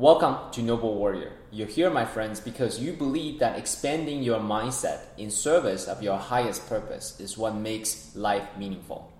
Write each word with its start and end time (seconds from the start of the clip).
Welcome 0.00 0.50
to 0.52 0.62
Noble 0.62 0.94
Warrior. 0.94 1.30
You're 1.50 1.66
here, 1.66 1.90
my 1.90 2.06
friends, 2.06 2.40
because 2.40 2.80
you 2.80 2.94
believe 2.94 3.38
that 3.40 3.58
expanding 3.58 4.22
your 4.22 4.40
mindset 4.40 5.00
in 5.18 5.30
service 5.30 5.86
of 5.86 6.02
your 6.02 6.16
highest 6.16 6.66
purpose 6.70 7.20
is 7.20 7.36
what 7.36 7.54
makes 7.54 8.16
life 8.16 8.48
meaningful. 8.56 9.12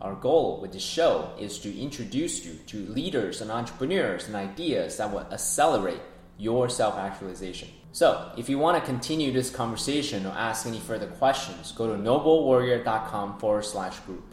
Our 0.00 0.14
goal 0.14 0.60
with 0.60 0.70
this 0.70 0.84
show 0.84 1.32
is 1.40 1.58
to 1.58 1.76
introduce 1.76 2.46
you 2.46 2.54
to 2.68 2.86
leaders 2.92 3.40
and 3.40 3.50
entrepreneurs 3.50 4.28
and 4.28 4.36
ideas 4.36 4.98
that 4.98 5.12
will 5.12 5.26
accelerate 5.32 6.02
your 6.38 6.68
self 6.68 6.94
actualization. 6.94 7.70
So, 7.90 8.30
if 8.38 8.48
you 8.48 8.60
want 8.60 8.78
to 8.78 8.88
continue 8.88 9.32
this 9.32 9.50
conversation 9.50 10.24
or 10.24 10.30
ask 10.30 10.68
any 10.68 10.78
further 10.78 11.08
questions, 11.08 11.72
go 11.72 11.88
to 11.88 12.00
noblewarrior.com 12.00 13.40
forward 13.40 13.64
slash 13.64 13.98
group. 14.06 14.32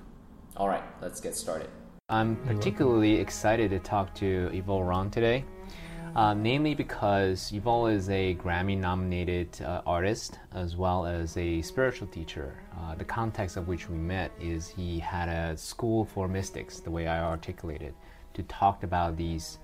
All 0.56 0.68
right, 0.68 0.84
let's 1.02 1.20
get 1.20 1.34
started. 1.34 1.72
I'm 2.10 2.36
particularly 2.46 3.16
excited 3.16 3.72
to 3.72 3.80
talk 3.80 4.14
to 4.16 4.52
Yuval 4.54 4.88
Ron 4.88 5.10
today. 5.10 5.44
Uh, 6.16 6.34
namely 6.34 6.74
because 6.74 7.52
Yuval 7.52 7.94
is 7.94 8.10
a 8.10 8.36
Grammy 8.36 8.78
nominated 8.78 9.62
uh, 9.62 9.82
artist 9.86 10.40
as 10.54 10.78
well 10.78 11.06
as 11.06 11.36
a 11.36 11.62
spiritual 11.62 12.08
teacher. 12.08 12.56
Uh, 12.80 12.96
the 12.96 13.04
context 13.04 13.58
of 13.58 13.68
which 13.68 13.90
we 13.90 13.98
met 13.98 14.32
is 14.40 14.70
he 14.70 14.98
had 14.98 15.28
a 15.28 15.58
school 15.58 16.06
for 16.06 16.30
mystics, 16.30 16.80
the 16.80 16.90
way 16.90 17.08
I 17.08 17.22
articulated, 17.22 17.94
to 18.34 18.44
talk 18.44 18.84
about 18.84 19.18
these 19.18 19.58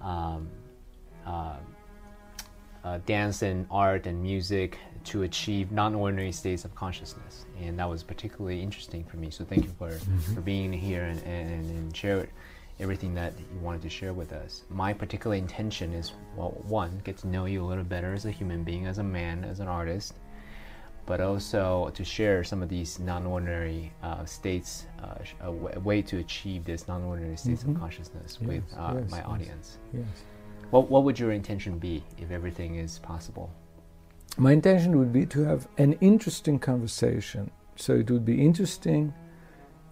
um, 0.00 0.48
uh, 1.26 1.56
uh, 2.84 2.98
dance 3.04 3.42
and 3.42 3.66
art 3.68 4.06
and 4.06 4.22
music 4.22 4.78
to 5.04 5.22
achieve 5.22 5.72
non-ordinary 5.72 6.32
states 6.32 6.64
of 6.64 6.74
consciousness 6.74 7.44
and 7.60 7.78
that 7.78 7.88
was 7.88 8.02
particularly 8.02 8.62
interesting 8.62 9.04
for 9.04 9.16
me 9.16 9.30
so 9.30 9.44
thank 9.44 9.64
you 9.64 9.70
for, 9.78 9.90
mm-hmm. 9.90 10.34
for 10.34 10.40
being 10.40 10.72
here 10.72 11.02
and, 11.02 11.22
and, 11.24 11.70
and 11.70 11.96
share 11.96 12.28
everything 12.80 13.14
that 13.14 13.32
you 13.38 13.58
wanted 13.60 13.82
to 13.82 13.88
share 13.88 14.12
with 14.12 14.32
us 14.32 14.62
my 14.70 14.92
particular 14.92 15.36
intention 15.36 15.92
is 15.92 16.12
well 16.36 16.50
one 16.66 17.00
get 17.04 17.16
to 17.16 17.26
know 17.26 17.44
you 17.44 17.64
a 17.64 17.66
little 17.66 17.84
better 17.84 18.14
as 18.14 18.24
a 18.24 18.30
human 18.30 18.62
being 18.64 18.86
as 18.86 18.98
a 18.98 19.02
man 19.02 19.44
as 19.44 19.60
an 19.60 19.68
artist 19.68 20.14
but 21.08 21.22
also 21.22 21.90
to 21.94 22.04
share 22.04 22.44
some 22.44 22.62
of 22.62 22.68
these 22.68 22.98
non-ordinary 22.98 23.90
uh, 24.02 24.26
states, 24.26 24.84
uh, 25.02 25.14
a, 25.40 25.46
w- 25.46 25.70
a 25.72 25.80
way 25.80 26.02
to 26.02 26.18
achieve 26.18 26.66
this 26.66 26.86
non-ordinary 26.86 27.34
states 27.34 27.62
mm-hmm. 27.62 27.76
of 27.76 27.80
consciousness 27.80 28.36
yes, 28.38 28.48
with 28.48 28.64
uh, 28.76 28.94
yes, 28.94 29.10
my 29.10 29.16
yes, 29.16 29.26
audience. 29.26 29.78
Yes. 29.94 30.04
What, 30.68 30.90
what 30.90 31.04
would 31.04 31.18
your 31.18 31.32
intention 31.32 31.78
be 31.78 32.04
if 32.18 32.30
everything 32.30 32.74
is 32.74 32.98
possible? 32.98 33.50
My 34.36 34.52
intention 34.52 34.98
would 34.98 35.10
be 35.10 35.24
to 35.26 35.44
have 35.44 35.66
an 35.78 35.94
interesting 36.02 36.58
conversation. 36.58 37.50
So 37.76 37.94
it 37.94 38.10
would 38.10 38.26
be 38.26 38.44
interesting 38.44 39.14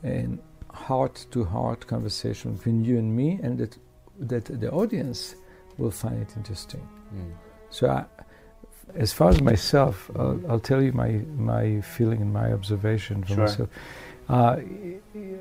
and 0.03 0.39
heart 0.77 1.27
to 1.33 1.45
heart 1.45 1.87
conversation 1.87 2.55
between 2.55 2.85
you 2.85 2.99
and 2.99 3.17
me, 3.17 3.41
and 3.43 3.59
that, 3.59 3.77
that 4.19 4.45
the 4.61 4.71
audience 4.71 5.35
will 5.79 5.91
find 5.91 6.23
it 6.23 6.37
interesting. 6.37 6.87
Mm. 7.15 7.33
So, 7.71 7.89
I, 7.89 8.05
as 8.95 9.13
far 9.13 9.31
as 9.31 9.41
myself, 9.41 10.11
I'll, 10.17 10.41
I'll, 10.49 10.61
tell 10.61 10.83
you 10.83 10.93
my, 10.93 11.21
my 11.37 11.81
feeling 11.81 12.23
and 12.23 12.33
my 12.33 12.53
observation 12.53 13.23
for 13.23 13.35
sure. 13.35 13.47
myself. 13.47 13.69
Uh, 14.29 14.57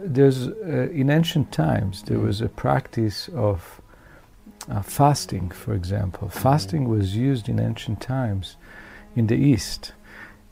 there's 0.04 0.48
uh, 0.48 0.90
in 0.92 1.10
ancient 1.10 1.52
times 1.52 2.04
there 2.04 2.18
mm. 2.18 2.26
was 2.26 2.42
a 2.42 2.50
practice 2.50 3.30
of 3.30 3.82
uh, 4.70 4.82
fasting, 4.82 5.50
for 5.50 5.74
example. 5.74 6.28
Mm-hmm. 6.28 6.40
Fasting 6.40 6.90
was 6.90 7.16
used 7.16 7.50
in 7.50 7.60
ancient 7.60 8.02
times 8.02 8.58
in 9.16 9.28
the 9.28 9.36
East 9.36 9.94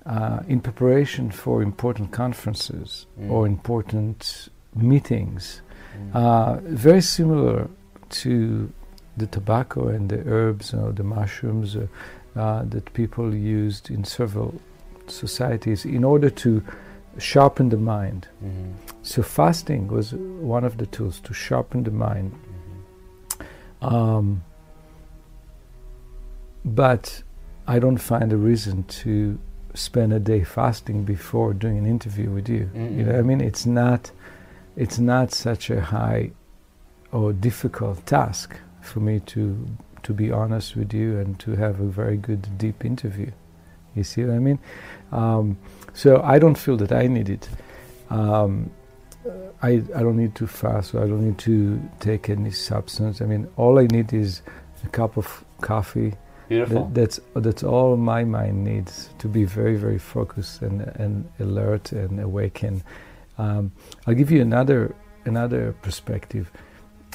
uh, 0.06 0.40
in 0.48 0.62
preparation 0.62 1.32
for 1.32 1.62
important 1.62 2.12
conferences 2.12 3.06
mm. 3.20 3.30
or 3.30 3.46
important 3.46 4.50
meetings. 4.76 5.62
Mm. 5.98 6.16
Uh, 6.16 6.60
very 6.62 7.02
similar 7.02 7.70
to 8.10 8.72
the 9.18 9.28
tobacco 9.28 9.88
and 9.88 10.10
the 10.10 10.24
herbs 10.26 10.74
or 10.74 10.92
the 10.92 11.04
mushrooms 11.04 11.76
uh, 11.76 11.88
uh, 12.36 12.64
that 12.66 12.92
people 12.94 13.34
used 13.34 13.92
in 13.92 14.04
several 14.04 14.60
societies 15.08 15.86
in 15.86 16.04
order 16.04 16.30
to 16.30 16.64
sharpen 17.20 17.70
the 17.70 17.78
mind. 17.78 18.28
Mm-hmm. 18.44 18.72
So 19.04 19.22
fasting 19.22 19.88
was 19.88 20.14
one 20.14 20.64
of 20.64 20.78
the 20.78 20.88
tools 20.88 21.20
to 21.22 21.34
sharpen 21.34 21.84
the 21.84 21.92
mind 21.92 22.34
um, 23.84 24.44
but 26.66 27.22
I 27.68 27.80
don't 27.80 27.98
find 27.98 28.32
a 28.32 28.38
reason 28.38 28.84
to 28.84 29.38
spend 29.74 30.14
a 30.14 30.20
day 30.20 30.44
fasting 30.44 31.04
before 31.04 31.54
doing 31.54 31.78
an 31.78 31.86
interview 31.86 32.30
with 32.30 32.48
you. 32.48 32.70
Mm-hmm. 32.74 33.00
You 33.00 33.06
know, 33.06 33.20
I 33.20 33.22
mean, 33.22 33.42
it's 33.42 33.66
not, 33.66 34.12
it's 34.76 35.00
not 35.00 35.32
such 35.34 35.70
a 35.70 35.82
high 35.82 36.32
or 37.12 37.34
difficult 37.34 38.06
task 38.06 38.56
for 38.82 39.00
me 39.00 39.20
to 39.20 39.68
to 40.04 40.14
be 40.14 40.32
honest 40.32 40.76
with 40.76 40.94
you 40.94 41.18
and 41.18 41.40
to 41.40 41.56
have 41.56 41.80
a 41.80 41.86
very 41.86 42.18
good 42.18 42.58
deep 42.58 42.84
interview. 42.84 43.32
You 43.96 44.04
see 44.04 44.24
what 44.26 44.36
I 44.36 44.40
mean? 44.40 44.60
Um, 45.14 45.58
so 45.94 46.22
I 46.22 46.40
don't 46.40 46.58
feel 46.58 46.76
that 46.78 46.92
I 46.92 47.08
need 47.08 47.30
it. 47.30 47.48
Um, 48.10 48.70
I, 49.62 49.82
I 49.96 50.02
don't 50.02 50.18
need 50.18 50.36
to 50.36 50.48
fast, 50.48 50.94
I 50.94 51.08
don't 51.08 51.26
need 51.26 51.38
to 51.40 51.82
take 52.02 52.30
any 52.30 52.52
substance. 52.52 53.22
I 53.22 53.26
mean, 53.26 53.48
all 53.56 53.80
I 53.80 53.84
need 53.86 54.12
is 54.12 54.42
a 54.84 54.90
cup 54.90 55.16
of 55.16 55.46
coffee. 55.62 56.14
Beautiful. 56.50 56.86
That, 56.86 56.94
that's 56.94 57.20
that's 57.36 57.64
all 57.64 57.96
my 57.96 58.26
mind 58.26 58.66
needs 58.66 59.10
to 59.20 59.30
be 59.30 59.46
very 59.46 59.78
very 59.78 59.98
focused 59.98 60.62
and 60.62 60.82
and 60.82 61.30
alert 61.40 61.94
and 61.94 62.20
awakened. 62.20 62.84
Um, 63.38 63.72
I'll 64.06 64.14
give 64.14 64.32
you 64.32 64.42
another 64.42 64.96
another 65.26 65.74
perspective. 65.82 66.52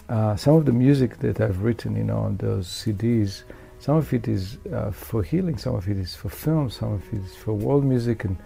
Uh, 0.09 0.37
some 0.37 0.55
of 0.55 0.65
the 0.65 0.73
music 0.73 1.19
that 1.19 1.41
I've 1.41 1.63
written, 1.63 1.95
you 1.97 2.05
know, 2.05 2.19
on 2.19 2.39
those 2.39 2.67
CDs, 2.67 3.43
some 3.79 3.97
of 3.97 4.13
it 4.15 4.27
is 4.27 4.57
uh, 4.73 4.91
for 4.91 5.23
healing, 5.23 5.59
some 5.59 5.75
of 5.75 5.87
it 5.89 5.99
is 5.99 6.15
for 6.15 6.31
film, 6.31 6.71
some 6.71 6.95
of 6.95 7.13
it 7.13 7.19
is 7.19 7.37
for 7.37 7.53
world 7.53 7.85
music, 7.85 8.25
and 8.25 8.37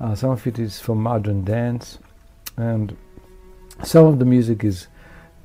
uh, 0.00 0.14
some 0.16 0.30
of 0.30 0.44
it 0.46 0.58
is 0.58 0.80
for 0.80 0.96
modern 0.96 1.44
dance, 1.44 1.98
and 2.56 2.96
some 3.84 4.06
of 4.06 4.18
the 4.18 4.24
music 4.24 4.64
is 4.64 4.88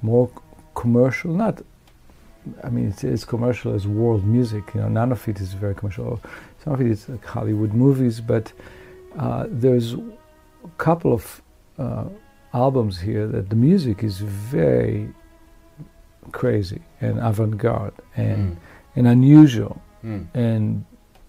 more 0.01 0.31
commercial, 0.73 1.31
not 1.31 1.61
I 2.63 2.69
mean, 2.69 2.89
it's 2.89 3.03
as 3.03 3.25
commercial 3.25 3.73
as 3.73 3.87
world 3.87 4.25
music. 4.25 4.63
You 4.73 4.81
know, 4.81 4.89
none 4.89 5.11
of 5.11 5.27
it 5.27 5.39
is 5.39 5.53
very 5.53 5.75
commercial. 5.75 6.21
Some 6.63 6.73
of 6.73 6.81
it 6.81 6.87
is 6.87 7.09
like 7.09 7.25
Hollywood 7.25 7.73
movies, 7.73 8.21
but 8.21 8.51
uh, 9.17 9.45
there's 9.49 9.93
a 9.93 9.99
couple 10.77 11.13
of 11.13 11.41
uh, 11.77 12.05
albums 12.53 12.99
here 12.99 13.27
that 13.27 13.49
the 13.49 13.55
music 13.55 14.03
is 14.03 14.19
very 14.19 15.13
crazy 16.31 16.81
and 17.01 17.19
avant-garde 17.19 17.93
and 18.15 18.55
mm. 18.55 18.59
and 18.95 19.07
unusual 19.07 19.81
mm. 20.03 20.25
and 20.33 20.85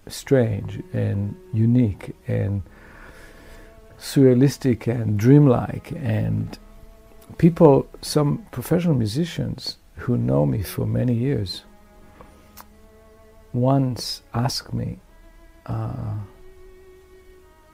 strange 0.07 0.81
and 0.93 1.35
unique 1.53 2.15
and 2.27 2.63
surrealistic 3.99 4.87
and 4.87 5.17
dreamlike 5.17 5.91
and 5.91 6.57
people, 7.37 7.87
some 8.01 8.45
professional 8.51 8.95
musicians 8.95 9.77
who 9.95 10.17
know 10.17 10.45
me 10.45 10.63
for 10.63 10.85
many 10.85 11.13
years, 11.13 11.63
once 13.53 14.21
asked 14.33 14.73
me, 14.73 14.99
uh, 15.65 16.15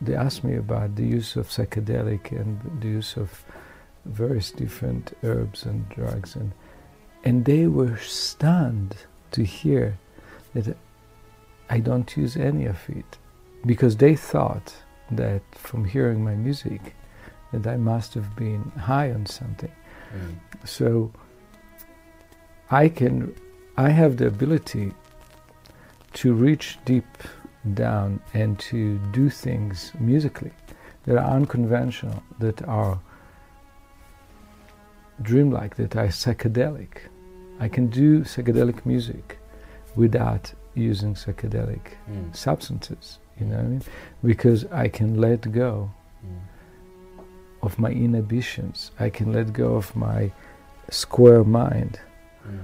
they 0.01 0.15
asked 0.15 0.43
me 0.43 0.55
about 0.55 0.95
the 0.95 1.05
use 1.05 1.35
of 1.35 1.47
psychedelic 1.47 2.31
and 2.31 2.59
the 2.81 2.87
use 2.87 3.17
of 3.17 3.45
various 4.05 4.51
different 4.51 5.13
herbs 5.23 5.65
and 5.65 5.87
drugs, 5.89 6.35
and 6.35 6.51
and 7.23 7.45
they 7.45 7.67
were 7.67 7.97
stunned 7.97 8.95
to 9.31 9.43
hear 9.43 9.97
that 10.53 10.77
I 11.69 11.79
don't 11.79 12.15
use 12.15 12.37
any 12.37 12.65
of 12.65 12.77
it 12.89 13.17
because 13.65 13.97
they 13.97 14.15
thought 14.15 14.75
that 15.11 15.41
from 15.55 15.85
hearing 15.85 16.23
my 16.23 16.35
music 16.35 16.95
that 17.51 17.67
I 17.67 17.77
must 17.77 18.13
have 18.13 18.35
been 18.35 18.71
high 18.77 19.11
on 19.11 19.25
something. 19.25 19.71
Mm. 20.13 20.67
So 20.67 21.11
I 22.69 22.89
can, 22.89 23.35
I 23.77 23.89
have 23.89 24.17
the 24.17 24.27
ability 24.27 24.93
to 26.13 26.33
reach 26.33 26.77
deep 26.85 27.05
down 27.73 28.19
and 28.33 28.59
to 28.59 28.97
do 29.11 29.29
things 29.29 29.91
musically 29.99 30.51
that 31.03 31.17
are 31.17 31.35
unconventional, 31.35 32.23
that 32.39 32.61
are 32.67 32.99
dreamlike, 35.21 35.75
that 35.75 35.95
are 35.95 36.07
psychedelic. 36.07 36.97
I 37.59 37.67
can 37.67 37.87
do 37.87 38.21
psychedelic 38.21 38.85
music 38.85 39.39
without 39.95 40.53
using 40.73 41.13
psychedelic 41.13 41.81
mm. 42.09 42.35
substances, 42.35 43.19
you 43.39 43.45
know 43.45 43.55
what 43.55 43.65
I 43.65 43.67
mean? 43.67 43.81
Because 44.23 44.65
I 44.65 44.89
can 44.89 45.21
let 45.21 45.51
go. 45.51 45.89
Mm 46.25 46.39
of 47.65 47.79
my 47.79 47.89
inhibitions. 47.89 48.91
I 48.99 49.09
can 49.09 49.33
let 49.33 49.51
go 49.51 49.75
of 49.75 49.93
my 49.95 50.31
square 50.89 51.43
mind 51.43 51.99
mm. 52.47 52.59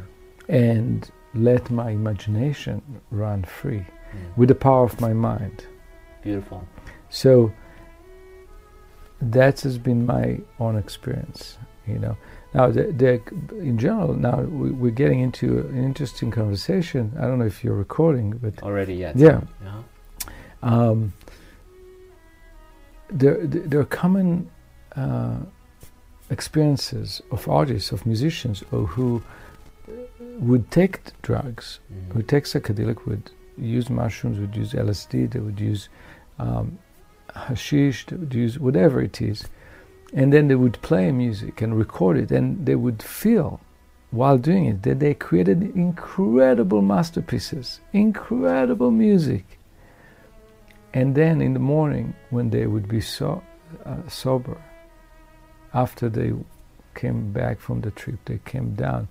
and 0.48 1.09
let 1.33 1.69
my 1.71 1.89
imagination 1.89 2.81
run 3.09 3.44
free. 3.44 3.86
With 4.36 4.50
the 4.50 4.56
power 4.56 4.84
of 4.84 5.00
my 5.02 5.13
mind. 5.13 5.66
Beautiful. 6.24 6.68
So 7.10 7.52
that 9.22 9.62
has 9.62 9.78
been 9.78 10.06
my 10.06 10.40
own 10.60 10.78
experience, 10.78 11.58
you 11.88 12.00
know. 12.00 12.18
Now, 12.54 12.69
the, 12.69 12.84
the, 12.92 13.22
in 13.60 13.78
general, 13.78 14.13
now 14.13 14.42
we, 14.42 14.72
we're 14.72 14.92
getting 14.92 15.22
into 15.22 15.60
an 15.60 15.84
interesting 15.84 16.31
conversation. 16.31 17.13
I 17.18 17.22
don't 17.22 17.40
know 17.40 17.46
if 17.46 17.63
you're 17.63 17.75
recording, 17.75 18.31
but 18.31 18.62
already 18.62 18.96
yet. 18.96 19.16
Yeah. 19.16 19.42
Uh-huh. 19.66 19.81
Um, 20.63 21.13
there, 23.10 23.38
there 23.46 23.80
are 23.80 23.86
common 23.86 24.50
uh, 24.96 25.38
experiences 26.30 27.22
of 27.31 27.48
artists, 27.48 27.92
of 27.92 28.06
musicians, 28.06 28.63
or 28.72 28.86
who 28.86 29.22
would 30.40 30.72
take 30.72 31.00
drugs, 31.22 31.80
Mhm. 31.94 32.16
would 32.16 32.28
take 32.28 32.46
psychedelic, 32.46 33.06
would 33.06 33.31
use 33.62 33.90
mushrooms, 33.90 34.40
would 34.40 34.56
use 34.56 34.74
LSD, 34.74 35.31
they 35.31 35.40
would 35.40 35.60
use 35.60 35.90
um, 36.40 36.78
hashish, 37.36 38.06
they 38.08 38.16
would 38.16 38.34
use 38.34 38.60
whatever 38.60 39.02
it 39.02 39.22
is, 39.22 39.46
and 40.13 40.34
then 40.34 40.48
they 40.48 40.56
would 40.56 40.81
play 40.81 41.12
music 41.12 41.62
and 41.62 41.78
record 41.78 42.18
it, 42.18 42.31
and 42.31 42.66
they 42.66 42.75
would 42.75 43.02
feel 43.02 43.62
while 44.12 44.38
doing 44.38 44.66
it 44.66 44.84
that 44.84 45.00
they 45.00 45.13
created 45.13 45.63
incredible 45.75 46.81
masterpieces, 46.81 47.80
incredible 47.94 48.92
music. 48.92 49.58
And 50.94 51.16
then 51.16 51.42
in 51.42 51.54
the 51.54 51.60
morning, 51.60 52.13
when 52.30 52.50
they 52.50 52.68
would 52.68 52.90
be 52.90 53.00
so 53.00 53.42
uh, 53.86 54.08
sober, 54.10 54.62
after 55.74 56.10
they 56.10 56.34
came 56.94 57.31
back 57.31 57.62
from 57.62 57.80
the 57.81 57.92
trip, 57.92 58.19
they 58.25 58.40
came 58.44 58.75
down, 58.75 59.08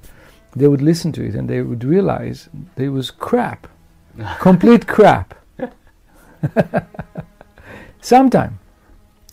they 0.55 0.69
would 0.69 0.82
listen 0.82 1.12
to 1.12 1.25
it 1.25 1.35
and 1.35 1.49
they 1.49 1.62
would 1.62 1.85
realize 1.85 2.50
it 2.76 2.91
was 2.91 3.11
crap, 3.11 3.69
complete 4.40 4.87
crap. 4.87 5.34
sometime, 8.00 8.58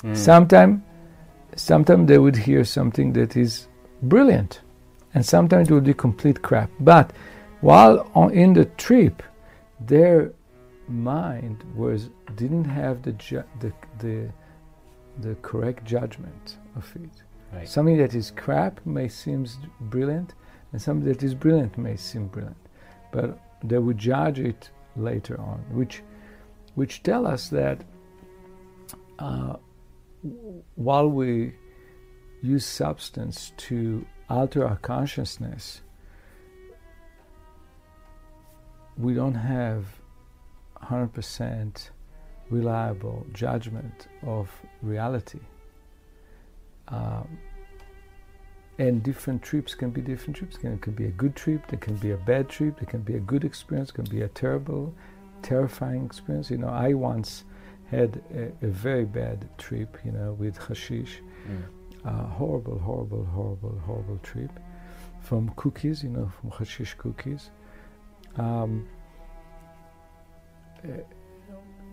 Mm. 0.04 0.16
sometime, 0.16 0.84
sometime 1.56 2.06
they 2.06 2.20
would 2.20 2.36
hear 2.36 2.64
something 2.64 3.14
that 3.14 3.36
is 3.36 3.68
brilliant, 4.04 4.62
and 5.16 5.26
sometimes 5.26 5.70
it 5.70 5.74
would 5.74 5.86
be 5.86 5.94
complete 5.94 6.42
crap. 6.44 6.70
But 6.80 7.12
while 7.62 8.08
on, 8.14 8.32
in 8.32 8.54
the 8.54 8.66
trip, 8.66 9.24
their 9.80 10.32
mind 10.88 11.64
was 11.76 12.10
didn't 12.36 12.66
have 12.66 13.02
the 13.02 13.14
ju- 13.14 13.44
the 13.60 13.72
the 14.00 14.30
the 15.22 15.34
correct 15.42 15.84
judgment 15.84 16.58
of 16.76 16.86
it. 16.96 17.24
Right. 17.52 17.68
Something 17.68 17.98
that 17.98 18.14
is 18.14 18.30
crap 18.32 18.80
may 18.86 19.08
seem 19.08 19.48
brilliant, 19.80 20.36
and 20.72 20.82
something 20.82 21.08
that 21.12 21.24
is 21.24 21.34
brilliant 21.34 21.76
may 21.78 21.96
seem 21.96 22.28
brilliant, 22.28 22.58
but 23.12 23.40
they 23.64 23.80
would 23.80 23.98
judge 23.98 24.40
it 24.40 24.70
later 24.98 25.40
on, 25.40 25.64
which 25.72 26.02
which 26.76 27.02
tell 27.02 27.26
us 27.26 27.50
that 27.50 27.84
uh, 29.20 29.56
while 30.76 31.10
we 31.10 31.54
use 32.42 32.66
substance 32.66 33.52
to 33.58 34.06
alter 34.30 34.68
our 34.68 34.78
consciousness, 34.78 35.82
we 38.98 39.14
don't 39.14 39.34
have 39.34 39.86
100% 40.84 41.90
reliable 42.50 43.26
judgment 43.34 44.08
of 44.24 44.50
reality. 44.82 45.40
Um, 46.88 47.40
and 48.80 49.02
different 49.02 49.42
trips 49.42 49.74
can 49.74 49.90
be 49.90 50.02
different 50.02 50.36
trips. 50.36 50.58
It 50.62 50.82
can 50.82 50.94
be 50.94 51.06
a 51.06 51.12
good 51.12 51.36
trip, 51.36 51.68
there 51.68 51.80
can 51.80 51.96
be 51.96 52.12
a 52.12 52.18
bad 52.18 52.48
trip, 52.50 52.80
there 52.80 52.86
can 52.86 53.02
be 53.02 53.16
a 53.16 53.20
good 53.20 53.44
experience, 53.44 53.92
can 53.92 54.06
be 54.06 54.22
a 54.22 54.28
terrible, 54.28 54.94
terrifying 55.42 56.06
experience. 56.06 56.52
You 56.52 56.58
know, 56.58 56.70
I 56.70 56.94
once 56.94 57.46
had 57.90 58.22
a, 58.34 58.66
a 58.66 58.70
very 58.70 59.06
bad 59.06 59.48
trip, 59.58 59.98
you 60.06 60.12
know, 60.12 60.34
with 60.34 60.58
hashish. 60.58 61.22
Mm. 61.50 61.64
Uh, 62.06 62.28
horrible, 62.28 62.78
horrible, 62.80 63.26
horrible, 63.26 63.82
horrible 63.86 64.20
trip 64.24 64.52
from 65.20 65.50
cookies, 65.56 66.04
you 66.04 66.10
know, 66.10 66.32
from 66.40 66.52
hashish 66.52 66.94
cookies. 66.94 67.50
Um, 68.38 68.88
uh, 70.84 71.02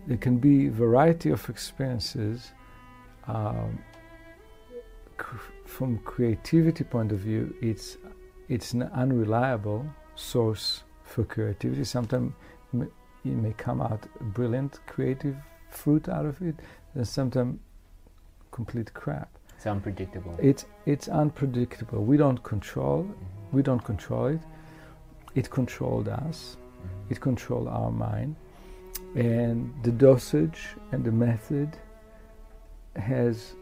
there 0.07 0.17
can 0.17 0.37
be 0.37 0.69
variety 0.69 1.31
of 1.31 1.49
experiences 1.49 2.51
um, 3.27 3.79
from 5.65 5.97
creativity 5.99 6.83
point 6.83 7.11
of 7.11 7.19
view 7.19 7.53
it's 7.61 7.97
it's 8.49 8.73
an 8.73 8.83
unreliable 8.93 9.85
source 10.15 10.83
for 11.03 11.23
creativity 11.23 11.83
sometimes 11.83 12.33
it 12.73 12.89
may 13.45 13.53
come 13.53 13.81
out 13.81 14.01
brilliant 14.33 14.79
creative 14.87 15.35
fruit 15.69 16.07
out 16.09 16.25
of 16.25 16.41
it 16.41 16.55
and 16.93 17.07
sometimes 17.07 17.59
complete 18.51 18.93
crap 18.93 19.29
It's 19.57 19.65
unpredictable. 19.67 20.35
it's 20.39 20.65
it's 20.85 21.07
unpredictable 21.07 22.03
we 22.03 22.17
don't 22.17 22.41
control 22.43 23.03
Mhm. 23.03 23.13
we 23.55 23.61
don't 23.61 23.83
control 23.83 24.27
it 24.27 24.41
it 25.35 25.49
controlled 25.49 26.07
us 26.07 26.57
Mhm. 26.57 27.11
it 27.11 27.19
controlled 27.19 27.67
our 27.67 27.91
mind 27.91 28.35
and 29.15 29.73
the 29.83 29.91
dosage 29.91 30.61
and 30.91 31.03
the 31.03 31.11
method 31.11 31.69
has 32.95 33.55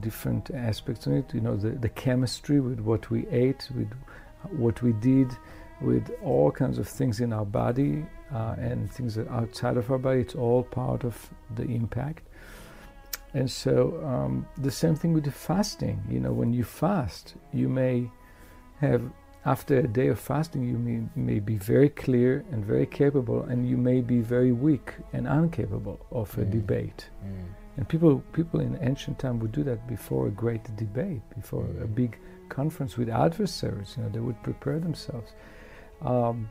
different 0.00 0.50
aspects 0.50 1.06
on 1.06 1.14
it 1.14 1.32
you 1.32 1.40
know 1.40 1.56
the, 1.56 1.70
the 1.70 1.88
chemistry 1.88 2.60
with 2.60 2.80
what 2.80 3.10
we 3.10 3.26
ate 3.28 3.68
with 3.76 3.90
what 4.50 4.82
we 4.82 4.92
did 4.94 5.30
with 5.80 6.10
all 6.24 6.50
kinds 6.50 6.78
of 6.78 6.88
things 6.88 7.20
in 7.20 7.32
our 7.32 7.44
body 7.44 8.04
uh, 8.34 8.56
and 8.58 8.90
things 8.90 9.14
that 9.14 9.28
are 9.28 9.42
outside 9.42 9.76
of 9.76 9.90
our 9.90 9.98
body 9.98 10.20
it's 10.20 10.34
all 10.34 10.62
part 10.62 11.04
of 11.04 11.30
the 11.54 11.62
impact 11.64 12.24
and 13.34 13.50
so 13.50 14.02
um, 14.04 14.46
the 14.58 14.70
same 14.70 14.96
thing 14.96 15.12
with 15.12 15.24
the 15.24 15.30
fasting 15.30 16.02
you 16.10 16.18
know 16.18 16.32
when 16.32 16.52
you 16.52 16.64
fast 16.64 17.34
you 17.52 17.68
may 17.68 18.10
have 18.80 19.02
after 19.46 19.78
a 19.78 19.86
day 19.86 20.08
of 20.08 20.18
fasting, 20.18 20.68
you 20.68 20.76
may, 20.76 21.02
may 21.14 21.38
be 21.38 21.56
very 21.56 21.88
clear 21.88 22.44
and 22.50 22.64
very 22.64 22.84
capable, 22.84 23.42
and 23.44 23.68
you 23.68 23.76
may 23.76 24.00
be 24.00 24.18
very 24.18 24.50
weak 24.50 24.92
and 25.12 25.28
incapable 25.28 26.04
of 26.10 26.36
a 26.36 26.40
Mm. 26.40 26.50
debate. 26.50 27.08
Mm. 27.24 27.65
And 27.76 27.86
people, 27.88 28.22
people 28.32 28.60
in 28.60 28.78
ancient 28.80 29.18
time 29.18 29.38
would 29.40 29.52
do 29.52 29.62
that 29.64 29.86
before 29.86 30.26
a 30.28 30.30
great 30.30 30.64
debate, 30.76 31.22
before 31.34 31.64
a 31.64 31.86
Mm. 31.86 31.94
big 31.94 32.18
conference 32.48 32.96
with 32.96 33.08
adversaries. 33.08 33.94
You 33.96 34.04
know, 34.04 34.08
they 34.08 34.20
would 34.20 34.42
prepare 34.42 34.78
themselves. 34.78 35.32
Um, 36.00 36.48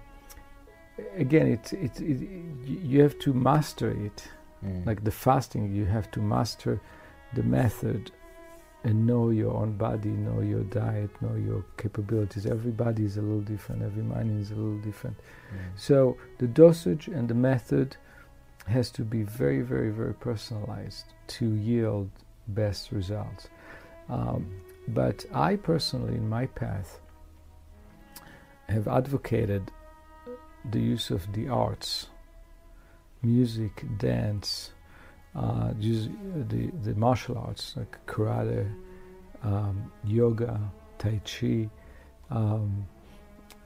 again, 1.18 1.48
it, 1.48 1.74
it, 1.74 2.00
it, 2.02 2.20
you 2.68 3.02
have 3.02 3.18
to 3.20 3.34
master 3.34 3.90
it. 3.90 4.28
Mm. 4.64 4.86
Like 4.86 5.04
the 5.04 5.12
fasting, 5.12 5.74
you 5.74 5.86
have 5.86 6.10
to 6.12 6.20
master 6.22 6.80
the 7.34 7.44
method 7.44 8.12
and 8.84 9.08
know 9.08 9.32
your 9.32 9.54
own 9.56 9.76
body, 9.78 10.10
know 10.10 10.42
your 10.42 10.64
diet, 10.66 11.10
know 11.22 11.36
your 11.36 11.66
capabilities. 11.78 12.46
Every 12.46 12.72
body 12.72 13.04
is 13.04 13.18
a 13.18 13.22
little 13.22 13.42
different, 13.42 13.82
every 13.82 14.04
mind 14.04 14.40
is 14.40 14.52
a 14.52 14.56
little 14.56 14.78
different. 14.78 15.18
Mm. 15.18 15.58
So 15.76 16.18
the 16.38 16.48
dosage 16.48 17.08
and 17.08 17.28
the 17.28 17.34
method 17.34 17.98
has 18.68 18.90
to 18.92 19.04
be 19.04 19.24
very, 19.24 19.62
very, 19.62 19.92
very 19.92 20.14
personalized 20.14 21.06
to 21.28 21.54
yield 21.56 22.10
best 22.48 22.92
results. 22.92 23.48
Um, 24.10 24.62
but 24.88 25.26
I 25.34 25.56
personally, 25.56 26.16
in 26.16 26.30
my 26.30 26.48
path, 26.48 27.00
have 28.70 28.88
advocated 28.88 29.72
the 30.72 30.80
use 30.80 31.12
of 31.12 31.32
the 31.34 31.48
arts, 31.48 32.08
music, 33.22 33.84
dance, 33.98 34.72
uh, 35.36 35.72
the, 35.78 36.72
the 36.84 36.94
martial 36.96 37.38
arts 37.38 37.74
like 37.76 37.98
karate, 38.08 38.72
um, 39.44 39.92
yoga, 40.04 40.60
tai 40.98 41.22
chi, 41.26 41.70
um, 42.32 42.88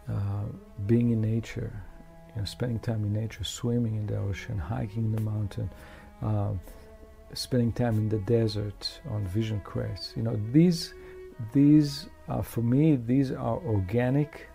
uh, 0.10 0.46
being 0.88 1.12
in 1.12 1.22
nature, 1.22 1.84
you 2.36 2.42
know, 2.42 2.46
spending 2.46 2.80
time 2.80 3.04
in 3.04 3.14
nature, 3.14 3.44
swimming 3.44 3.96
in 3.96 4.08
the 4.08 4.18
ocean, 4.18 4.58
hiking 4.58 5.06
in 5.06 5.12
the 5.12 5.22
mountain, 5.22 5.70
um, 6.22 6.60
spending 7.34 7.72
time 7.72 7.98
in 7.98 8.10
the 8.10 8.20
desert 8.20 9.00
on 9.10 9.26
vision 9.28 9.62
quests. 9.62 10.14
You 10.16 10.24
know, 10.24 10.40
these 10.52 10.94
these 11.54 12.08
are 12.28 12.44
for 12.44 12.62
me 12.62 12.96
these 12.96 13.32
are 13.32 13.58
organic, 13.66 14.48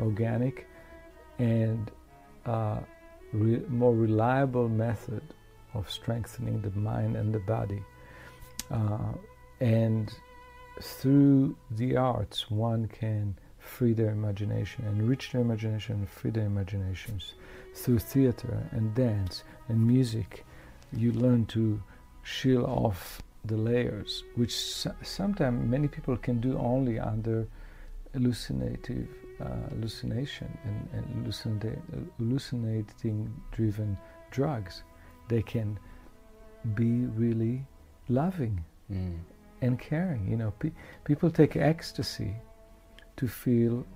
organic, 0.00 0.66
and 1.38 1.90
uh, 2.46 2.80
re- 3.32 3.62
more 3.68 3.94
reliable 3.94 4.68
method 4.68 5.22
of 5.74 5.90
strengthening 5.90 6.60
the 6.60 6.70
mind 6.70 7.16
and 7.16 7.34
the 7.34 7.38
body. 7.40 7.82
Uh, 8.70 9.12
and 9.60 10.12
through 10.80 11.56
the 11.72 11.96
arts, 11.96 12.50
one 12.50 12.86
can 12.88 13.36
free 13.76 13.94
their 14.00 14.10
imagination, 14.20 14.84
enrich 14.86 15.24
their 15.32 15.40
imagination, 15.48 15.92
and 16.00 16.08
free 16.08 16.30
their 16.36 16.46
imaginations. 16.54 17.22
Through 17.80 18.00
theater 18.00 18.54
and 18.72 18.94
dance 18.94 19.44
and 19.68 19.78
music, 19.94 20.44
you 21.02 21.12
learn 21.12 21.46
to 21.56 21.62
shield 22.22 22.66
off 22.66 23.22
the 23.44 23.56
layers, 23.56 24.24
which 24.34 24.54
so- 24.80 24.94
sometimes 25.02 25.56
many 25.76 25.88
people 25.88 26.16
can 26.16 26.40
do 26.40 26.52
only 26.58 26.98
under 26.98 27.46
hallucinative 28.12 29.08
uh, 29.40 29.68
hallucination 29.70 30.48
and, 30.68 30.78
and 30.92 31.04
hallucinati- 31.26 32.10
hallucinating 32.18 33.18
driven 33.52 33.96
drugs. 34.30 34.82
They 35.28 35.42
can 35.42 35.78
be 36.74 36.92
really 37.22 37.64
loving 38.08 38.64
Mm. 38.92 39.18
and 39.62 39.78
caring. 39.78 40.22
You 40.28 40.36
know, 40.36 40.50
pe- 40.58 40.72
people 41.04 41.30
take 41.30 41.54
ecstasy 41.56 42.34
to 43.20 43.28
feel 43.28 43.86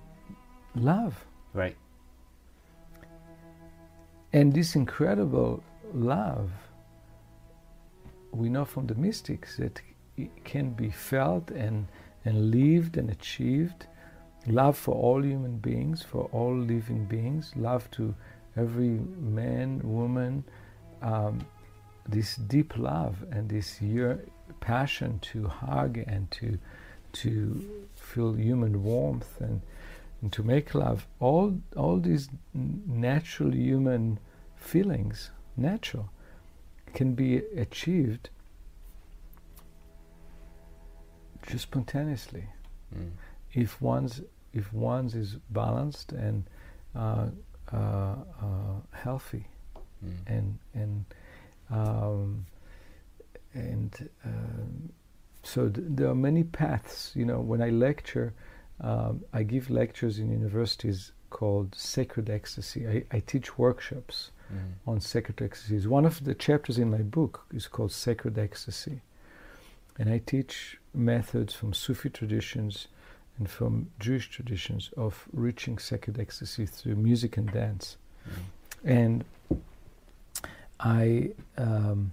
love. 0.75 1.25
Right. 1.53 1.75
And 4.33 4.53
this 4.53 4.75
incredible 4.75 5.63
love, 5.93 6.51
we 8.31 8.49
know 8.49 8.65
from 8.65 8.85
the 8.85 8.95
mystics 8.95 9.57
that 9.57 9.81
it 10.15 10.29
can 10.43 10.71
be 10.73 10.91
felt 10.91 11.49
and, 11.49 11.87
and 12.23 12.51
lived 12.51 12.97
and 12.97 13.09
achieved. 13.09 13.87
Love 14.45 14.77
for 14.77 14.93
all 14.93 15.23
human 15.23 15.57
beings, 15.57 16.03
for 16.03 16.29
all 16.31 16.55
living 16.55 17.05
beings, 17.05 17.51
love 17.55 17.89
to 17.91 18.13
every 18.55 18.99
man, 19.39 19.81
woman, 19.83 20.43
um, 21.01 21.39
this 22.07 22.35
deep 22.35 22.77
love 22.77 23.25
and 23.31 23.49
this 23.49 23.81
year, 23.81 24.23
passion 24.59 25.17
to 25.19 25.47
hug 25.47 25.97
and 25.97 26.29
to 26.29 26.59
to 27.15 27.85
feel 28.15 28.33
human 28.33 28.73
warmth 28.83 29.41
and, 29.41 29.61
and 30.21 30.31
to 30.31 30.41
make 30.43 30.67
love. 30.75 30.99
All 31.19 31.47
all 31.75 31.97
these 32.09 32.29
natural 32.53 33.51
human 33.53 34.19
feelings, 34.71 35.31
natural, 35.57 36.07
can 36.97 37.13
be 37.15 37.31
achieved 37.65 38.29
just 41.47 41.63
spontaneously 41.63 42.45
Mm. 42.95 43.11
if 43.53 43.81
one's 43.81 44.21
if 44.53 44.71
one's 44.73 45.15
is 45.15 45.31
balanced 45.49 46.11
and 46.13 46.43
uh, 46.95 47.27
uh, 47.73 48.15
uh, 48.47 48.79
healthy 48.91 49.45
Mm. 50.03 50.17
and 50.35 50.59
and 50.73 51.05
um, 51.69 52.45
and 53.53 54.09
um, 54.23 54.89
so 55.45 55.69
th- 55.69 55.87
there 55.89 56.09
are 56.09 56.15
many 56.15 56.43
paths. 56.43 57.11
You 57.15 57.25
know, 57.25 57.39
when 57.39 57.61
I 57.61 57.69
lecture, 57.69 58.33
um, 58.81 59.23
I 59.33 59.43
give 59.43 59.69
lectures 59.69 60.19
in 60.19 60.31
universities 60.31 61.11
called 61.29 61.75
Sacred 61.75 62.29
Ecstasy. 62.29 62.87
I, 62.87 63.03
I 63.11 63.19
teach 63.19 63.57
workshops 63.57 64.31
Mm. 64.53 64.73
on 64.85 64.99
sacred 65.01 65.41
ecstasies. 65.41 65.87
One 65.87 66.05
of 66.05 66.23
the 66.23 66.35
chapters 66.35 66.77
in 66.77 66.91
my 66.91 67.01
book 67.01 67.47
is 67.51 67.65
called 67.67 67.91
Sacred 67.91 68.37
Ecstasy. 68.37 69.01
And 69.97 70.07
I 70.07 70.19
teach 70.19 70.77
methods 70.93 71.55
from 71.55 71.73
Sufi 71.73 72.11
traditions 72.11 72.87
and 73.39 73.49
from 73.49 73.89
Jewish 73.99 74.29
traditions 74.29 74.91
of 74.95 75.25
reaching 75.33 75.79
sacred 75.79 76.19
ecstasy 76.19 76.67
through 76.67 76.95
music 76.95 77.37
and 77.37 77.51
dance. 77.51 77.97
Mm. 78.29 78.43
And 78.83 79.25
I, 80.79 81.31
um, 81.57 82.11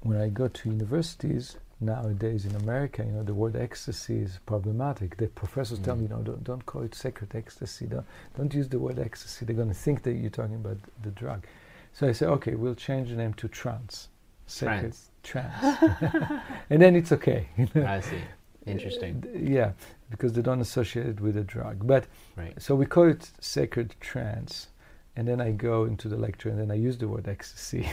when 0.00 0.16
I 0.18 0.28
go 0.30 0.48
to 0.48 0.68
universities 0.70 1.56
nowadays 1.80 2.46
in 2.46 2.54
America, 2.56 3.04
you 3.04 3.12
know, 3.12 3.22
the 3.22 3.34
word 3.34 3.54
ecstasy 3.56 4.18
is 4.18 4.38
problematic. 4.46 5.16
The 5.18 5.26
professors 5.28 5.78
tell 5.78 5.94
Mm. 5.94 5.98
me, 5.98 6.02
you 6.04 6.08
know, 6.10 6.22
don't, 6.22 6.42
don't 6.44 6.64
call 6.66 6.82
it 6.82 6.94
sacred 6.94 7.34
ecstasy. 7.34 7.86
Don't, 7.86 8.06
don't 8.36 8.54
use 8.54 8.68
the 8.68 8.78
word 8.78 8.98
ecstasy. 8.98 9.44
They're 9.44 9.54
going 9.56 9.68
to 9.68 9.74
think 9.74 10.02
that 10.04 10.12
you're 10.14 10.30
talking 10.30 10.56
about 10.56 10.78
the 11.02 11.10
drug. 11.10 11.44
So 11.92 12.08
I 12.08 12.12
say, 12.12 12.26
okay, 12.26 12.54
we'll 12.54 12.74
change 12.74 13.10
the 13.10 13.16
name 13.16 13.34
to 13.34 13.48
trance. 13.48 14.08
Sacred 14.46 14.94
trance. 15.22 15.78
and 16.70 16.80
then 16.80 16.96
it's 16.96 17.12
okay. 17.12 17.48
You 17.58 17.68
know? 17.74 17.86
I 17.86 18.00
see. 18.00 18.20
Interesting. 18.66 19.22
Uh, 19.26 19.38
yeah, 19.38 19.72
because 20.10 20.32
they 20.32 20.42
don't 20.42 20.60
associate 20.60 21.06
it 21.06 21.20
with 21.20 21.36
a 21.36 21.44
drug. 21.44 21.86
But 21.86 22.06
Right. 22.36 22.60
so 22.60 22.74
we 22.74 22.86
call 22.86 23.08
it 23.08 23.30
sacred 23.40 23.94
trance, 24.00 24.68
and 25.14 25.26
then 25.28 25.40
I 25.40 25.52
go 25.52 25.84
into 25.84 26.08
the 26.08 26.16
lecture 26.16 26.48
and 26.48 26.58
then 26.58 26.70
I 26.70 26.74
use 26.74 26.96
the 26.98 27.08
word 27.08 27.28
ecstasy, 27.28 27.88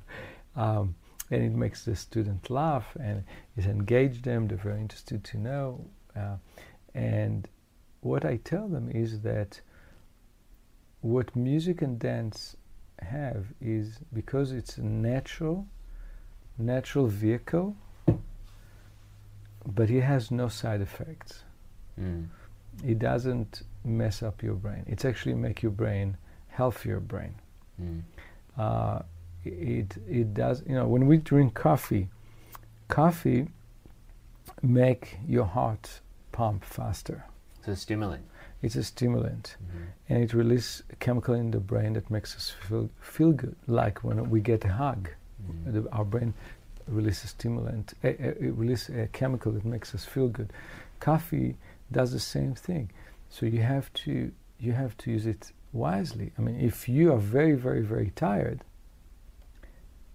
um, 0.56 0.94
and 1.32 1.42
it 1.42 1.52
makes 1.52 1.84
the 1.84 1.96
student 1.96 2.50
laugh 2.50 2.96
and 3.00 3.24
it 3.56 3.66
engages 3.66 4.22
them. 4.22 4.48
They're 4.48 4.58
very 4.58 4.80
interested 4.80 5.24
to 5.24 5.38
know, 5.38 5.84
uh, 6.14 6.36
and 6.94 7.48
what 8.00 8.24
I 8.24 8.36
tell 8.36 8.68
them 8.68 8.90
is 8.90 9.20
that 9.22 9.60
what 11.00 11.34
music 11.34 11.82
and 11.82 11.98
dance 11.98 12.56
have 13.00 13.46
is 13.60 13.98
because 14.12 14.52
it's 14.52 14.76
a 14.78 14.82
natural, 14.84 15.66
natural 16.58 17.06
vehicle, 17.06 17.76
but 19.66 19.90
it 19.90 20.02
has 20.02 20.30
no 20.30 20.48
side 20.48 20.80
effects 20.80 21.44
Mm. 22.00 22.28
it 22.82 22.98
doesn't 22.98 23.62
mess 23.84 24.22
up 24.22 24.42
your 24.42 24.54
brain. 24.54 24.82
It's 24.86 25.04
actually 25.04 25.34
make 25.34 25.62
your 25.62 25.72
brain 25.72 26.16
healthier 26.48 27.00
brain. 27.00 27.34
Mm. 27.80 28.02
Uh, 28.56 29.02
it 29.44 29.96
it 30.08 30.34
does. 30.34 30.62
You 30.66 30.74
know, 30.74 30.86
when 30.86 31.06
we 31.06 31.16
drink 31.18 31.54
coffee, 31.54 32.08
coffee 32.88 33.48
make 34.62 35.18
your 35.26 35.44
heart 35.44 36.00
pump 36.32 36.64
faster. 36.64 37.24
It's 37.60 37.68
a 37.68 37.76
stimulant. 37.76 38.24
It's 38.62 38.76
a 38.76 38.84
stimulant, 38.84 39.56
Mhm. 39.60 39.86
and 40.08 40.22
it 40.24 40.32
releases 40.34 40.82
a 40.90 40.96
chemical 40.96 41.34
in 41.34 41.50
the 41.50 41.60
brain 41.60 41.94
that 41.94 42.10
makes 42.10 42.36
us 42.36 42.50
feel 42.50 42.90
feel 43.00 43.32
good. 43.32 43.56
Like 43.66 44.04
when 44.04 44.30
we 44.30 44.40
get 44.40 44.64
a 44.64 44.72
hug, 44.72 45.08
Mm. 45.42 45.72
the, 45.72 45.90
our 45.90 46.04
brain 46.04 46.34
releases 46.86 47.30
stimulant. 47.30 47.94
Uh, 48.04 48.08
uh, 48.08 48.12
it 48.46 48.54
releases 48.54 48.96
a 48.96 49.08
chemical 49.08 49.50
that 49.52 49.64
makes 49.64 49.94
us 49.94 50.04
feel 50.04 50.28
good. 50.28 50.52
Coffee 51.00 51.56
does 51.90 52.12
the 52.12 52.20
same 52.20 52.54
thing. 52.54 52.90
So 53.28 53.46
you 53.46 53.62
have 53.62 53.92
to 54.04 54.30
you 54.60 54.72
have 54.72 54.96
to 54.98 55.10
use 55.10 55.26
it 55.26 55.50
wisely. 55.72 56.30
I 56.38 56.40
mean, 56.42 56.60
if 56.60 56.88
you 56.88 57.12
are 57.12 57.18
very 57.18 57.54
very 57.54 57.82
very 57.82 58.10
tired, 58.14 58.62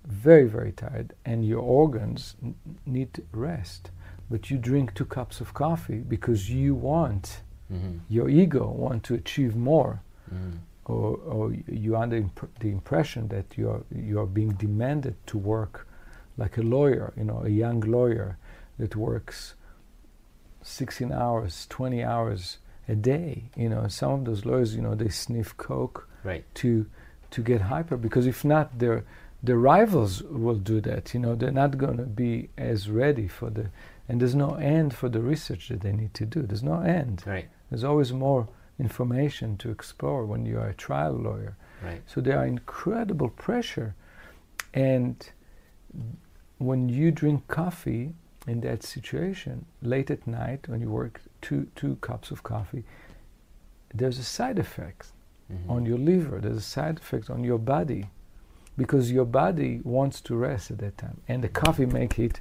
very 0.08 0.48
very 0.48 0.72
tired, 0.72 1.14
and 1.26 1.46
your 1.46 1.62
organs 1.62 2.36
n- 2.44 2.56
need 2.86 3.22
rest, 3.32 3.92
but 4.30 4.50
you 4.50 4.58
drink 4.58 4.94
two 4.94 5.06
cups 5.06 5.42
of 5.42 5.54
coffee 5.54 6.00
because 6.00 6.50
you 6.50 6.74
want 6.76 7.42
Mhm. 7.72 8.00
your 8.10 8.30
ego 8.30 8.66
want 8.72 9.04
to 9.04 9.14
achieve 9.14 9.56
more 9.56 10.00
Mm. 10.34 10.60
or, 10.86 11.18
or 11.18 11.54
you're 11.68 11.98
under 12.04 12.16
imp- 12.18 12.60
the 12.60 12.70
impression 12.72 13.28
that 13.30 13.58
you 13.58 13.70
are 13.70 13.84
you 13.92 14.20
are 14.20 14.26
being 14.26 14.52
demanded 14.54 15.16
to 15.28 15.38
work 15.38 15.86
like 16.38 16.58
a 16.58 16.62
lawyer, 16.62 17.14
you 17.18 17.24
know, 17.26 17.42
a 17.44 17.50
young 17.50 17.80
lawyer 17.82 18.38
that 18.78 18.96
works 18.96 19.56
16 20.62 21.12
hours, 21.12 21.66
20 21.70 22.04
hours 22.04 22.60
a 22.88 22.96
day. 22.96 23.50
You 23.56 23.70
know, 23.70 23.88
some 23.88 24.12
of 24.12 24.26
those 24.26 24.46
lawyers, 24.46 24.76
you 24.76 24.82
know, 24.82 24.96
they 24.96 25.10
sniff 25.10 25.56
coke 25.58 26.08
Right. 26.24 26.44
to 26.56 26.86
to 27.30 27.42
get 27.44 27.60
hyper 27.62 27.98
because 27.98 28.26
if 28.26 28.46
not, 28.46 28.80
their 28.80 29.04
their 29.44 29.58
rivals 29.58 30.24
will 30.24 30.56
do 30.56 30.82
that. 30.82 31.14
You 31.14 31.20
know, 31.20 31.36
they're 31.36 31.52
not 31.52 31.78
going 31.78 31.98
to 31.98 32.04
be 32.04 32.50
as 32.58 32.90
ready 32.90 33.28
for 33.28 33.50
the 33.50 33.70
and 34.10 34.22
there's 34.22 34.36
no 34.36 34.56
end 34.56 34.94
for 34.96 35.10
the 35.10 35.20
research 35.22 35.68
that 35.68 35.82
they 35.82 35.92
need 35.92 36.14
to 36.14 36.26
do. 36.26 36.42
There's 36.44 36.64
no 36.64 36.80
end. 36.82 37.24
Right. 37.26 37.48
There's 37.70 37.84
always 37.84 38.14
more 38.14 38.48
information 38.80 39.58
to 39.58 39.70
explore 39.70 40.26
when 40.26 40.46
you 40.46 40.58
are 40.60 40.70
a 40.70 40.74
trial 40.74 41.12
lawyer. 41.14 41.58
Right. 41.84 42.02
So 42.08 42.22
there 42.22 42.38
are 42.40 42.46
incredible 42.46 43.30
pressure. 43.30 43.96
And 44.74 45.16
when 46.58 46.90
you 46.90 47.12
drink 47.12 47.48
coffee 47.48 48.14
in 48.48 48.62
that 48.62 48.84
situation, 48.84 49.66
late 49.82 50.10
at 50.10 50.26
night, 50.26 50.68
when 50.70 50.80
you 50.80 50.90
work 50.90 51.22
two, 51.42 51.68
two 51.76 51.98
cups 51.98 52.32
of 52.32 52.44
coffee, 52.44 52.86
there's 53.94 54.20
a 54.20 54.24
side 54.24 54.58
effect 54.60 55.12
Mhm. 55.52 55.70
on 55.70 55.86
your 55.86 55.98
liver, 55.98 56.40
there's 56.40 56.58
a 56.58 56.62
side 56.62 56.98
effect 56.98 57.30
on 57.30 57.44
your 57.44 57.60
body. 57.60 58.10
Because 58.78 59.12
your 59.12 59.26
body 59.26 59.82
wants 59.84 60.22
to 60.22 60.36
rest 60.36 60.70
at 60.72 60.78
that 60.80 60.98
time. 60.98 61.20
And 61.28 61.44
the 61.44 61.48
coffee 61.50 61.86
make 61.88 62.20
it 62.20 62.40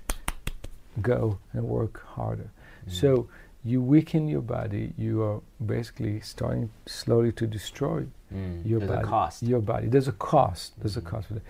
go 1.01 1.39
and 1.53 1.65
work 1.65 2.05
harder. 2.07 2.51
Mm. 2.87 2.93
So 2.93 3.29
you 3.65 3.81
weaken 3.83 4.29
your 4.29 4.43
body, 4.43 4.93
you 4.99 5.23
are 5.23 5.41
basically 5.65 6.21
starting 6.21 6.71
slowly 6.87 7.33
to 7.33 7.47
destroy 7.47 8.07
Mm. 8.33 8.67
your 8.67 8.81
There's 8.81 8.91
body. 8.91 9.03
a 9.03 9.07
cost. 9.11 9.43
Your 9.43 9.61
body. 9.61 9.87
There's 9.89 10.09
a 10.09 10.13
cost. 10.13 10.79
There's 10.81 10.97
a 10.97 11.01
Mhm. 11.01 11.07
cost 11.07 11.29
for 11.29 11.35
that. 11.35 11.43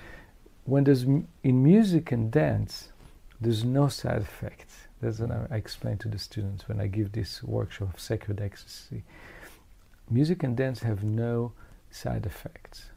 When 0.65 0.85
there's 0.85 1.05
m- 1.05 1.27
in 1.43 1.63
music 1.63 2.13
and 2.13 2.31
dance, 2.31 2.91
there's 3.41 3.65
no 3.65 3.89
side 3.89 4.21
effects. 4.23 4.87
That's 5.01 5.19
what 5.21 5.31
I 5.31 5.47
I 5.51 5.57
explain 5.57 5.99
to 5.99 6.09
the 6.09 6.19
students 6.19 6.69
when 6.69 6.81
I 6.81 6.87
give 6.87 7.13
this 7.13 7.43
workshop 7.43 7.95
of 7.95 8.01
sacred 8.01 8.41
ecstasy. 8.41 9.05
Music 10.11 10.43
and 10.43 10.57
dance 10.57 10.81
have 10.83 11.03
no 11.05 11.53
side 11.91 12.25
effects. 12.27 12.91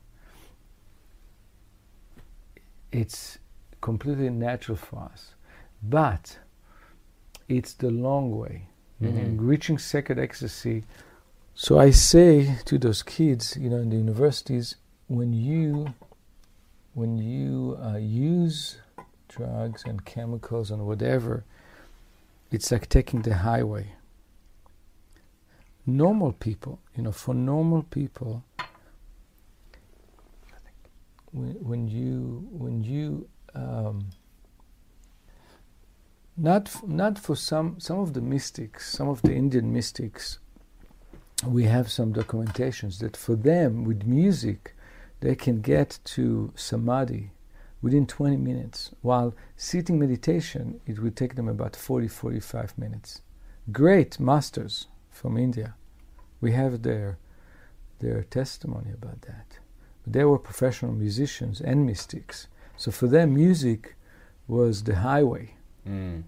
It's 2.92 3.38
completely 3.82 4.30
natural 4.30 4.78
for 4.78 5.00
us, 5.14 5.34
but 5.84 6.40
it's 7.48 7.74
the 7.74 7.90
long 7.92 8.36
way 8.38 8.68
Mhm. 9.02 9.38
reaching 9.40 9.78
sacred 9.78 10.20
ecstasy. 10.20 10.84
So 11.56 11.80
I 11.80 11.92
say 11.92 12.58
to 12.66 12.78
those 12.78 13.02
kids, 13.04 13.56
you 13.58 13.70
know, 13.70 13.78
in 13.78 13.90
the 13.90 13.98
universities, 13.98 14.76
when 15.08 15.34
you 15.34 15.94
when 16.96 17.18
you 17.18 17.78
uh, 17.82 17.96
use 17.98 18.78
drugs 19.30 19.84
and 19.86 20.04
chemicals 20.04 20.70
and 20.72 20.86
whatever, 20.86 21.44
it's 22.52 22.72
like 22.72 22.90
taking 22.90 23.22
the 23.22 23.36
highway. 23.36 23.94
Normal 25.86 26.34
people, 26.34 26.80
you 26.96 27.04
know, 27.04 27.12
for 27.12 27.34
normal 27.34 27.84
people, 27.84 28.44
when, 31.32 31.88
you 31.88 32.48
when 32.52 32.84
you 32.84 33.28
um, 33.56 34.10
Not 36.38 36.88
not 36.88 37.20
for 37.20 37.36
some 37.36 37.80
some 37.82 38.00
of 38.00 38.14
the 38.14 38.22
mystics, 38.22 38.90
some 38.90 39.10
of 39.10 39.22
the 39.22 39.34
Indian 39.34 39.74
mystics. 39.74 40.40
We 41.46 41.66
have 41.66 41.92
some 41.92 42.14
documentations 42.14 43.00
that 43.00 43.18
for 43.18 43.36
them 43.36 43.84
with 43.84 44.06
music, 44.06 44.74
they 45.20 45.36
can 45.36 45.62
get 45.62 46.00
to 46.16 46.54
samadhi 46.56 47.32
within 47.82 48.08
20 48.08 48.38
minutes, 48.38 48.92
while 49.02 49.34
sitting 49.58 50.00
meditation 50.00 50.80
it 50.86 51.00
would 51.00 51.16
take 51.18 51.36
them 51.36 51.50
about 51.50 51.76
40 51.76 52.08
45 52.08 52.78
minutes. 52.78 53.22
Great 53.74 54.20
masters 54.20 54.88
from 55.10 55.38
India, 55.38 55.76
we 56.42 56.54
have 56.54 56.84
their 56.84 57.18
their 58.00 58.24
testimony 58.24 58.92
about 58.94 59.22
that. 59.24 59.60
They 60.12 60.26
were 60.26 60.40
professional 60.40 60.94
musicians 60.94 61.62
and 61.62 61.86
mystics, 61.86 62.48
so 62.78 62.92
for 62.92 63.08
them 63.08 63.34
music 63.34 63.96
was 64.48 64.84
the 64.84 64.96
highway. 64.96 65.56
Mm. 65.88 66.24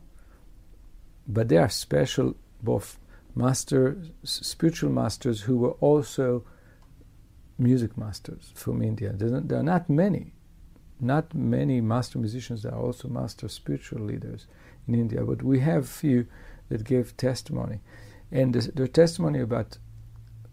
But 1.28 1.50
there 1.50 1.62
are 1.62 1.70
special 1.70 2.36
both 2.62 3.00
master 3.36 3.98
spiritual 4.24 4.92
masters 4.92 5.42
who 5.42 5.58
were 5.58 5.76
also 5.80 6.44
music 7.58 7.98
masters 7.98 8.52
from 8.54 8.82
India. 8.82 9.14
There 9.14 9.60
are, 9.60 9.64
not 9.64 9.90
many, 9.90 10.34
not 11.00 11.34
many 11.34 11.82
master 11.82 12.20
musicians 12.20 12.64
that 12.64 12.74
are 12.74 12.82
also 12.82 13.08
master 13.08 13.48
spiritual 13.48 14.02
leaders 14.02 14.48
in 14.88 14.96
India, 14.96 15.24
but 15.24 15.44
we 15.44 15.60
have 15.60 15.88
few 15.88 16.28
that 16.70 16.84
gave 16.84 17.16
testimony. 17.18 17.80
And 18.32 18.54
the, 18.54 18.72
their 18.72 18.88
testimony 18.88 19.40
about 19.40 19.78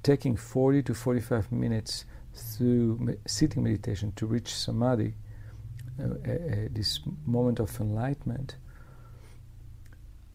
taking 0.03 0.37
40 0.37 0.83
to 0.85 0.95
45 0.95 1.53
minutes 1.53 2.05
through 2.39 3.17
sitting 3.27 3.63
meditation 3.63 4.13
to 4.17 4.27
reach 4.27 4.55
samadhi, 4.55 5.15
uh, 6.01 6.05
uh, 6.05 6.09
uh, 6.33 6.69
this 6.71 7.01
moment 7.27 7.61
of 7.61 7.81
enlightenment, 7.81 8.57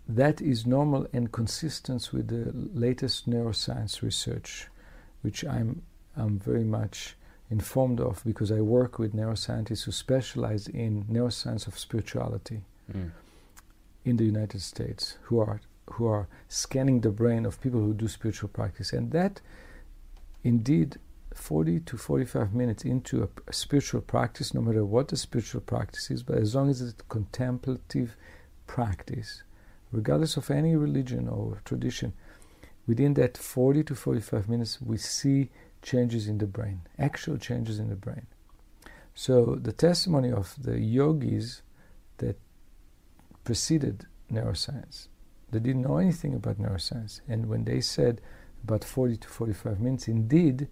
that 0.08 0.42
is 0.42 0.66
normal 0.66 1.08
and 1.14 1.32
consistent 1.32 2.10
with 2.12 2.28
the 2.28 2.52
latest 2.78 3.30
neuroscience 3.30 4.02
research, 4.02 4.68
which 5.22 5.46
I'm, 5.46 5.82
I'm 6.18 6.40
very 6.40 6.64
much 6.66 7.16
informed 7.50 8.00
of 8.02 8.22
because 8.26 8.52
I 8.52 8.62
work 8.62 9.00
with 9.00 9.14
neuroscientists 9.16 9.84
who 9.86 9.92
specialize 9.92 10.68
in 10.68 11.06
neuroscience 11.06 11.68
of 11.68 11.78
spirituality 11.80 12.62
Mm. 12.92 13.12
in 14.04 14.18
the 14.18 14.26
United 14.26 14.62
States 14.62 15.18
who 15.24 15.40
are 15.40 15.62
who 15.92 16.06
are 16.06 16.28
scanning 16.50 17.00
the 17.02 17.10
brain 17.12 17.46
of 17.46 17.62
people 17.62 17.80
who 17.80 17.94
do 17.94 18.08
spiritual 18.10 18.50
practice 18.50 18.92
and 18.92 19.12
that 19.12 19.40
indeed 20.44 20.98
40 21.36 21.80
to 21.82 21.98
45 21.98 22.54
minutes 22.54 22.84
into 22.84 23.24
a, 23.24 23.28
a 23.48 23.54
spiritual 23.54 24.02
practice 24.02 24.54
no 24.54 24.62
matter 24.62 24.86
what 24.86 25.08
the 25.08 25.18
spiritual 25.18 25.62
practice 25.62 26.12
is 26.12 26.24
but 26.24 26.38
as 26.38 26.56
long 26.56 26.70
as 26.70 26.82
it's 26.82 27.00
a 27.00 27.04
contemplative 27.10 28.16
practice 28.68 29.44
regardless 29.92 30.38
of 30.38 30.50
any 30.50 30.76
religion 30.76 31.28
or 31.28 31.62
tradition 31.66 32.14
within 32.88 33.14
that 33.14 33.38
40 33.38 33.84
to 33.84 33.96
45 33.96 34.50
minutes 34.50 34.82
we 34.82 34.98
see 34.98 35.50
changes 35.82 36.28
in 36.28 36.38
the 36.38 36.48
brain 36.48 36.82
actual 36.98 37.38
changes 37.38 37.80
in 37.80 37.90
the 37.90 37.96
brain 37.96 38.28
so 39.16 39.60
the 39.62 39.74
testimony 39.74 40.32
of 40.32 40.56
the 40.62 40.80
yogis 40.80 41.62
that 42.18 42.38
preceded 43.44 44.08
neuroscience. 44.32 45.08
They 45.52 45.60
didn't 45.60 45.84
know 45.84 45.98
anything 45.98 46.34
about 46.34 46.60
neuroscience. 46.60 47.22
And 47.28 47.48
when 47.48 47.66
they 47.66 47.82
said 47.82 48.22
about 48.64 48.84
40 48.84 49.18
to 49.18 49.28
45 49.28 49.80
minutes, 49.80 50.08
indeed, 50.08 50.68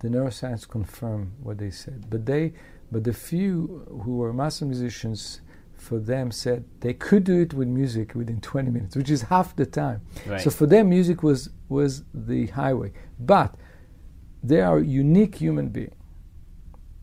the 0.00 0.08
neuroscience 0.08 0.68
confirmed 0.68 1.32
what 1.42 1.58
they 1.58 1.70
said. 1.70 2.08
But 2.10 2.26
they, 2.26 2.52
but 2.90 3.04
the 3.04 3.12
few 3.12 3.84
who 4.04 4.16
were 4.18 4.32
master 4.32 4.64
musicians, 4.64 5.40
for 5.74 5.98
them 5.98 6.30
said 6.30 6.64
they 6.80 6.94
could 6.94 7.24
do 7.24 7.40
it 7.40 7.52
with 7.54 7.68
music 7.68 8.14
within 8.14 8.40
20 8.40 8.70
minutes, 8.70 8.96
which 8.96 9.10
is 9.10 9.22
half 9.22 9.54
the 9.56 9.66
time. 9.66 10.00
Right. 10.26 10.40
So 10.40 10.50
for 10.50 10.66
them, 10.66 10.88
music 10.88 11.22
was 11.22 11.50
was 11.68 12.02
the 12.14 12.46
highway. 12.46 12.92
But 13.18 13.54
they 14.42 14.60
are 14.60 14.78
unique 14.78 15.36
human 15.36 15.68
beings, 15.68 15.92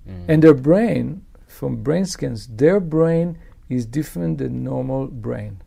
Mm. 0.07 0.25
and 0.27 0.43
their 0.43 0.53
brain, 0.53 1.25
from 1.47 1.81
brain 1.83 2.05
scans, 2.05 2.47
their 2.47 2.79
brain 2.79 3.37
is 3.69 3.85
different 3.85 4.37
than 4.39 4.63
normal 4.63 5.07
brain. 5.07 5.61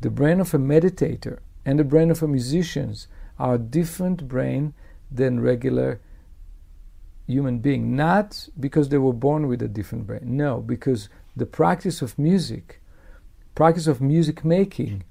The 0.00 0.10
brain 0.10 0.40
of 0.40 0.52
a 0.54 0.58
meditator 0.58 1.38
and 1.64 1.78
the 1.78 1.84
brain 1.84 2.10
of 2.10 2.22
a 2.22 2.28
musician 2.28 2.94
are 3.38 3.58
different 3.58 4.26
brain 4.26 4.74
than 5.12 5.38
regular 5.40 6.00
human 7.32 7.58
being. 7.58 7.96
Not 7.96 8.48
because 8.58 8.88
they 8.88 8.98
were 8.98 9.12
born 9.12 9.48
with 9.48 9.62
a 9.62 9.68
different 9.68 10.06
brain. 10.06 10.22
No, 10.24 10.60
because 10.60 11.08
the 11.34 11.46
practice 11.46 12.02
of 12.02 12.18
music, 12.18 12.80
practice 13.54 13.86
of 13.86 14.00
music 14.00 14.44
making, 14.44 15.04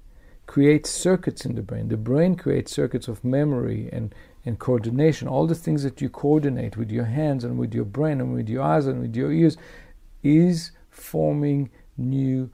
creates 0.46 0.90
circuits 0.90 1.46
in 1.46 1.56
the 1.56 1.62
brain. 1.62 1.88
The 1.88 1.98
brain 1.98 2.36
creates 2.36 2.72
circuits 2.72 3.08
of 3.08 3.24
memory 3.24 3.90
and, 3.92 4.14
and 4.46 4.60
coordination. 4.60 5.28
All 5.28 5.48
the 5.48 5.56
things 5.56 5.84
that 5.84 6.02
you 6.02 6.10
coordinate 6.10 6.76
with 6.76 6.92
your 6.92 7.06
hands 7.06 7.44
and 7.44 7.58
with 7.58 7.74
your 7.74 7.86
brain 7.86 8.20
and 8.20 8.34
with 8.34 8.50
your 8.50 8.64
eyes 8.64 8.86
and 8.86 9.02
with 9.02 9.16
your 9.16 9.32
ears 9.32 9.56
is 10.24 10.72
forming 10.90 11.70
new 11.98 12.50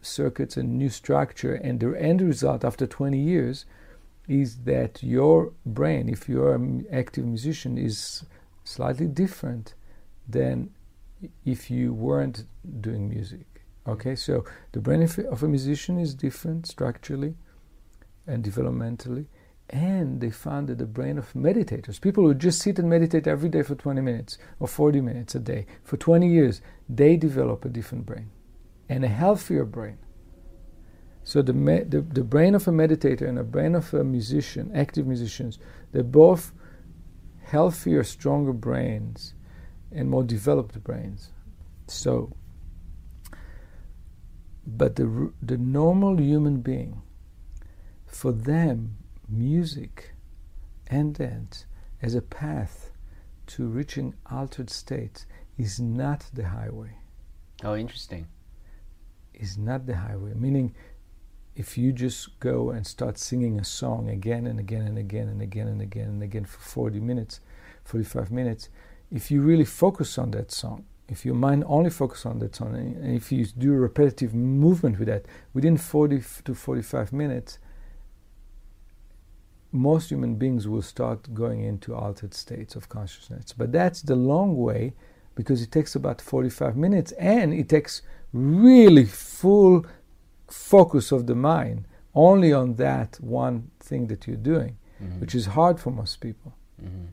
circuits 0.00 0.56
and 0.56 0.78
new 0.78 0.88
structure. 0.88 1.54
And 1.54 1.80
the 1.80 1.90
end 2.00 2.20
result 2.20 2.64
after 2.64 2.86
20 2.86 3.18
years 3.18 3.66
is 4.28 4.58
that 4.64 5.02
your 5.02 5.52
brain, 5.66 6.08
if 6.08 6.28
you're 6.28 6.54
an 6.54 6.86
active 6.90 7.24
musician, 7.24 7.76
is 7.76 8.24
slightly 8.64 9.06
different 9.06 9.74
than 10.28 10.70
if 11.44 11.70
you 11.70 11.92
weren't 11.92 12.44
doing 12.80 13.08
music. 13.08 13.46
Okay, 13.86 14.16
so 14.16 14.44
the 14.72 14.80
brain 14.80 15.02
of 15.02 15.42
a 15.42 15.48
musician 15.48 15.98
is 15.98 16.14
different 16.14 16.66
structurally 16.66 17.34
and 18.26 18.42
developmentally, 18.42 19.26
and 19.68 20.20
they 20.20 20.30
found 20.30 20.68
that 20.68 20.78
the 20.78 20.86
brain 20.86 21.18
of 21.18 21.32
meditators, 21.34 22.00
people 22.00 22.24
who 22.24 22.34
just 22.34 22.60
sit 22.60 22.78
and 22.78 22.88
meditate 22.88 23.26
every 23.26 23.50
day 23.50 23.62
for 23.62 23.74
20 23.74 24.00
minutes 24.00 24.38
or 24.58 24.68
40 24.68 25.00
minutes 25.02 25.34
a 25.34 25.40
day 25.40 25.66
for 25.82 25.98
20 25.98 26.26
years, 26.26 26.62
they 26.88 27.16
develop 27.16 27.64
a 27.64 27.68
different 27.68 28.06
brain 28.06 28.30
and 28.88 29.04
a 29.04 29.08
healthier 29.08 29.64
brain. 29.64 29.98
So 31.22 31.40
the, 31.40 31.54
me- 31.54 31.84
the, 31.84 32.02
the 32.02 32.24
brain 32.24 32.54
of 32.54 32.68
a 32.68 32.70
meditator 32.70 33.26
and 33.26 33.38
the 33.38 33.44
brain 33.44 33.74
of 33.74 33.92
a 33.94 34.04
musician, 34.04 34.70
active 34.74 35.06
musicians, 35.06 35.58
they're 35.92 36.02
both 36.02 36.52
healthier, 37.44 38.02
stronger 38.02 38.52
brains 38.52 39.34
and 39.92 40.10
more 40.10 40.24
developed 40.24 40.82
brains. 40.82 41.30
So, 41.86 42.34
but 44.66 44.96
the, 44.96 45.32
the 45.42 45.58
normal 45.58 46.20
human 46.20 46.60
being, 46.60 47.02
for 48.06 48.32
them, 48.32 48.96
music 49.28 50.14
and 50.86 51.14
dance 51.14 51.66
as 52.02 52.14
a 52.14 52.22
path 52.22 52.90
to 53.46 53.66
reaching 53.66 54.14
altered 54.30 54.70
states 54.70 55.26
is 55.58 55.78
not 55.78 56.26
the 56.32 56.48
highway. 56.48 56.96
Oh, 57.62 57.76
interesting. 57.76 58.26
Is 59.34 59.58
not 59.58 59.86
the 59.86 59.96
highway. 59.96 60.32
Meaning, 60.34 60.74
if 61.56 61.78
you 61.78 61.92
just 61.92 62.38
go 62.40 62.70
and 62.70 62.86
start 62.86 63.18
singing 63.18 63.60
a 63.60 63.64
song 63.64 64.08
again 64.08 64.46
and 64.46 64.58
again 64.58 64.82
and 64.82 64.98
again 64.98 65.28
and 65.28 65.40
again 65.40 65.68
and 65.68 65.80
again 65.80 66.08
and 66.08 66.22
again 66.22 66.44
for 66.44 66.60
40 66.60 67.00
minutes, 67.00 67.40
45 67.84 68.30
minutes, 68.30 68.68
if 69.10 69.30
you 69.30 69.40
really 69.40 69.64
focus 69.64 70.18
on 70.18 70.32
that 70.32 70.50
song, 70.50 70.84
if 71.08 71.24
your 71.24 71.34
mind 71.34 71.64
only 71.66 71.90
focuses 71.90 72.26
on 72.26 72.38
that 72.40 72.56
song, 72.56 72.74
and 72.74 73.14
if 73.14 73.30
you 73.30 73.44
do 73.44 73.72
repetitive 73.72 74.34
movement 74.34 74.98
with 74.98 75.08
that, 75.08 75.26
within 75.52 75.76
40 75.76 76.22
to 76.44 76.54
45 76.54 77.12
minutes, 77.12 77.58
most 79.70 80.10
human 80.10 80.36
beings 80.36 80.66
will 80.66 80.82
start 80.82 81.34
going 81.34 81.60
into 81.60 81.94
altered 81.94 82.32
states 82.32 82.74
of 82.74 82.88
consciousness. 82.88 83.52
But 83.52 83.72
that's 83.72 84.02
the 84.02 84.16
long 84.16 84.56
way 84.56 84.94
because 85.34 85.62
it 85.62 85.72
takes 85.72 85.94
about 85.94 86.20
45 86.20 86.76
minutes 86.76 87.12
and 87.12 87.52
it 87.52 87.68
takes 87.68 88.02
really 88.32 89.04
full 89.04 89.84
focus 90.48 91.12
of 91.12 91.26
the 91.26 91.34
mind 91.34 91.86
only 92.14 92.52
on 92.52 92.74
that 92.74 93.18
one 93.20 93.70
thing 93.80 94.06
that 94.06 94.26
you're 94.26 94.36
doing, 94.36 94.76
Mhm. 95.00 95.20
which 95.20 95.34
is 95.34 95.46
hard 95.46 95.80
for 95.80 95.90
most 95.90 96.20
people 96.20 96.54
Mhm. 96.80 97.08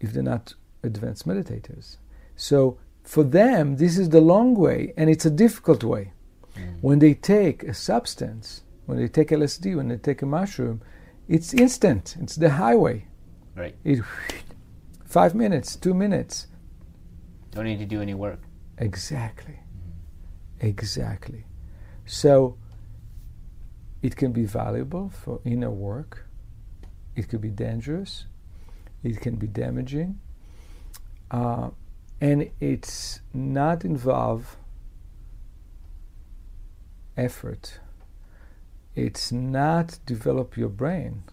if 0.00 0.12
they're 0.12 0.22
not 0.22 0.54
advanced 0.82 1.26
meditators. 1.26 1.96
So 2.36 2.78
for 3.02 3.24
them, 3.24 3.76
this 3.76 3.98
is 3.98 4.08
the 4.10 4.20
long 4.20 4.54
way 4.54 4.92
and 4.96 5.10
it's 5.10 5.26
a 5.26 5.30
difficult 5.30 5.82
way. 5.84 6.12
Mhm. 6.54 6.78
When 6.80 6.98
they 6.98 7.14
take 7.14 7.62
a 7.64 7.74
substance, 7.74 8.62
when 8.86 8.98
they 8.98 9.08
take 9.08 9.32
LSD, 9.32 9.74
when 9.74 9.88
they 9.88 9.96
take 9.96 10.22
a 10.22 10.26
mushroom, 10.26 10.80
it's 11.28 11.54
instant. 11.54 12.16
It's 12.20 12.36
the 12.36 12.50
highway. 12.50 13.06
Right. 13.56 13.74
It 13.84 14.02
five 15.04 15.34
minutes, 15.34 15.76
two 15.76 15.94
minutes. 15.94 16.46
Don't 17.50 17.64
need 17.64 17.78
to 17.78 17.86
do 17.86 18.00
any 18.00 18.14
work. 18.14 18.40
Exactly. 18.78 19.60
Exactly. 20.60 21.44
So 22.06 22.56
it 24.02 24.16
can 24.16 24.32
be 24.32 24.44
valuable 24.44 25.10
for 25.10 25.40
inner 25.44 25.70
work. 25.70 26.26
It 27.14 27.28
could 27.28 27.40
be 27.40 27.50
dangerous. 27.50 28.26
It 29.02 29.20
can 29.20 29.36
be 29.36 29.46
damaging. 29.46 30.20
Uh, 31.30 31.70
and 32.20 32.50
it's 32.60 33.20
not 33.32 33.84
involve 33.84 34.56
effort. 37.16 37.80
It's 38.94 39.32
not 39.32 39.98
develop 40.06 40.56
your 40.56 40.68
brain 40.68 41.24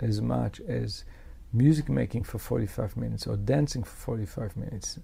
as 0.00 0.20
much 0.20 0.60
as 0.60 1.04
music 1.52 1.88
making 1.88 2.24
for 2.24 2.38
45 2.38 2.96
minutes 2.96 3.26
or 3.26 3.36
dancing 3.36 3.82
for 3.82 3.96
45 3.96 4.56
minutes. 4.56 4.98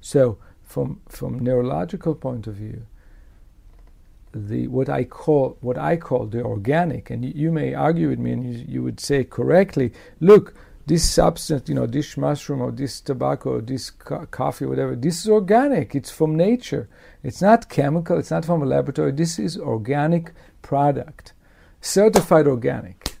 So, 0.00 0.38
from 0.62 1.00
from 1.08 1.38
neurological 1.38 2.14
point 2.14 2.46
of 2.46 2.54
view, 2.54 2.86
the 4.36 4.68
what 4.68 4.88
I 4.88 5.04
call 5.04 5.56
what 5.60 5.78
I 5.78 5.96
call 5.96 6.26
the 6.26 6.42
organic, 6.42 7.10
and 7.10 7.24
you, 7.24 7.32
you 7.34 7.52
may 7.52 7.74
argue 7.74 8.08
with 8.08 8.18
me, 8.18 8.32
and 8.32 8.54
you, 8.54 8.64
you 8.68 8.82
would 8.82 9.00
say 9.00 9.24
correctly, 9.24 9.92
look, 10.20 10.54
this 10.86 11.08
substance, 11.08 11.68
you 11.68 11.74
know, 11.74 11.86
this 11.86 12.16
mushroom 12.16 12.60
or 12.60 12.70
this 12.70 13.00
tobacco 13.00 13.56
or 13.56 13.60
this 13.60 13.90
co- 13.90 14.26
coffee, 14.26 14.66
whatever, 14.66 14.94
this 14.94 15.20
is 15.20 15.28
organic. 15.28 15.94
It's 15.94 16.10
from 16.10 16.36
nature. 16.36 16.88
It's 17.24 17.42
not 17.42 17.68
chemical. 17.68 18.18
It's 18.18 18.30
not 18.30 18.44
from 18.44 18.62
a 18.62 18.66
laboratory. 18.66 19.10
This 19.10 19.38
is 19.38 19.58
organic 19.58 20.32
product, 20.62 21.32
certified 21.80 22.46
organic. 22.46 23.18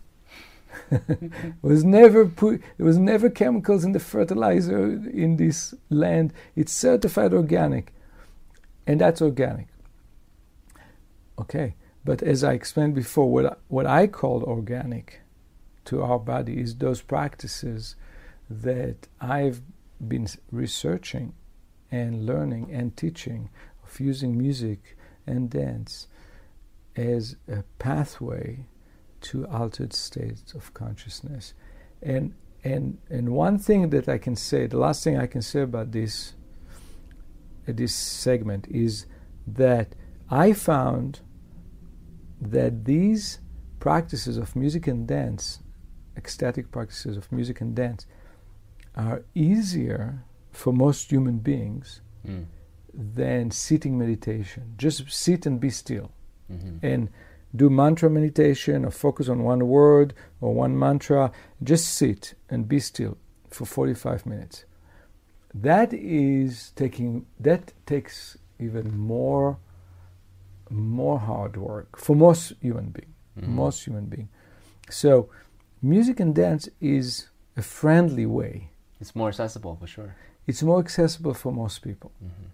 was 1.62 1.82
never 1.82 2.26
put, 2.26 2.62
there 2.76 2.86
was 2.86 2.98
never 2.98 3.28
chemicals 3.28 3.84
in 3.84 3.90
the 3.92 3.98
fertilizer 3.98 4.86
in 5.10 5.36
this 5.36 5.74
land. 5.90 6.32
It's 6.54 6.72
certified 6.72 7.34
organic, 7.34 7.92
and 8.86 9.00
that's 9.00 9.20
organic. 9.20 9.66
Okay, 11.38 11.74
but 12.04 12.22
as 12.22 12.42
I 12.44 12.52
explained 12.52 12.94
before, 12.94 13.30
what 13.30 13.60
what 13.68 13.86
I 13.86 14.06
call 14.06 14.42
organic 14.44 15.20
to 15.86 16.02
our 16.02 16.18
body 16.18 16.60
is 16.60 16.76
those 16.76 17.02
practices 17.02 17.96
that 18.48 19.08
I've 19.20 19.62
been 20.06 20.28
researching 20.50 21.34
and 21.90 22.26
learning 22.26 22.70
and 22.72 22.96
teaching 22.96 23.50
of 23.84 24.00
using 24.00 24.36
music 24.36 24.96
and 25.26 25.50
dance 25.50 26.08
as 26.96 27.36
a 27.48 27.62
pathway 27.78 28.66
to 29.20 29.46
altered 29.46 29.92
states 29.92 30.54
of 30.54 30.72
consciousness. 30.74 31.54
And 32.02 32.34
and 32.64 32.98
and 33.10 33.30
one 33.30 33.58
thing 33.58 33.90
that 33.90 34.08
I 34.08 34.18
can 34.18 34.36
say, 34.36 34.66
the 34.66 34.78
last 34.78 35.04
thing 35.04 35.18
I 35.18 35.26
can 35.26 35.42
say 35.42 35.62
about 35.62 35.92
this 35.92 36.34
uh, 37.68 37.72
this 37.74 37.94
segment 37.94 38.66
is 38.68 39.06
that 39.46 39.94
I 40.30 40.52
found 40.52 41.20
that 42.40 42.84
these 42.84 43.38
practices 43.80 44.36
of 44.36 44.56
music 44.56 44.86
and 44.86 45.06
dance, 45.06 45.60
ecstatic 46.16 46.70
practices 46.70 47.16
of 47.16 47.30
music 47.30 47.60
and 47.60 47.74
dance, 47.74 48.06
are 48.94 49.24
easier 49.34 50.24
for 50.50 50.72
most 50.72 51.10
human 51.10 51.38
beings 51.38 52.00
mm. 52.26 52.46
than 52.92 53.50
sitting 53.50 53.98
meditation. 53.98 54.74
Just 54.76 55.10
sit 55.10 55.46
and 55.46 55.60
be 55.60 55.70
still. 55.70 56.10
Mm-hmm. 56.50 56.84
And 56.84 57.10
do 57.54 57.70
mantra 57.70 58.10
meditation 58.10 58.84
or 58.84 58.90
focus 58.90 59.28
on 59.28 59.42
one 59.42 59.66
word 59.66 60.14
or 60.40 60.54
one 60.54 60.78
mantra. 60.78 61.30
Just 61.62 61.94
sit 61.94 62.34
and 62.48 62.68
be 62.68 62.80
still 62.80 63.16
for 63.50 63.66
45 63.66 64.26
minutes. 64.26 64.64
That 65.54 65.92
is 65.92 66.72
taking, 66.76 67.26
that 67.40 67.72
takes 67.86 68.36
even 68.58 68.96
more 68.98 69.58
more 70.70 71.18
hard 71.18 71.56
work 71.56 71.98
for 71.98 72.16
most 72.16 72.52
human 72.60 72.90
being. 72.90 73.14
Mm-hmm. 73.38 73.54
Most 73.54 73.84
human 73.84 74.06
being. 74.06 74.28
So, 74.90 75.28
music 75.82 76.20
and 76.20 76.34
dance 76.34 76.68
is 76.80 77.28
a 77.56 77.62
friendly 77.62 78.26
way. 78.26 78.70
It's 79.00 79.14
more 79.14 79.28
accessible 79.28 79.76
for 79.76 79.86
sure. 79.86 80.16
It's 80.46 80.62
more 80.62 80.78
accessible 80.78 81.34
for 81.34 81.52
most 81.52 81.82
people. 81.82 82.12
Mm-hmm. 82.24 82.46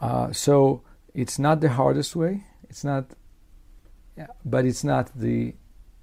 Uh, 0.00 0.32
so 0.32 0.82
it's 1.14 1.38
not 1.38 1.60
the 1.60 1.68
hardest 1.68 2.16
way. 2.16 2.44
It's 2.68 2.84
not, 2.84 3.04
yeah, 4.16 4.28
but 4.44 4.64
it's 4.64 4.82
not 4.84 5.10
the 5.14 5.54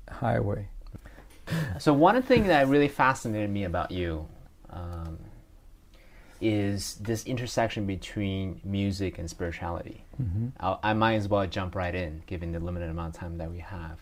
highway. 0.10 0.70
So 1.80 1.94
one 1.94 2.22
thing 2.22 2.48
that 2.48 2.68
really 2.68 2.90
fascinated 2.90 3.50
me 3.50 3.64
about 3.64 3.92
you 3.92 4.28
um, 4.70 5.18
is 6.42 6.96
this 6.96 7.26
intersection 7.26 7.86
between 7.86 8.62
music 8.64 9.18
and 9.18 9.30
spirituality. 9.30 10.04
Mm-hmm. 10.22 10.48
I, 10.60 10.94
might 10.94 11.16
as 11.16 11.28
well 11.28 11.46
jump 11.48 11.76
right 11.76 11.94
in, 11.94 12.24
given 12.28 12.52
the 12.52 12.60
limited 12.60 12.90
amount 12.90 13.16
of 13.16 13.20
time 13.20 13.38
that 13.38 13.52
we 13.52 13.60
have. 13.60 14.00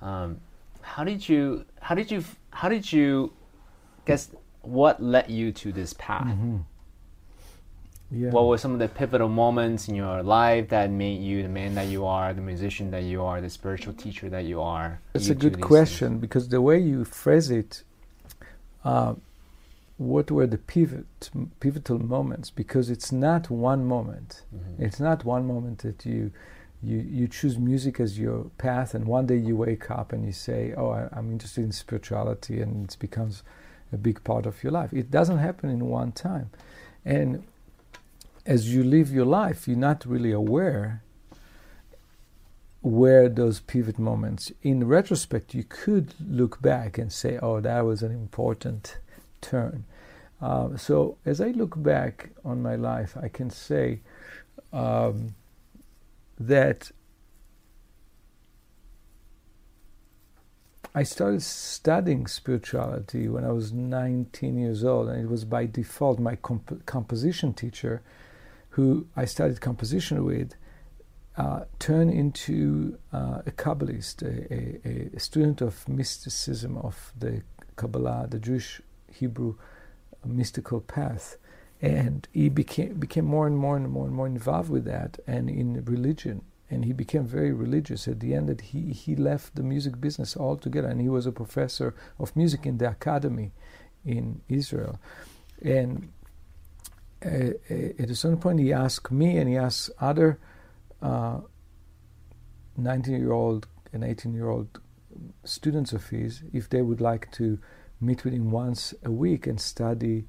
Um, 0.00 0.40
how 0.80 1.04
did 1.04 1.28
you? 1.28 1.64
How 1.80 1.94
did 1.94 2.10
you? 2.10 2.24
How 2.50 2.68
did 2.68 2.90
you? 2.92 3.32
Guess 4.04 4.30
what 4.62 5.02
led 5.02 5.30
you 5.30 5.52
to 5.52 5.72
this 5.72 5.92
path? 5.94 6.26
Mm-hmm. 6.26 6.58
Yeah. 8.10 8.30
What 8.30 8.46
were 8.46 8.58
some 8.58 8.72
of 8.72 8.78
the 8.78 8.88
pivotal 8.88 9.28
moments 9.28 9.88
in 9.88 9.96
your 9.96 10.22
life 10.22 10.68
that 10.68 10.90
made 10.90 11.20
you 11.22 11.42
the 11.42 11.48
man 11.48 11.74
that 11.74 11.88
you 11.88 12.06
are, 12.06 12.32
the 12.32 12.40
musician 12.40 12.92
that 12.92 13.02
you 13.02 13.22
are, 13.22 13.40
the 13.40 13.50
spiritual 13.50 13.94
teacher 13.94 14.28
that 14.30 14.44
you 14.44 14.60
are? 14.60 15.00
That's 15.12 15.28
a 15.28 15.34
good 15.34 15.60
question 15.60 16.10
things? 16.10 16.20
because 16.20 16.48
the 16.48 16.60
way 16.60 16.78
you 16.78 17.04
phrase 17.04 17.50
it, 17.50 17.82
uh, 18.84 19.14
what 19.98 20.30
were 20.30 20.46
the 20.46 20.58
pivot 20.58 21.30
pivotal 21.60 21.98
moments 21.98 22.50
because 22.50 22.90
it's 22.90 23.12
not 23.12 23.50
one 23.50 23.86
moment. 23.86 24.42
Mm-hmm. 24.54 24.82
it's 24.82 25.00
not 25.00 25.24
one 25.24 25.46
moment 25.46 25.78
that 25.78 26.04
you 26.04 26.32
you 26.82 26.98
you 26.98 27.28
choose 27.28 27.58
music 27.58 27.98
as 28.00 28.18
your 28.18 28.50
path 28.58 28.94
and 28.94 29.06
one 29.06 29.26
day 29.26 29.36
you 29.36 29.56
wake 29.56 29.90
up 29.90 30.12
and 30.12 30.26
you 30.26 30.32
say 30.32 30.74
oh 30.76 30.90
I, 30.90 31.08
i'm 31.12 31.32
interested 31.32 31.64
in 31.64 31.72
spirituality 31.72 32.60
and 32.60 32.84
it 32.84 32.96
becomes 32.98 33.42
a 33.92 33.96
big 33.96 34.22
part 34.24 34.46
of 34.46 34.62
your 34.62 34.72
life. 34.72 34.92
It 34.92 35.10
doesn't 35.10 35.38
happen 35.38 35.70
in 35.70 35.86
one 35.86 36.10
time. 36.10 36.50
And 37.04 37.44
as 38.44 38.74
you 38.74 38.82
live 38.82 39.10
your 39.10 39.24
life 39.24 39.66
you're 39.66 39.76
not 39.76 40.04
really 40.04 40.32
aware 40.32 41.02
where 42.82 43.28
those 43.28 43.60
pivot 43.60 43.98
moments 43.98 44.52
in 44.62 44.86
retrospect 44.86 45.54
you 45.54 45.64
could 45.64 46.14
look 46.24 46.62
back 46.62 46.98
and 46.98 47.12
say 47.12 47.36
oh 47.42 47.60
that 47.60 47.80
was 47.80 48.02
an 48.02 48.12
important 48.12 48.98
turn. 49.48 49.84
Uh, 50.40 50.76
so 50.76 51.16
as 51.24 51.40
I 51.40 51.48
look 51.48 51.80
back 51.82 52.30
on 52.44 52.62
my 52.62 52.76
life, 52.76 53.16
I 53.20 53.28
can 53.28 53.50
say 53.50 54.00
um, 54.72 55.34
that 56.38 56.90
I 60.94 61.02
started 61.02 61.42
studying 61.42 62.26
spirituality 62.26 63.28
when 63.28 63.44
I 63.44 63.52
was 63.52 63.72
19 63.72 64.58
years 64.58 64.82
old, 64.82 65.08
and 65.08 65.22
it 65.22 65.28
was 65.28 65.44
by 65.44 65.66
default 65.66 66.18
my 66.18 66.36
comp- 66.36 66.86
composition 66.86 67.52
teacher, 67.52 68.02
who 68.70 69.06
I 69.14 69.26
studied 69.26 69.60
composition 69.60 70.24
with, 70.24 70.54
uh, 71.36 71.64
turned 71.78 72.12
into 72.12 72.98
uh, 73.12 73.42
a 73.44 73.50
Kabbalist, 73.50 74.22
a, 74.22 74.88
a, 74.88 75.10
a, 75.14 75.20
student 75.20 75.60
of 75.60 75.86
mysticism 75.86 76.78
of 76.78 77.12
the 77.18 77.42
Kabbalah, 77.76 78.26
the 78.30 78.38
Jewish 78.38 78.80
Hebrew 79.16 79.56
mystical 80.24 80.80
path. 80.80 81.36
And 81.80 82.26
he 82.32 82.48
became 82.48 82.94
became 82.94 83.26
more 83.26 83.46
and 83.46 83.56
more 83.56 83.76
and 83.76 83.88
more 83.90 84.06
and 84.06 84.14
more 84.14 84.26
involved 84.26 84.70
with 84.70 84.84
that 84.86 85.20
and 85.26 85.50
in 85.50 85.84
religion. 85.84 86.42
And 86.70 86.84
he 86.84 86.92
became 86.92 87.24
very 87.24 87.52
religious. 87.52 88.08
At 88.08 88.20
the 88.20 88.34
end, 88.34 88.48
that 88.48 88.60
he, 88.60 88.92
he 88.92 89.14
left 89.14 89.54
the 89.54 89.62
music 89.62 90.00
business 90.00 90.36
altogether, 90.36 90.88
and 90.88 91.00
he 91.00 91.08
was 91.08 91.26
a 91.26 91.32
professor 91.32 91.94
of 92.18 92.34
music 92.34 92.66
in 92.66 92.78
the 92.78 92.90
academy 92.90 93.52
in 94.04 94.40
Israel. 94.48 94.98
And 95.62 96.08
uh, 97.24 97.52
uh 97.70 98.02
at 98.02 98.10
a 98.10 98.16
certain 98.16 98.38
point, 98.38 98.58
he 98.58 98.72
asked 98.72 99.12
me, 99.12 99.38
and 99.38 99.48
he 99.48 99.56
asked 99.56 99.90
other 100.00 100.40
19-year-old 101.02 103.66
uh, 103.66 103.68
and 103.92 104.02
18-year-old 104.02 104.80
students 105.44 105.92
of 105.92 106.08
his 106.08 106.42
if 106.52 106.68
they 106.68 106.82
would 106.82 107.00
like 107.00 107.30
to 107.32 107.58
meet 108.00 108.24
with 108.24 108.34
him 108.34 108.50
once 108.50 108.94
a 109.04 109.10
week 109.10 109.46
and 109.46 109.60
study 109.60 110.26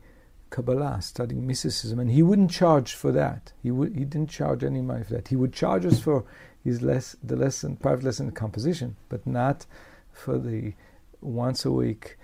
Kabbalah, 0.49 1.01
studying 1.01 1.45
mysticism, 1.45 1.99
and 1.99 2.09
he 2.09 2.23
wouldn't 2.23 2.51
charge 2.51 2.93
for 2.93 3.11
that. 3.11 3.51
He 3.61 3.71
would 3.71 3.95
he 3.95 4.05
didn't 4.05 4.29
charge 4.29 4.63
any 4.63 4.81
money 4.81 5.03
for 5.03 5.13
that. 5.13 5.27
He 5.27 5.35
would 5.35 5.53
charge 5.53 5.85
us 5.85 5.99
for 5.99 6.23
his 6.63 6.81
less 6.81 7.15
the 7.21 7.35
lesson 7.35 7.75
private 7.75 8.03
lesson 8.03 8.31
composition, 8.31 8.95
but 9.09 9.27
not 9.27 9.65
for 10.11 10.37
the 10.37 10.73
once 11.21 11.65
a 11.65 11.71
week 11.71 12.17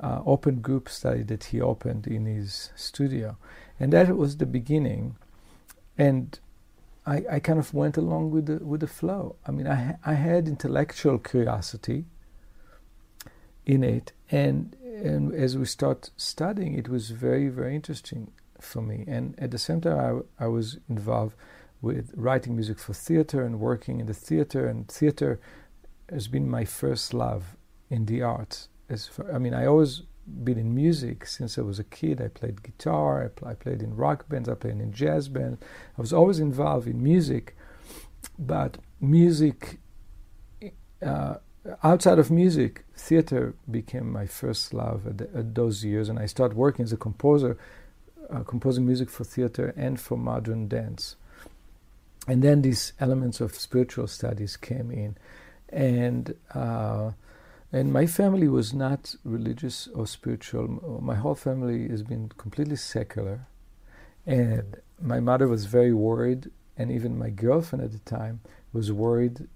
uh, 0.00 0.20
open 0.26 0.60
group 0.60 0.88
study 0.88 1.22
that 1.24 1.44
he 1.44 1.60
opened 1.60 2.06
in 2.06 2.26
his 2.26 2.70
studio, 2.74 3.36
and 3.78 3.92
that 3.92 4.16
was 4.16 4.38
the 4.38 4.46
beginning. 4.46 5.16
And 5.96 6.38
I, 7.06 7.24
I 7.30 7.40
kind 7.40 7.58
of 7.58 7.72
went 7.72 7.96
along 7.96 8.30
with 8.30 8.46
the 8.46 8.64
with 8.64 8.80
the 8.80 8.88
flow. 8.88 9.36
I 9.46 9.52
mean, 9.52 9.68
I 9.68 9.96
I 10.04 10.14
had 10.14 10.48
intellectual 10.48 11.18
curiosity 11.18 12.06
in 13.64 13.84
it, 13.84 14.12
and 14.30 14.74
and 15.00 15.34
as 15.34 15.56
we 15.56 15.64
start 15.64 16.10
studying, 16.16 16.74
it 16.74 16.88
was 16.88 17.10
very, 17.10 17.48
very 17.48 17.74
interesting 17.74 18.32
for 18.60 18.82
me. 18.82 19.04
And 19.06 19.38
at 19.38 19.50
the 19.50 19.58
same 19.58 19.80
time, 19.80 20.24
I, 20.38 20.44
I 20.44 20.48
was 20.48 20.78
involved 20.88 21.34
with 21.80 22.12
writing 22.14 22.54
music 22.54 22.78
for 22.78 22.92
theater 22.92 23.42
and 23.42 23.58
working 23.58 24.00
in 24.00 24.06
the 24.06 24.14
theater. 24.14 24.66
And 24.66 24.86
theater 24.88 25.40
has 26.10 26.28
been 26.28 26.48
my 26.48 26.64
first 26.64 27.14
love 27.14 27.56
in 27.88 28.06
the 28.06 28.22
arts. 28.22 28.68
As 28.88 29.10
I 29.32 29.38
mean, 29.38 29.54
I 29.54 29.66
always 29.66 30.02
been 30.44 30.58
in 30.58 30.74
music 30.74 31.26
since 31.26 31.58
I 31.58 31.62
was 31.62 31.78
a 31.78 31.84
kid. 31.84 32.20
I 32.20 32.28
played 32.28 32.62
guitar, 32.62 33.24
I, 33.24 33.28
pl- 33.28 33.48
I 33.48 33.54
played 33.54 33.82
in 33.82 33.96
rock 33.96 34.28
bands, 34.28 34.48
I 34.48 34.54
played 34.54 34.80
in 34.80 34.92
jazz 34.92 35.28
bands. 35.28 35.60
I 35.96 36.00
was 36.00 36.12
always 36.12 36.38
involved 36.38 36.86
in 36.86 37.02
music, 37.02 37.56
but 38.38 38.78
music, 39.00 39.80
uh, 41.04 41.36
outside 41.82 42.18
of 42.18 42.30
music, 42.30 42.84
theater 42.96 43.54
became 43.70 44.10
my 44.10 44.26
first 44.26 44.72
love 44.72 45.06
at, 45.06 45.18
the, 45.18 45.30
at, 45.36 45.54
those 45.54 45.84
years, 45.84 46.08
and 46.08 46.18
I 46.18 46.26
started 46.26 46.56
working 46.56 46.84
as 46.84 46.92
a 46.92 46.96
composer, 46.96 47.58
uh, 48.30 48.42
composing 48.42 48.86
music 48.86 49.10
for 49.10 49.24
theater 49.24 49.74
and 49.76 50.00
for 50.00 50.16
modern 50.16 50.68
dance. 50.68 51.16
And 52.26 52.42
then 52.42 52.62
these 52.62 52.92
elements 53.00 53.40
of 53.40 53.54
spiritual 53.54 54.06
studies 54.06 54.56
came 54.56 54.90
in, 54.90 55.16
and 55.68 56.34
uh, 56.54 57.12
and 57.72 57.92
my 57.92 58.06
family 58.06 58.48
was 58.48 58.74
not 58.74 59.14
religious 59.24 59.88
or 59.88 60.06
spiritual. 60.06 61.00
My 61.02 61.14
whole 61.14 61.36
family 61.36 61.88
has 61.88 62.02
been 62.02 62.28
completely 62.36 62.76
secular. 62.76 63.46
And 64.26 64.76
my 65.00 65.20
mother 65.20 65.48
was 65.48 65.64
very 65.64 65.92
worried, 65.92 66.50
and 66.76 66.90
even 66.90 67.18
my 67.18 67.30
girlfriend 67.30 67.84
at 67.84 67.92
the 67.92 67.98
time 68.00 68.40
was 68.72 68.92
worried 68.92 69.48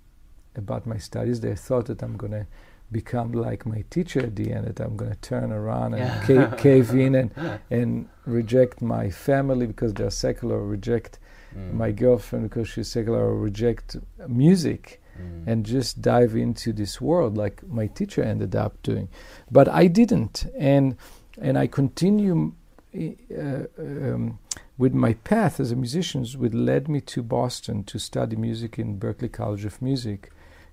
about 0.56 0.86
my 0.86 0.98
studies. 0.98 1.40
They 1.40 1.54
thought 1.54 1.86
that 1.86 2.02
I'm 2.02 2.16
going 2.16 2.32
to 2.32 2.46
become 2.92 3.32
like 3.32 3.66
my 3.66 3.84
teacher 3.90 4.20
at 4.20 4.36
the 4.36 4.52
end, 4.52 4.66
that 4.66 4.80
I'm 4.80 4.96
going 4.96 5.10
to 5.10 5.18
turn 5.18 5.52
around 5.52 5.94
and 5.94 6.04
yeah. 6.04 6.48
ca- 6.48 6.56
cave 6.66 6.90
in 6.90 7.14
and, 7.14 7.60
and 7.70 8.08
reject 8.26 8.80
my 8.80 9.10
family 9.10 9.66
because 9.66 9.92
they're 9.94 10.10
secular, 10.10 10.62
reject 10.62 11.18
mm. 11.56 11.72
my 11.72 11.90
girlfriend 11.90 12.48
because 12.48 12.68
she's 12.68 12.88
secular, 12.88 13.18
or 13.18 13.36
reject 13.36 13.96
music 14.28 15.02
mm. 15.20 15.46
and 15.46 15.66
just 15.66 16.02
dive 16.02 16.36
into 16.36 16.72
this 16.72 17.00
world 17.00 17.36
like 17.36 17.66
my 17.66 17.86
teacher 17.86 18.22
ended 18.22 18.54
up 18.54 18.80
doing. 18.82 19.08
But 19.50 19.68
I 19.68 19.86
didn't, 19.86 20.46
and 20.58 20.96
and 21.40 21.58
I 21.58 21.66
continue 21.66 22.52
uh, 22.96 23.64
um, 23.76 24.38
with 24.78 24.94
my 24.94 25.14
path 25.14 25.58
as 25.58 25.72
a 25.72 25.76
musician, 25.76 26.24
which 26.36 26.52
led 26.52 26.88
me 26.88 27.00
to 27.00 27.22
Boston 27.22 27.82
to 27.84 27.98
study 27.98 28.36
music 28.36 28.78
in 28.78 28.98
Berklee 28.98 29.32
College 29.32 29.64
of 29.64 29.82
Music 29.82 30.30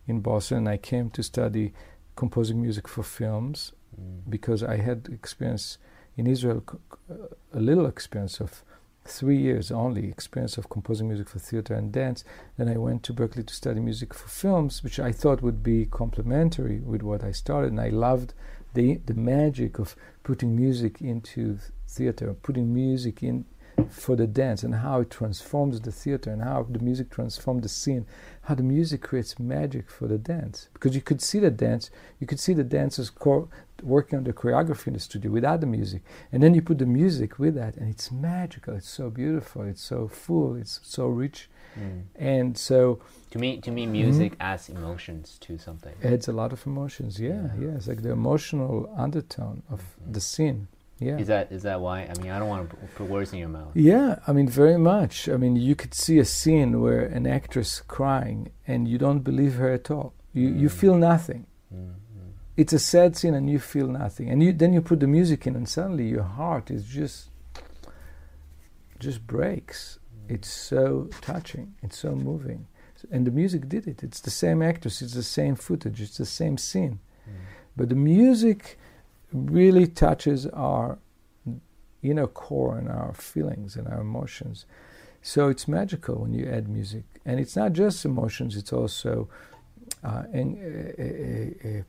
in 0.08 0.22
Boston. 0.22 0.60
And 0.60 0.70
I 0.70 0.78
came 0.78 1.10
to 1.12 1.24
study 1.24 1.74
composing 2.16 2.62
music 2.62 2.88
for 2.88 3.04
films 3.04 3.74
mm. 4.00 4.22
because 4.30 4.64
I 4.64 4.78
had 4.78 5.10
experience 5.12 5.78
in 6.18 6.28
Israel, 6.28 6.64
a 7.54 7.60
little 7.60 7.86
experience 7.86 8.40
of 8.40 8.64
three 9.04 9.38
years 9.38 9.72
only 9.72 10.08
experience 10.08 10.58
of 10.58 10.70
composing 10.70 11.08
music 11.08 11.28
for 11.28 11.40
theater 11.40 11.74
and 11.74 11.92
dance. 11.92 12.24
Then 12.58 12.70
I 12.70 12.78
went 12.78 13.04
to 13.04 13.14
Berklee 13.14 13.48
to 13.48 13.54
study 13.54 13.80
music 13.80 14.14
for 14.14 14.28
films, 14.28 14.84
which 14.84 15.00
I 15.00 15.12
thought 15.12 15.42
would 15.42 15.64
be 15.64 15.86
complementary 15.86 16.80
with 16.80 17.02
what 17.02 17.24
I 17.24 17.32
started. 17.32 17.72
And 17.72 17.82
I 17.82 17.90
loved 17.90 18.34
the 18.74 19.02
the 19.06 19.14
magic 19.14 19.80
of 19.80 19.96
putting 20.24 20.56
music 20.56 21.02
into 21.02 21.58
theater, 21.88 22.34
putting 22.34 22.74
music 22.74 23.24
in 23.24 23.46
for 23.90 24.16
the 24.16 24.28
dance, 24.28 24.64
and 24.64 24.76
how 24.76 25.02
it 25.02 25.10
transforms 25.10 25.80
the 25.82 25.92
theater, 25.92 26.32
and 26.32 26.42
how 26.42 26.66
the 26.70 26.80
music 26.80 27.10
transforms 27.10 27.64
the 27.64 27.70
scene, 27.70 28.06
how 28.44 28.56
the 28.56 28.64
music 28.64 29.02
creates 29.02 29.40
magic 29.40 29.90
for 29.90 30.08
the 30.08 30.18
dance. 30.18 30.70
Because 30.74 30.96
you 30.96 31.02
could 31.02 31.22
see 31.22 31.40
the 31.40 31.52
dance, 31.52 31.90
you 32.20 32.28
could 32.28 32.40
see 32.40 32.54
the 32.54 32.64
dancers 32.64 33.10
co- 33.10 33.50
working 33.84 34.18
on 34.18 34.24
the 34.24 34.34
choreography 34.34 34.88
in 34.88 34.94
the 34.94 35.00
studio 35.00 35.32
without 35.32 35.62
the 35.62 35.68
music, 35.68 36.02
and 36.32 36.42
then 36.42 36.54
you 36.54 36.62
put 36.62 36.78
the 36.78 36.86
music 36.86 37.40
with 37.40 37.56
that, 37.56 37.76
and 37.78 37.90
it's 37.90 38.12
magical. 38.12 38.76
It's 38.76 38.90
so 38.90 39.10
beautiful. 39.10 39.64
It's 39.64 39.82
so 39.82 40.08
full. 40.08 40.56
It's 40.56 40.80
so 40.84 41.08
rich, 41.08 41.50
mm. 41.80 42.04
and 42.16 42.58
so. 42.58 43.00
To 43.32 43.40
me, 43.40 43.62
to 43.62 43.72
me, 43.72 43.86
music 43.86 44.34
mm-hmm. 44.34 44.42
adds 44.42 44.70
emotions 44.70 45.38
to 45.42 45.58
something. 45.58 45.94
Adds 46.04 46.28
a 46.28 46.34
lot 46.34 46.52
of 46.52 46.66
emotions. 46.66 47.20
Yeah, 47.20 47.30
yeah. 47.30 47.68
yeah. 47.68 47.76
It's 47.76 47.88
like 47.88 48.02
the 48.02 48.12
emotional 48.12 48.94
undertone 48.98 49.64
of 49.70 49.80
mm-hmm. 49.82 50.12
the 50.14 50.22
scene. 50.22 50.68
Yeah. 51.02 51.18
Is 51.18 51.28
that 51.28 51.52
is 51.52 51.64
that 51.64 51.82
why? 51.82 51.98
I 52.02 52.14
mean, 52.22 52.32
I 52.32 52.38
don't 52.40 52.48
want 52.48 52.70
to 52.70 52.76
put 52.96 53.08
words 53.08 53.34
in 53.34 53.40
your 53.40 53.50
mouth. 53.50 53.72
Yeah, 53.74 54.20
I 54.28 54.32
mean, 54.34 54.48
very 54.48 54.78
much. 54.78 55.28
I 55.28 55.36
mean, 55.36 55.56
you 55.56 55.76
could 55.76 55.94
see 55.94 56.20
a 56.20 56.26
scene 56.26 56.80
where 56.80 57.02
an 57.02 57.26
actress 57.26 57.82
crying 57.96 58.52
and 58.68 58.88
you 58.88 58.98
don't 58.98 59.22
believe 59.22 59.56
her 59.56 59.72
at 59.72 59.90
all. 59.90 60.14
You 60.32 60.50
mm. 60.50 60.60
you 60.62 60.70
feel 60.70 60.96
nothing. 60.96 61.48
Mm 61.74 61.96
it's 62.58 62.74
a 62.74 62.80
sad 62.80 63.16
scene 63.16 63.34
and 63.34 63.50
you 63.50 63.60
feel 63.60 63.88
nothing 63.88 64.30
and 64.30 64.44
you, 64.44 64.52
then 64.52 64.74
you 64.74 64.82
put 64.82 65.00
the 65.00 65.08
music 65.08 65.48
in 65.48 65.56
and 65.56 65.68
suddenly 65.68 66.08
your 66.08 66.24
heart 66.24 66.70
is 66.70 66.86
just 66.86 67.30
just 69.00 69.26
breaks 69.26 70.00
it's 70.28 70.50
so 70.50 71.10
touching 71.22 71.74
it's 71.82 71.98
so 71.98 72.12
moving 72.12 72.68
and 73.10 73.26
the 73.26 73.32
music 73.32 73.68
did 73.68 73.88
it 73.88 74.04
it's 74.04 74.20
the 74.20 74.30
same 74.30 74.62
actress. 74.62 75.02
it's 75.02 75.14
the 75.14 75.24
same 75.24 75.56
footage 75.56 76.02
it's 76.02 76.18
the 76.18 76.26
same 76.26 76.58
scene 76.58 77.00
mm. 77.28 77.34
but 77.76 77.90
the 77.90 77.96
music 77.96 78.78
really 79.32 79.88
touches 79.88 80.46
our 80.48 80.98
inner 82.02 82.28
core 82.28 82.78
and 82.78 82.90
our 82.90 83.14
feelings 83.14 83.76
and 83.76 83.88
our 83.88 84.02
emotions 84.02 84.66
so 85.22 85.50
it's 85.50 85.68
magical 85.68 86.16
when 86.16 86.34
you 86.34 86.48
add 86.48 86.68
music 86.68 87.04
and 87.26 87.40
it's 87.40 87.56
not 87.56 87.74
just 87.74 88.04
emotions 88.06 88.56
it's 88.56 88.74
also 88.74 89.30
uh, 90.04 90.24
uh, 90.34 91.84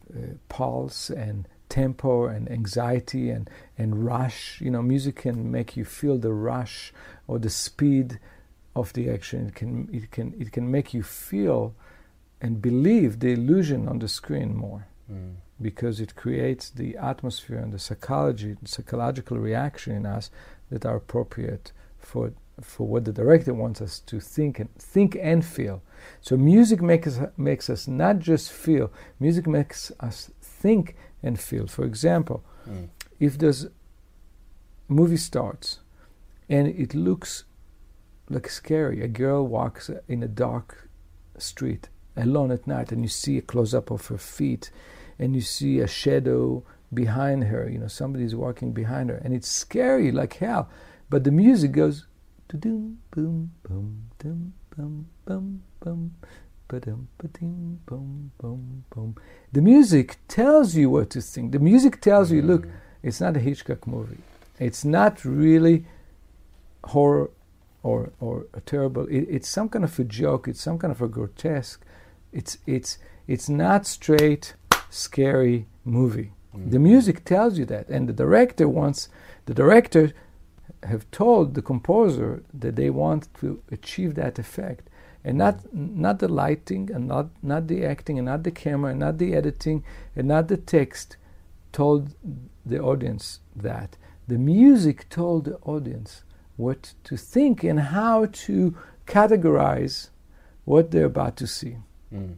pulse 0.49 1.09
and 1.09 1.49
tempo 1.73 2.27
and 2.27 2.51
anxiety 2.51 3.31
and, 3.31 3.49
and 3.79 4.05
rush. 4.05 4.61
You 4.61 4.71
know, 4.71 4.83
music 4.83 5.17
can 5.17 5.51
make 5.51 5.75
you 5.75 5.87
feel 5.87 6.19
the 6.19 6.33
rush 6.33 6.93
or 7.27 7.39
the 7.39 7.49
speed 7.49 8.21
of 8.77 8.93
the 8.93 9.09
action. 9.09 9.49
It 9.49 9.55
can, 9.55 9.89
it 9.91 10.11
can, 10.11 10.35
it 10.39 10.53
can 10.53 10.71
make 10.71 10.93
you 10.93 11.03
feel 11.03 11.75
and 12.43 12.61
believe 12.61 13.21
the 13.21 13.33
illusion 13.33 13.89
on 13.89 14.01
the 14.01 14.09
screen 14.09 14.55
more 14.55 14.87
mm. 15.11 15.35
Because 15.63 16.01
it 16.01 16.15
creates 16.17 16.71
the 16.71 16.97
atmosphere 16.97 17.59
and 17.59 17.73
the 17.73 17.79
psychology, 17.79 18.57
psychological 18.65 19.39
reaction 19.39 19.95
in 19.95 20.07
us 20.07 20.31
that 20.71 20.85
are 20.85 20.97
appropriate 20.97 21.73
for 21.99 22.33
for 22.61 22.87
what 22.87 23.05
the 23.05 23.13
director 23.13 23.55
wants 23.55 23.81
us 23.81 23.99
to 24.01 24.21
think 24.21 24.59
and 24.59 24.75
think 24.77 25.17
and 25.21 25.45
feel. 25.45 25.83
So 26.21 26.37
music 26.37 26.83
makes 26.83 27.19
us, 27.19 27.31
makes 27.37 27.71
us 27.71 27.89
not 27.89 28.19
just 28.19 28.53
feel, 28.53 28.93
music 29.19 29.47
makes 29.47 29.91
us 30.01 30.31
think 30.41 30.95
and 31.23 31.41
feel. 31.41 31.67
For 31.67 31.85
example, 31.85 32.45
mm. 32.69 32.89
if 33.19 33.39
there's 33.39 33.67
movie 34.89 35.17
starts 35.17 35.81
and 36.49 36.69
it 36.69 36.95
looks 36.95 37.45
like 38.29 38.49
scary, 38.49 39.03
a 39.03 39.09
girl 39.09 39.47
walks 39.47 39.91
in 40.09 40.23
a 40.23 40.29
dark 40.29 40.89
street 41.39 41.89
alone 42.17 42.51
at 42.51 42.67
night 42.67 42.93
and 42.93 43.03
you 43.03 43.09
see 43.09 43.39
a 43.39 43.43
close 43.43 43.75
up 43.75 43.91
of 43.91 44.07
her 44.07 44.19
feet 44.19 44.71
and 45.23 45.37
you 45.37 45.41
see 45.41 45.79
a 45.79 45.87
shadow 45.87 46.65
behind 46.93 47.45
her. 47.45 47.71
You 47.71 47.79
know, 47.79 47.87
somebody's 47.87 48.35
walking 48.35 48.73
behind 48.73 49.09
her, 49.09 49.17
and 49.17 49.33
it's 49.33 49.49
scary 49.49 50.11
like 50.11 50.35
hell. 50.35 50.69
But 51.09 51.23
the 51.23 51.31
music 51.31 51.73
goes, 51.73 52.07
boom, 52.49 52.99
boom, 53.13 53.53
boom, 53.63 54.03
boom, 54.19 54.53
boom, 57.87 58.31
boom, 58.41 58.85
boom. 58.91 59.15
The 59.53 59.61
music 59.61 60.19
tells 60.27 60.75
you 60.75 60.91
what 60.91 61.11
to 61.11 61.21
think. 61.21 61.53
The 61.53 61.61
music 61.61 62.01
tells 62.01 62.33
you, 62.33 62.43
look, 62.43 62.67
mm. 62.67 62.73
it's 63.03 63.21
not 63.21 63.37
a 63.37 63.41
Hitchcock 63.41 63.87
movie. 63.87 64.19
It's 64.59 64.85
not 64.85 65.25
really 65.25 65.85
horror 66.85 67.31
or, 67.85 68.11
or 68.19 68.47
a 68.55 68.61
terrible. 68.61 69.07
It, 69.07 69.29
it's 69.31 69.49
some 69.49 69.69
kind 69.69 69.85
of 69.85 69.97
a 69.99 70.05
joke. 70.05 70.49
It's 70.49 70.61
some 70.61 70.79
kind 70.79 70.91
of 70.91 71.01
a 71.01 71.09
grotesque. 71.09 71.85
It's, 72.33 72.59
it's, 72.67 72.99
it's 73.29 73.49
not 73.49 73.87
straight 73.87 74.55
scary 74.93 75.67
movie. 75.85 76.33
Mm. 76.55 76.71
The 76.71 76.79
music 76.79 77.25
tells 77.25 77.59
you 77.59 77.65
that, 77.67 77.89
and 77.89 78.09
the 78.09 78.13
director 78.13 78.69
wants 78.69 79.09
the 79.47 79.55
director 79.55 80.13
have 80.85 81.11
told 81.11 81.55
the 81.55 81.63
composer 81.63 82.43
that 82.53 82.77
they 82.77 82.91
want 82.91 83.29
to 83.41 83.63
achieve 83.71 84.15
that 84.15 84.39
effect 84.39 84.89
and 85.25 85.39
not 85.39 85.73
not 85.73 86.19
the 86.19 86.29
lighting 86.29 86.91
and 86.93 87.07
not 87.07 87.29
not 87.43 87.69
the 87.69 87.85
acting 87.85 88.19
and 88.19 88.27
not 88.27 88.43
the 88.43 88.51
camera 88.51 88.91
and 88.91 89.01
not 89.01 89.19
the 89.19 89.35
editing 89.35 89.85
and 90.17 90.29
not 90.29 90.49
the 90.49 90.57
text 90.57 91.17
told 91.71 92.15
the 92.67 92.81
audience 92.81 93.41
that 93.55 93.97
the 94.29 94.39
music 94.39 95.09
told 95.09 95.45
the 95.45 95.57
audience 95.59 96.25
what 96.57 96.95
to 97.05 97.17
think 97.17 97.65
and 97.65 97.81
how 97.81 98.27
to 98.27 98.77
categorize 99.07 100.11
what 100.65 100.91
they're 100.91 101.07
about 101.07 101.37
to 101.37 101.47
see 101.47 101.77
mm. 102.13 102.35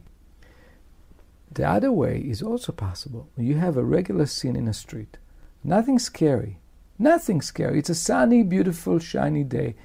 The 1.55 1.67
other 1.67 1.91
way 1.91 2.19
is 2.19 2.41
also 2.41 2.71
possible 2.71 3.29
you 3.37 3.55
have 3.55 3.75
a 3.77 3.83
regular 3.83 4.25
scene 4.25 4.55
in 4.55 4.67
a 4.67 4.73
street 4.73 5.17
nothing 5.63 5.97
scary 5.97 6.59
Nothing 6.97 7.41
scary. 7.41 7.79
It's 7.79 7.89
a 7.89 7.95
sunny, 7.95 8.43
beautiful, 8.43 8.99
shiny 8.99 9.43
day. 9.43 9.75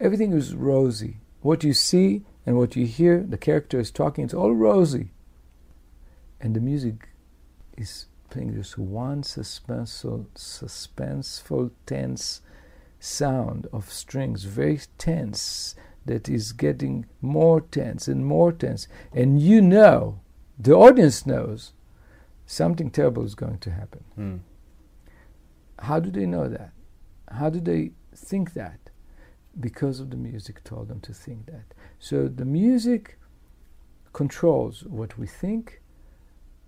Everything 0.00 0.32
is 0.32 0.54
rosy. 0.54 1.18
What 1.40 1.62
you 1.62 1.72
see 1.72 2.24
and 2.44 2.56
what 2.56 2.74
you 2.74 2.86
hear, 2.86 3.22
the 3.22 3.38
character 3.38 3.78
is 3.78 3.90
talking, 3.90 4.24
it's 4.24 4.34
all 4.34 4.54
rosy. 4.54 5.12
And 6.40 6.54
the 6.54 6.60
music 6.60 7.08
is 7.76 8.06
playing 8.28 8.54
just 8.54 8.76
one 8.76 9.22
suspenseful, 9.22 10.26
suspenseful, 10.34 11.70
tense 11.86 12.40
sound 12.98 13.66
of 13.72 13.92
strings, 13.92 14.44
very 14.44 14.80
tense, 14.98 15.74
that 16.06 16.28
is 16.28 16.52
getting 16.52 17.06
more 17.22 17.60
tense 17.60 18.08
and 18.08 18.26
more 18.26 18.52
tense. 18.52 18.88
And 19.12 19.40
you 19.40 19.62
know, 19.62 20.20
the 20.58 20.74
audience 20.74 21.26
knows, 21.26 21.72
something 22.46 22.90
terrible 22.90 23.24
is 23.24 23.34
going 23.34 23.58
to 23.58 23.70
happen. 23.70 24.04
Mm 24.18 24.40
how 25.80 26.00
do 26.00 26.10
they 26.10 26.26
know 26.26 26.48
that? 26.48 26.72
How 27.30 27.50
do 27.50 27.60
they 27.60 27.92
think 28.14 28.54
that? 28.54 28.90
Because 29.58 30.00
of 30.00 30.10
the 30.10 30.16
music 30.16 30.64
told 30.64 30.88
them 30.88 31.00
to 31.00 31.12
think 31.12 31.46
that. 31.46 31.74
So 31.98 32.28
the 32.28 32.44
music 32.44 33.18
controls 34.12 34.84
what 34.84 35.18
we 35.18 35.26
think, 35.26 35.80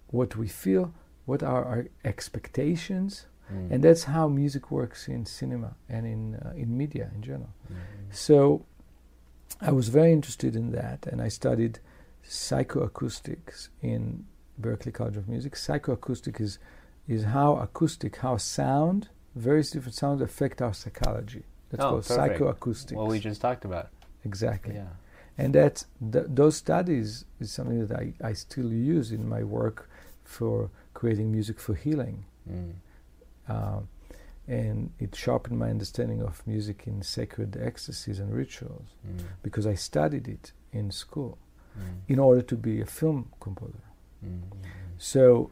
what 0.09 0.37
we 0.37 0.49
feel, 0.49 0.93
what 1.25 1.43
are 1.43 1.65
our 1.65 1.87
expectations, 2.05 3.27
Mm. 3.53 3.71
and 3.71 3.85
that's 3.85 4.05
how 4.05 4.27
music 4.27 4.73
works 4.73 5.07
in 5.07 5.25
cinema 5.25 5.77
and 5.89 6.05
in 6.05 6.35
uh, 6.35 6.53
in 6.57 6.77
media 6.77 7.13
in 7.15 7.23
general. 7.23 7.55
Mm. 7.73 7.77
So 8.11 8.67
I 9.61 9.71
was 9.71 9.89
very 9.89 10.11
interested 10.13 10.57
in 10.57 10.73
that, 10.73 11.07
and 11.07 11.23
I 11.23 11.29
studied 11.29 11.79
psychoacoustics 12.29 13.69
in 13.83 14.25
Berklee 14.61 14.93
College 14.93 15.17
of 15.17 15.29
Music. 15.29 15.55
Psychoacoustic 15.55 16.41
is 16.41 16.59
is 17.09 17.23
how 17.25 17.57
acoustic, 17.57 18.17
how 18.17 18.37
sound, 18.37 19.09
various 19.37 19.71
different 19.71 19.95
sounds 19.95 20.21
affect 20.21 20.61
our 20.61 20.75
psychology. 20.75 21.45
That's 21.71 21.85
Oh, 21.85 21.91
called 21.91 22.07
perfect. 22.07 22.41
psychoacoustics. 22.41 22.97
What 22.97 23.07
we 23.09 23.21
just 23.21 23.41
talked 23.41 23.65
about. 23.65 23.91
exactly. 24.25 24.75
Yeah. 24.75 24.89
And 25.39 25.55
that 25.55 25.85
th- 26.13 26.25
those 26.29 26.57
studies 26.57 27.25
is 27.39 27.53
something 27.53 27.87
that 27.87 27.97
I, 27.97 28.13
I 28.25 28.33
still 28.33 28.73
use 28.73 29.13
in 29.13 29.29
my 29.29 29.45
work 29.45 29.89
for 30.25 30.71
creating 30.95 31.31
music 31.31 31.61
for 31.61 31.75
healing. 31.77 32.25
Mm. 32.51 32.73
Um, 33.49 33.89
and 34.49 34.91
it 34.99 35.15
sharpened 35.15 35.59
my 35.61 35.71
understanding 35.71 36.23
of 36.23 36.45
music 36.47 36.85
in 36.87 37.03
sacred 37.03 37.57
ecstasies 37.61 38.19
and 38.19 38.33
rituals 38.35 38.89
Mm. 39.07 39.23
because 39.45 39.65
I 39.67 39.75
studied 39.75 40.27
it 40.27 40.53
in 40.73 40.91
school. 40.91 41.39
In 42.09 42.19
order 42.19 42.43
to 42.43 42.57
be 42.57 42.81
a 42.81 42.87
film 42.87 43.31
composer. 43.41 43.85
Mm. 44.25 44.41
So 44.99 45.51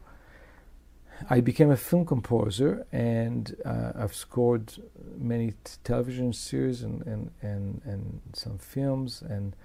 I 1.29 1.41
became 1.41 1.71
a 1.71 1.77
film 1.77 2.05
composer, 2.05 2.85
and 2.91 3.55
uh, 3.65 3.93
I've 3.95 4.13
scored 4.13 4.73
many 5.17 5.51
t- 5.51 5.73
television 5.83 6.33
series 6.33 6.83
and, 6.83 7.01
and, 7.05 7.31
and, 7.41 7.81
and 7.85 8.21
some 8.33 8.57
films, 8.57 9.21
and 9.21 9.55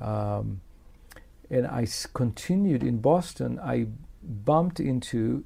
um, 0.00 0.60
and 1.50 1.66
I 1.66 1.82
s- 1.82 2.06
continued 2.06 2.82
in 2.82 3.00
Boston. 3.00 3.60
I 3.60 3.86
bumped 4.22 4.80
into, 4.80 5.44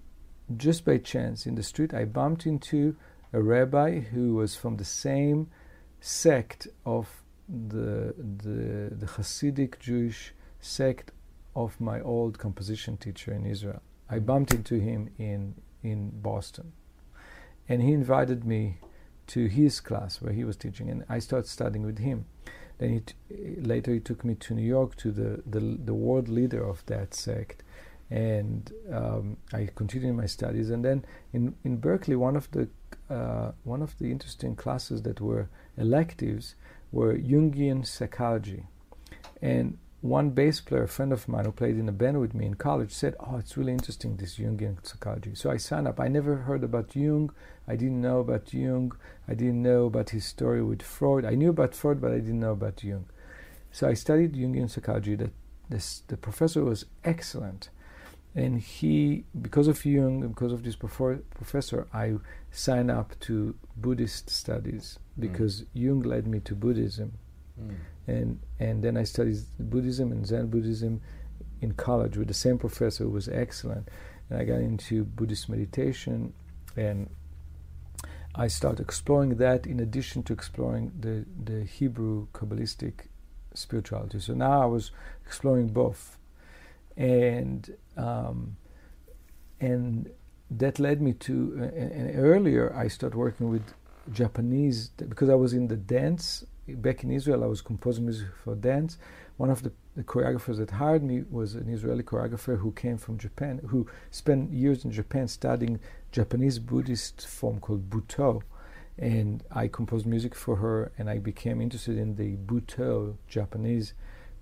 just 0.56 0.84
by 0.84 0.98
chance 0.98 1.44
in 1.44 1.56
the 1.56 1.62
street, 1.62 1.92
I 1.92 2.04
bumped 2.04 2.46
into 2.46 2.96
a 3.32 3.42
rabbi 3.42 4.00
who 4.00 4.34
was 4.36 4.54
from 4.54 4.76
the 4.76 4.84
same 4.84 5.48
sect 6.00 6.68
of 6.84 7.08
the 7.48 8.14
the, 8.16 8.94
the 8.94 9.06
Hasidic 9.06 9.80
Jewish 9.80 10.32
sect 10.60 11.12
of 11.54 11.80
my 11.80 12.00
old 12.00 12.38
composition 12.38 12.96
teacher 12.96 13.32
in 13.32 13.46
Israel. 13.46 13.82
I 14.08 14.18
bumped 14.18 14.54
into 14.54 14.76
him 14.80 15.10
in 15.18 15.54
in 15.82 16.10
Boston, 16.20 16.72
and 17.68 17.82
he 17.82 17.92
invited 17.92 18.44
me 18.44 18.78
to 19.28 19.46
his 19.46 19.80
class 19.80 20.20
where 20.20 20.32
he 20.32 20.44
was 20.44 20.56
teaching, 20.56 20.90
and 20.90 21.04
I 21.08 21.18
started 21.18 21.48
studying 21.48 21.84
with 21.84 21.98
him. 21.98 22.26
Then 22.78 22.90
he 22.90 23.00
t- 23.00 23.60
later 23.60 23.92
he 23.92 24.00
took 24.00 24.24
me 24.24 24.34
to 24.36 24.54
New 24.54 24.66
York 24.66 24.96
to 24.96 25.10
the 25.10 25.42
the, 25.46 25.60
the 25.60 25.94
world 25.94 26.28
leader 26.28 26.64
of 26.64 26.84
that 26.86 27.14
sect, 27.14 27.62
and 28.10 28.72
um, 28.92 29.36
I 29.52 29.68
continued 29.74 30.16
my 30.16 30.26
studies. 30.26 30.70
And 30.70 30.84
then 30.84 31.04
in 31.32 31.54
in 31.64 31.80
Berklee, 31.80 32.16
one 32.16 32.36
of 32.36 32.50
the 32.50 32.68
uh, 33.10 33.52
one 33.64 33.82
of 33.82 33.98
the 33.98 34.10
interesting 34.10 34.56
classes 34.56 35.02
that 35.02 35.20
were 35.20 35.48
electives 35.76 36.54
were 36.92 37.14
Jungian 37.14 37.86
psychology, 37.86 38.64
and 39.42 39.78
one 40.00 40.30
bass 40.30 40.60
player, 40.60 40.84
a 40.84 40.88
friend 40.88 41.12
of 41.12 41.26
mine 41.28 41.44
who 41.44 41.52
played 41.52 41.76
in 41.76 41.88
a 41.88 41.92
band 41.92 42.20
with 42.20 42.34
me 42.34 42.46
in 42.46 42.54
college, 42.54 42.92
said, 42.92 43.16
"Oh, 43.18 43.36
it's 43.36 43.56
really 43.56 43.72
interesting 43.72 44.16
this 44.16 44.36
Jungian 44.38 44.84
psychology." 44.86 45.34
So 45.34 45.50
I 45.50 45.56
signed 45.56 45.88
up. 45.88 45.98
I 45.98 46.08
never 46.08 46.36
heard 46.36 46.62
about 46.62 46.94
Jung. 46.94 47.32
I 47.66 47.74
didn't 47.74 48.00
know 48.00 48.20
about 48.20 48.54
Jung. 48.54 48.92
I 49.26 49.34
didn't 49.34 49.62
know 49.62 49.86
about 49.86 50.10
his 50.10 50.24
story 50.24 50.62
with 50.62 50.82
Freud. 50.82 51.24
I 51.24 51.34
knew 51.34 51.50
about 51.50 51.74
Freud, 51.74 52.00
but 52.00 52.12
I 52.12 52.20
didn't 52.20 52.40
know 52.40 52.52
about 52.52 52.84
Jung. 52.84 53.06
So 53.72 53.88
I 53.88 53.94
studied 53.94 54.34
Jungian 54.34 54.70
psychology. 54.70 55.16
That 55.16 55.32
this 55.68 56.02
the 56.06 56.16
professor 56.16 56.64
was 56.64 56.86
excellent, 57.04 57.70
and 58.36 58.60
he, 58.60 59.24
because 59.40 59.66
of 59.66 59.84
Jung, 59.84 60.28
because 60.28 60.52
of 60.52 60.62
this 60.62 60.76
profor- 60.76 61.22
professor, 61.34 61.88
I 61.92 62.18
signed 62.52 62.90
up 62.90 63.18
to 63.20 63.56
Buddhist 63.76 64.30
studies 64.30 64.98
because 65.18 65.64
Jung 65.74 66.02
led 66.02 66.26
me 66.28 66.38
to 66.40 66.54
Buddhism 66.54 67.18
Mm. 67.60 67.74
And 68.08 68.40
and 68.58 68.82
then 68.82 68.96
I 68.96 69.04
studied 69.04 69.38
Buddhism 69.58 70.10
and 70.10 70.26
Zen 70.26 70.46
Buddhism 70.48 71.00
in 71.60 71.72
college 71.72 72.16
with 72.16 72.28
the 72.28 72.34
same 72.34 72.58
professor 72.58 73.04
who 73.04 73.10
was 73.10 73.28
excellent. 73.28 73.88
And 74.30 74.40
I 74.40 74.44
got 74.44 74.60
into 74.60 75.04
Buddhist 75.04 75.48
meditation, 75.48 76.32
and 76.76 77.10
I 78.34 78.48
started 78.48 78.80
exploring 78.80 79.36
that 79.36 79.66
in 79.66 79.80
addition 79.80 80.22
to 80.24 80.32
exploring 80.32 80.92
the 80.98 81.26
the 81.44 81.64
Hebrew 81.64 82.28
Kabbalistic 82.32 83.08
spirituality. 83.54 84.20
So 84.20 84.34
now 84.34 84.62
I 84.62 84.66
was 84.66 84.90
exploring 85.26 85.68
both, 85.68 86.18
and 86.96 87.76
um, 87.96 88.56
and 89.60 90.10
that 90.50 90.78
led 90.78 91.02
me 91.02 91.12
to. 91.12 91.58
Uh, 91.60 91.62
and, 91.64 91.92
and 91.92 92.18
earlier 92.18 92.74
I 92.74 92.88
started 92.88 93.18
working 93.18 93.50
with 93.50 93.74
Japanese 94.12 94.88
because 94.88 95.28
I 95.28 95.34
was 95.34 95.52
in 95.52 95.68
the 95.68 95.76
dance 95.76 96.44
back 96.74 97.02
in 97.04 97.10
Israel. 97.10 97.44
I 97.44 97.46
was 97.46 97.60
composing 97.60 98.04
music 98.04 98.28
for 98.44 98.54
dance. 98.54 98.98
One 99.36 99.50
of 99.50 99.62
the, 99.62 99.72
the 99.96 100.02
choreographers 100.02 100.58
that 100.58 100.72
hired 100.72 101.02
me 101.02 101.24
was 101.30 101.54
an 101.54 101.68
Israeli 101.68 102.02
choreographer 102.02 102.58
who 102.58 102.72
came 102.72 102.98
from 102.98 103.18
Japan, 103.18 103.60
who 103.68 103.86
spent 104.10 104.52
years 104.52 104.84
in 104.84 104.90
Japan 104.90 105.28
studying 105.28 105.80
Japanese 106.12 106.58
Buddhist 106.58 107.26
form 107.26 107.60
called 107.60 107.88
Butoh. 107.88 108.42
And 108.98 109.44
I 109.52 109.68
composed 109.68 110.06
music 110.06 110.34
for 110.34 110.56
her, 110.56 110.90
and 110.98 111.08
I 111.08 111.18
became 111.18 111.60
interested 111.60 111.96
in 111.96 112.16
the 112.16 112.36
Butoh 112.36 113.16
Japanese, 113.28 113.94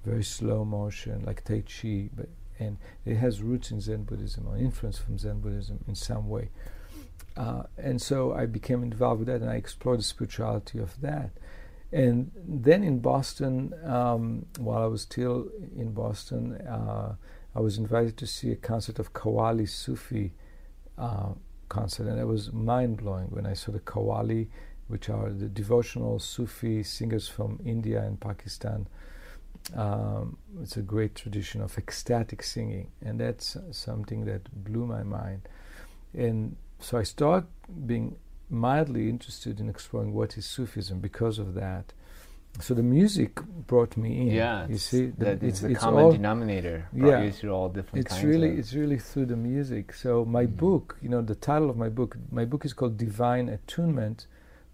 very 0.02 0.24
slow 0.24 0.64
motion, 0.64 1.24
like 1.26 1.44
Tai 1.44 1.62
Chi, 1.68 2.08
but 2.16 2.28
and 2.58 2.78
it 3.04 3.16
has 3.16 3.42
roots 3.42 3.70
in 3.70 3.80
Zen 3.80 4.04
Buddhism 4.04 4.46
or 4.48 4.56
influence 4.56 4.98
from 4.98 5.18
Zen 5.18 5.40
Buddhism 5.40 5.84
in 5.86 5.94
some 5.94 6.28
way. 6.28 6.50
Uh, 7.36 7.64
and 7.76 8.00
so 8.00 8.32
I 8.32 8.46
became 8.46 8.82
involved 8.82 9.20
with 9.20 9.28
that, 9.28 9.42
and 9.42 9.50
I 9.50 9.56
explored 9.56 9.98
the 9.98 10.04
spirituality 10.04 10.78
of 10.78 10.98
that. 11.02 11.30
And 11.92 12.32
then 12.36 12.82
in 12.82 12.98
Boston, 12.98 13.72
um, 13.84 14.46
while 14.58 14.82
I 14.82 14.86
was 14.86 15.02
still 15.02 15.48
in 15.76 15.92
Boston, 15.92 16.56
uh, 16.66 17.14
I 17.54 17.60
was 17.60 17.78
invited 17.78 18.16
to 18.18 18.26
see 18.26 18.50
a 18.50 18.56
concert 18.56 18.98
of 18.98 19.12
Qawwali 19.12 19.68
Sufi 19.68 20.32
uh, 20.98 21.30
concert, 21.68 22.06
and 22.08 22.18
it 22.18 22.26
was 22.26 22.52
mind 22.52 22.98
blowing 22.98 23.28
when 23.28 23.46
I 23.46 23.54
saw 23.54 23.72
the 23.72 23.80
Qawwali, 23.80 24.48
which 24.88 25.08
are 25.08 25.30
the 25.30 25.48
devotional 25.48 26.18
Sufi 26.18 26.82
singers 26.82 27.28
from 27.28 27.60
India 27.64 28.02
and 28.02 28.20
Pakistan. 28.20 28.88
Um, 29.74 30.36
it's 30.62 30.76
a 30.76 30.82
great 30.82 31.14
tradition 31.14 31.60
of 31.60 31.76
ecstatic 31.78 32.42
singing, 32.42 32.90
and 33.02 33.18
that's 33.20 33.56
something 33.70 34.24
that 34.26 34.64
blew 34.64 34.86
my 34.86 35.02
mind. 35.02 35.48
And 36.14 36.56
so 36.78 36.98
I 36.98 37.04
started 37.04 37.48
being 37.86 38.16
mildly 38.48 39.08
interested 39.08 39.60
in 39.60 39.68
exploring 39.68 40.12
what 40.14 40.36
is 40.38 40.46
Sufism 40.46 41.00
because 41.00 41.38
of 41.38 41.54
that. 41.54 41.92
So 42.60 42.72
the 42.72 42.82
music 42.82 43.36
brought 43.66 43.96
me 43.98 44.22
in. 44.22 44.26
Yeah, 44.28 44.66
you 44.66 44.78
see, 44.78 45.06
that 45.18 45.42
it's 45.42 45.56
is 45.56 45.60
the 45.60 45.70
it's 45.72 45.80
common 45.80 46.04
all, 46.04 46.12
denominator. 46.12 46.88
Yeah. 46.94 47.22
you 47.22 47.30
through 47.30 47.52
all 47.52 47.68
different 47.68 48.06
it's 48.06 48.22
really 48.22 48.50
it's 48.56 48.72
really 48.72 48.98
through 48.98 49.26
the 49.26 49.36
music. 49.36 49.92
So 49.92 50.24
my 50.24 50.46
Mhm. 50.46 50.56
book, 50.56 50.96
you 51.02 51.10
know, 51.10 51.20
the 51.20 51.34
title 51.34 51.68
of 51.68 51.76
my 51.76 51.90
book, 51.90 52.16
my 52.30 52.46
book 52.46 52.64
is 52.64 52.72
called 52.72 52.96
Divine 52.96 53.48
Attunement, 53.50 54.26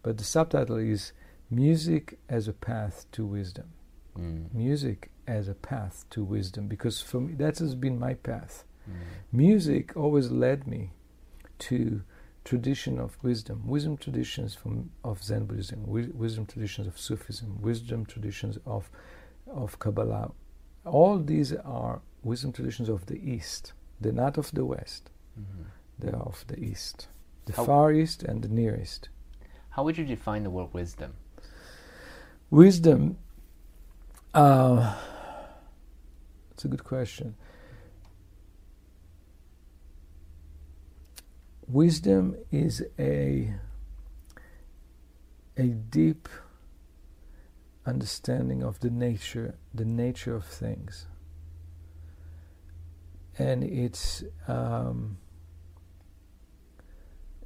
but 0.03 0.17
the 0.19 0.25
subtitle 0.25 0.77
is 0.77 1.13
Music 1.51 2.19
as 2.29 2.47
a 2.47 2.53
Path 2.53 3.07
to 3.13 3.27
Wisdom. 3.27 3.67
Mm. 4.17 4.55
Music 4.55 5.11
as 5.27 5.49
a 5.49 5.55
path 5.55 6.05
to 6.11 6.23
wisdom, 6.23 6.69
because 6.69 7.01
for 7.01 7.21
me 7.21 7.35
that 7.35 7.59
has 7.59 7.75
been 7.75 7.99
my 7.99 8.15
path. 8.15 8.65
Mm. 8.89 8.95
Music 9.33 9.97
always 9.97 10.31
led 10.31 10.67
me 10.67 10.91
to 11.61 12.03
tradition 12.45 12.99
of 12.99 13.17
wisdom, 13.23 13.63
wisdom 13.67 13.97
traditions 13.97 14.55
from 14.55 14.91
of 15.05 15.23
Zen 15.23 15.47
Buddhism, 15.47 15.85
wisdom 15.87 16.47
traditions 16.47 16.87
of 16.87 16.99
Sufism, 16.99 17.61
wisdom 17.61 18.05
traditions 18.07 18.59
of 18.67 18.91
of 19.47 19.79
Kabbalah. 19.79 20.33
All 20.85 21.19
these 21.19 21.53
are 21.53 22.01
wisdom 22.23 22.53
traditions 22.53 22.89
of 22.89 23.07
the 23.07 23.19
East. 23.35 23.73
They're 24.01 24.13
not 24.13 24.37
of 24.39 24.51
the 24.53 24.65
West. 24.65 25.11
Mhm. 25.39 25.67
They 25.99 26.11
are 26.11 26.23
of 26.23 26.45
the 26.49 26.59
East, 26.59 27.09
the 27.47 27.53
How- 27.53 27.65
Far 27.65 27.93
East 27.93 28.23
and 28.25 28.43
the 28.43 28.49
Near 28.49 28.81
East. 28.81 29.09
How 29.71 29.85
would 29.85 29.97
you 29.97 30.05
define 30.05 30.43
the 30.43 30.51
word 30.51 30.73
wisdom? 30.75 31.15
Wisdom. 32.51 33.17
Uh, 34.35 34.99
it's 36.51 36.65
a 36.65 36.69
good 36.69 36.85
question. 36.85 37.35
Wisdom 41.73 42.37
is 42.53 42.85
a 42.99 43.55
a 45.57 45.69
deep 45.69 46.29
understanding 47.87 48.63
of 48.63 48.81
the 48.81 48.91
nature, 48.91 49.57
the 49.75 49.85
nature 49.87 50.35
of 50.37 50.45
things, 50.45 51.07
and 53.39 53.65
it's 53.65 54.25
um, 54.49 55.19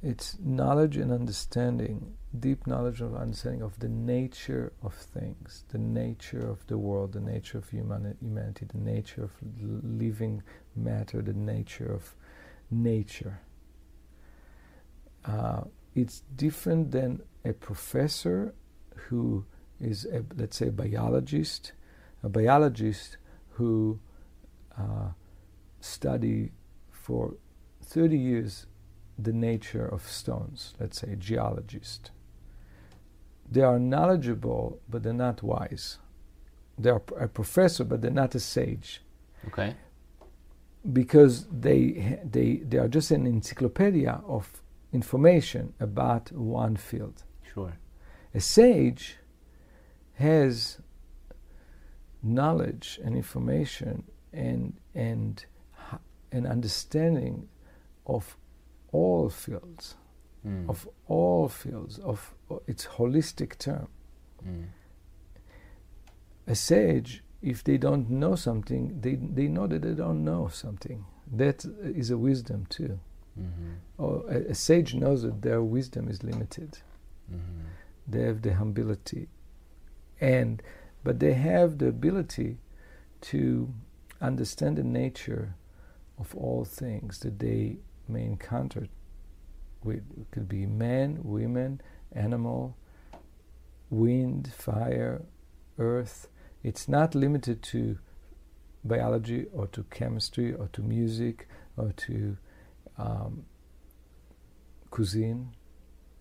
It's 0.01 0.37
knowledge 0.39 0.97
and 0.97 1.11
understanding, 1.11 2.15
deep 2.39 2.67
knowledge 2.67 3.01
of 3.01 3.15
understanding 3.15 3.63
of 3.63 3.79
the 3.79 3.89
nature 3.89 4.73
of 4.83 4.93
things, 4.95 5.65
the 5.69 5.79
nature 5.79 6.47
of 6.47 6.65
the 6.67 6.77
world, 6.77 7.13
the 7.13 7.21
nature 7.21 7.57
of 7.59 7.69
humani- 7.69 8.15
humanity, 8.21 8.65
the 8.67 8.77
nature 8.79 9.23
of 9.25 9.31
living 9.83 10.43
matter, 10.75 11.21
the 11.21 11.33
nature 11.33 11.91
of 11.91 12.15
nature. 12.71 13.41
Uh, 15.27 15.61
it's 15.95 16.21
different 16.35 16.91
than 16.91 17.21
a 17.43 17.53
professor 17.53 18.53
who 18.95 19.45
is, 19.81 20.05
a, 20.05 20.23
let's 20.35 20.57
say, 20.57 20.67
a 20.67 20.71
biologist, 20.71 21.73
a 22.23 22.29
biologist 22.29 23.17
who 23.51 23.99
uh, 24.77 25.09
study 25.81 26.51
for 26.91 27.33
30 27.83 28.17
years 28.17 28.65
the 29.19 29.33
nature 29.33 29.85
of 29.87 30.07
stones, 30.07 30.73
let's 30.79 30.99
say 31.01 31.13
a 31.13 31.15
geologist. 31.15 32.11
They 33.51 33.61
are 33.61 33.79
knowledgeable, 33.79 34.79
but 34.89 35.03
they're 35.03 35.13
not 35.13 35.41
wise. 35.41 35.97
They 36.77 36.89
are 36.91 37.01
a 37.19 37.27
professor, 37.27 37.83
but 37.83 38.01
they're 38.01 38.11
not 38.11 38.35
a 38.35 38.39
sage 38.39 39.01
Okay. 39.47 39.73
because 40.93 41.47
they, 41.47 42.19
they, 42.23 42.57
they 42.57 42.77
are 42.77 42.87
just 42.87 43.09
an 43.11 43.25
encyclopedia 43.25 44.21
of 44.27 44.61
information 44.93 45.73
about 45.79 46.31
one 46.31 46.75
field. 46.75 47.23
Sure. 47.53 47.77
A 48.33 48.39
sage 48.39 49.17
has 50.13 50.79
knowledge 52.23 52.99
and 53.03 53.15
information 53.15 54.03
and 54.33 54.73
and 54.95 55.45
an 56.31 56.45
understanding 56.45 57.47
of 58.05 58.37
all 58.91 59.29
fields, 59.29 59.95
Mm. 60.45 60.69
of 60.69 60.87
all 61.07 61.47
fields, 61.49 61.99
of 61.99 62.33
its 62.67 62.85
holistic 62.85 63.57
term. 63.57 63.87
Mm. 64.45 64.65
A 66.45 66.55
sage, 66.55 67.23
if 67.41 67.63
they 67.63 67.77
don't 67.77 68.09
know 68.09 68.35
something, 68.35 69.01
they 69.01 69.15
they 69.15 69.47
know 69.47 69.67
that 69.67 69.81
they 69.81 69.93
don't 69.93 70.23
know 70.23 70.47
something. 70.47 71.05
That 71.31 71.65
is 71.83 72.09
a 72.11 72.17
wisdom 72.17 72.65
too. 72.69 72.99
Mhm. 73.37 73.75
Or 73.97 74.23
a, 74.29 74.51
a 74.51 74.55
sage 74.55 74.93
knows 74.95 75.21
that 75.23 75.41
their 75.41 75.61
wisdom 75.63 76.07
is 76.09 76.23
limited. 76.23 76.79
Mhm. 77.31 77.65
they 78.09 78.21
have 78.21 78.41
the 78.41 78.53
humility 78.55 79.27
and 80.21 80.61
but 81.03 81.19
they 81.19 81.33
have 81.33 81.77
the 81.77 81.87
ability 81.87 82.57
to 83.19 83.73
understand 84.21 84.77
the 84.77 84.83
nature 84.83 85.55
of 86.17 86.33
all 86.35 86.63
things 86.63 87.19
that 87.19 87.37
they 87.39 87.77
may 88.07 88.23
encounter 88.23 88.87
with 89.83 90.03
it 90.17 90.31
could 90.31 90.47
be 90.47 90.65
men 90.65 91.19
women 91.21 91.81
animal 92.13 92.77
wind 93.89 94.51
fire 94.53 95.21
earth 95.77 96.29
it's 96.63 96.87
not 96.87 97.13
limited 97.13 97.61
to 97.61 97.97
biology 98.85 99.45
or 99.53 99.67
to 99.67 99.83
chemistry 99.83 100.53
or 100.53 100.67
to 100.69 100.81
music 100.81 101.47
or 101.75 101.91
to 101.91 102.37
um, 102.97 103.45
cuisine 104.89 105.55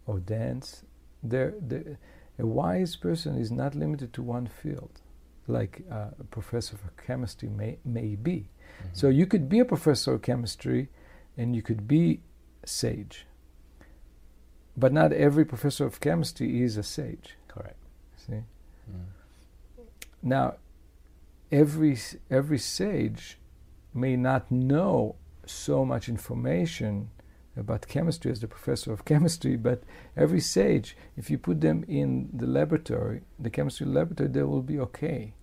or 0.06 0.18
dance 0.18 0.84
there, 1.22 1.54
there, 1.60 1.98
a 2.38 2.46
wise 2.46 2.96
person 2.96 3.38
is 3.38 3.50
not 3.50 3.74
limited 3.74 4.12
to 4.14 4.22
one 4.22 4.46
field, 4.46 5.00
like 5.46 5.82
uh, 5.90 6.10
a 6.18 6.24
professor 6.24 6.74
of 6.76 6.96
chemistry 6.96 7.48
may, 7.48 7.78
may 7.84 8.14
be. 8.14 8.48
Mhm. 8.82 8.88
So 8.92 9.08
you 9.08 9.26
could 9.26 9.48
be 9.48 9.58
a 9.60 9.64
professor 9.64 10.14
of 10.14 10.22
chemistry 10.22 10.88
and 11.36 11.54
you 11.56 11.62
could 11.62 11.88
be 11.88 12.20
sage. 12.64 13.26
But 14.76 14.92
not 14.92 15.12
every 15.12 15.44
professor 15.44 15.86
of 15.86 16.00
chemistry 16.00 16.62
is 16.62 16.76
a 16.76 16.82
sage. 16.82 17.36
Correct. 17.48 17.78
See? 18.16 18.42
Mm. 18.90 19.06
Now, 20.22 20.56
every 21.50 21.96
every 22.30 22.58
sage 22.58 23.38
may 23.94 24.16
not 24.16 24.50
know 24.50 25.16
so 25.46 25.84
much 25.84 26.08
information 26.08 27.10
about 27.56 27.88
chemistry 27.88 28.30
as 28.30 28.40
the 28.40 28.48
professor 28.48 28.92
of 28.92 29.04
chemistry, 29.04 29.56
but 29.56 29.82
every 30.16 30.40
sage, 30.40 30.96
if 31.16 31.30
you 31.30 31.38
put 31.38 31.60
them 31.60 31.84
in 31.88 32.28
the 32.32 32.46
laboratory, 32.46 33.22
the 33.38 33.50
chemistry 33.50 33.86
laboratory, 33.86 34.28
they 34.28 34.42
will 34.42 34.62
be 34.62 34.78
okay. 34.78 35.34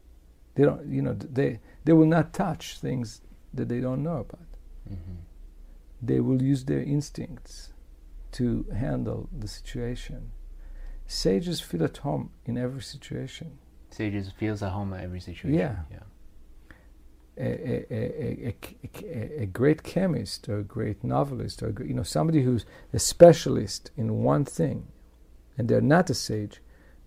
They 0.55 0.63
don't, 0.63 0.85
you 0.87 1.01
know, 1.01 1.13
they 1.13 1.59
they 1.85 1.93
will 1.93 2.05
not 2.05 2.33
touch 2.33 2.77
things 2.77 3.21
that 3.53 3.69
they 3.69 3.79
don't 3.79 4.03
know 4.03 4.17
about. 4.17 4.47
Mhm. 4.89 5.17
They 6.01 6.19
will 6.19 6.41
use 6.41 6.65
their 6.65 6.81
instincts 6.83 7.73
to 8.33 8.63
handle 8.75 9.29
the 9.37 9.47
situation. 9.47 10.31
Sages 11.07 11.61
feel 11.61 11.83
at 11.83 11.97
home 11.97 12.31
in 12.45 12.57
every 12.57 12.81
situation. 12.81 13.57
Sages 13.89 14.31
feels 14.31 14.61
at 14.63 14.71
home 14.71 14.93
at 14.93 15.03
every 15.03 15.19
situation. 15.19 15.59
Yeah. 15.59 15.83
Yeah. 15.91 16.03
A, 17.37 17.41
a, 17.41 17.85
a, 17.91 18.47
a, 18.47 18.55
a, 19.05 19.41
a 19.43 19.45
great 19.45 19.83
chemist 19.83 20.47
or 20.49 20.59
a 20.59 20.63
great 20.63 21.03
novelist 21.03 21.63
or 21.63 21.73
you 21.85 21.93
know 21.93 22.03
somebody 22.03 22.43
who's 22.43 22.65
a 22.93 22.99
specialist 22.99 23.91
in 23.97 24.23
one 24.23 24.45
thing 24.45 24.87
and 25.57 25.67
they're 25.67 25.81
not 25.81 26.09
a 26.09 26.13
sage 26.13 26.61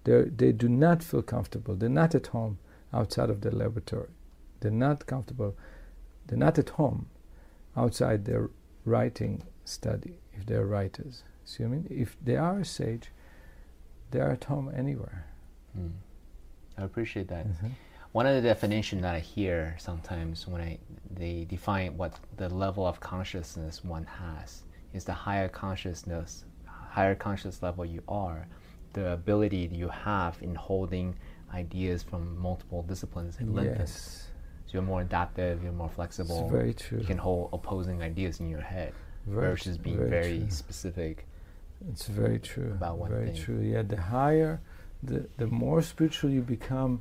they 0.05 0.23
they 0.25 0.53
do 0.53 0.69
not 0.69 1.03
feel 1.03 1.23
comfortable 1.23 1.75
they're 1.77 1.89
not 1.89 2.15
at 2.15 2.29
home 2.29 2.59
outside 2.93 3.31
of 3.31 3.41
their 3.43 3.53
laboratory 3.53 4.11
they're 4.61 4.71
not 4.71 5.07
comfortable 5.07 5.57
they're 6.27 6.39
not 6.39 6.59
at 6.59 6.71
home 6.71 7.07
outside 7.77 8.25
their 8.25 8.51
writing 8.85 9.43
study 9.65 10.19
if 10.33 10.45
they're 10.47 10.67
writers 10.67 11.23
see 11.45 11.63
what 11.63 11.69
I 11.69 11.73
mean 11.73 11.87
if 11.89 12.17
they 12.23 12.37
are 12.37 12.61
a 12.61 12.65
sage 12.65 13.13
they're 14.11 14.31
at 14.33 14.45
home 14.45 14.73
anywhere 14.75 15.27
Mm. 15.79 15.93
I 16.79 16.85
appreciate 16.85 17.29
that. 17.29 17.47
Mhm. 17.47 17.73
One 18.17 18.27
of 18.27 18.35
the 18.35 18.41
definitions 18.41 19.03
that 19.03 19.15
I 19.15 19.19
hear 19.19 19.77
sometimes 19.79 20.49
when 20.49 20.63
I 20.63 20.79
they 21.11 21.45
define 21.45 21.99
what 21.99 22.13
the 22.39 22.49
level 22.49 22.87
of 22.87 22.99
consciousness 22.99 23.85
one 23.85 24.07
has 24.07 24.63
is 24.95 25.05
the 25.05 25.13
higher 25.13 25.51
consciousness, 25.51 26.47
higher 26.65 27.15
conscious 27.15 27.63
level 27.63 27.85
you 27.85 28.03
are, 28.09 28.47
the 28.95 29.13
ability 29.13 29.69
you 29.71 29.89
have 29.89 30.39
in 30.41 30.55
holding 30.55 31.15
ideas 31.53 32.03
from 32.03 32.39
multiple 32.39 32.83
disciplines 32.85 33.37
and 33.39 33.55
yes 33.55 34.29
So 34.65 34.73
you're 34.73 34.89
more 34.95 35.03
adaptive, 35.03 35.63
you're 35.63 35.81
more 35.85 35.91
flexible. 35.91 36.41
it's 36.41 36.51
very 36.51 36.73
true 36.73 37.01
You 37.01 37.05
can 37.05 37.19
hold 37.19 37.51
opposing 37.53 38.01
ideas 38.01 38.41
in 38.41 38.49
your 38.49 38.63
head 38.75 38.95
Very 39.27 39.51
versus 39.51 39.77
being 39.77 39.99
very 39.99 40.39
very, 40.39 40.51
specific. 40.63 41.27
It's 41.91 42.07
very 42.07 42.39
true. 42.39 42.71
about 42.81 42.97
one 42.97 43.11
very 43.11 43.27
thing. 43.27 43.43
true. 43.45 43.61
Yeah, 43.61 43.83
the 43.83 44.01
higher, 44.01 44.53
the 45.03 45.19
the 45.37 45.49
more 45.65 45.83
spiritual 45.83 46.31
you 46.31 46.41
become, 46.41 46.93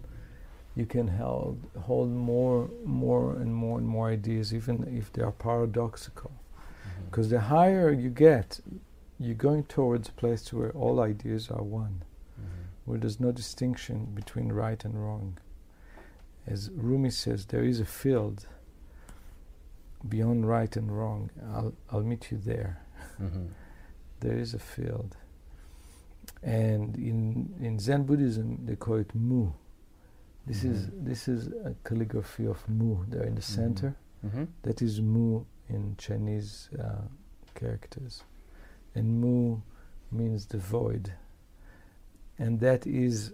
you 0.76 0.86
can 0.86 1.08
hold 1.08 1.58
hold 1.82 2.10
more, 2.10 2.70
more 2.84 3.36
and 3.36 3.54
more 3.54 3.78
and 3.80 3.88
more 3.88 4.10
ideas, 4.10 4.54
even 4.54 4.84
if 4.98 5.12
they 5.14 5.22
are 5.24 5.32
paradoxical. 5.32 6.32
Because 7.06 7.30
the 7.30 7.40
higher 7.40 7.92
you 7.92 8.10
get, 8.10 8.60
you're 9.20 9.36
going 9.36 9.64
towards 9.64 10.10
a 10.10 10.12
place 10.14 10.52
where 10.52 10.72
all 10.72 11.00
ideas 11.00 11.50
are 11.50 11.64
one, 11.64 12.04
Mhm. 12.38 12.44
where 12.86 13.00
there's 13.00 13.20
no 13.20 13.32
distinction 13.32 14.06
between 14.14 14.52
right 14.52 14.84
and 14.86 14.96
wrong. 15.02 15.38
As 16.46 16.70
Rumi 16.72 17.10
says, 17.10 17.46
there 17.46 17.64
is 17.64 17.80
a 17.80 17.86
field 17.86 18.48
beyond 20.08 20.48
right 20.48 20.76
and 20.76 20.92
wrong. 20.92 21.30
I'll 21.54 21.74
I'll 21.90 22.04
meet 22.04 22.32
you 22.32 22.38
there 22.38 22.82
Mhm. 23.20 23.48
there 24.20 24.38
is 24.38 24.54
a 24.54 24.60
field. 24.60 25.16
And 26.44 26.96
in 26.98 27.56
in 27.60 27.80
Zen 27.80 28.04
Buddhism, 28.04 28.66
they 28.66 28.76
call 28.76 28.96
it 28.98 29.16
Mu. 29.16 29.52
This 30.46 30.64
is 30.64 30.88
Mhm. 30.88 31.06
this 31.06 31.28
is 31.28 31.48
a 31.48 31.76
calligraphy 31.84 32.46
of 32.46 32.68
Mu 32.70 33.06
there 33.08 33.24
in 33.24 33.36
the 33.36 33.42
Mhm. 33.42 33.56
center. 33.56 33.96
Mhm. 34.24 34.48
That 34.62 34.82
is 34.82 35.02
Mu 35.02 35.46
in 35.68 35.96
Chinese 35.98 36.70
uh, 36.78 37.08
characters, 37.56 38.24
and 38.94 39.20
Mu 39.22 39.62
means 40.12 40.46
the 40.48 40.58
void. 40.60 41.14
And 42.38 42.60
that 42.60 42.86
is 42.86 43.34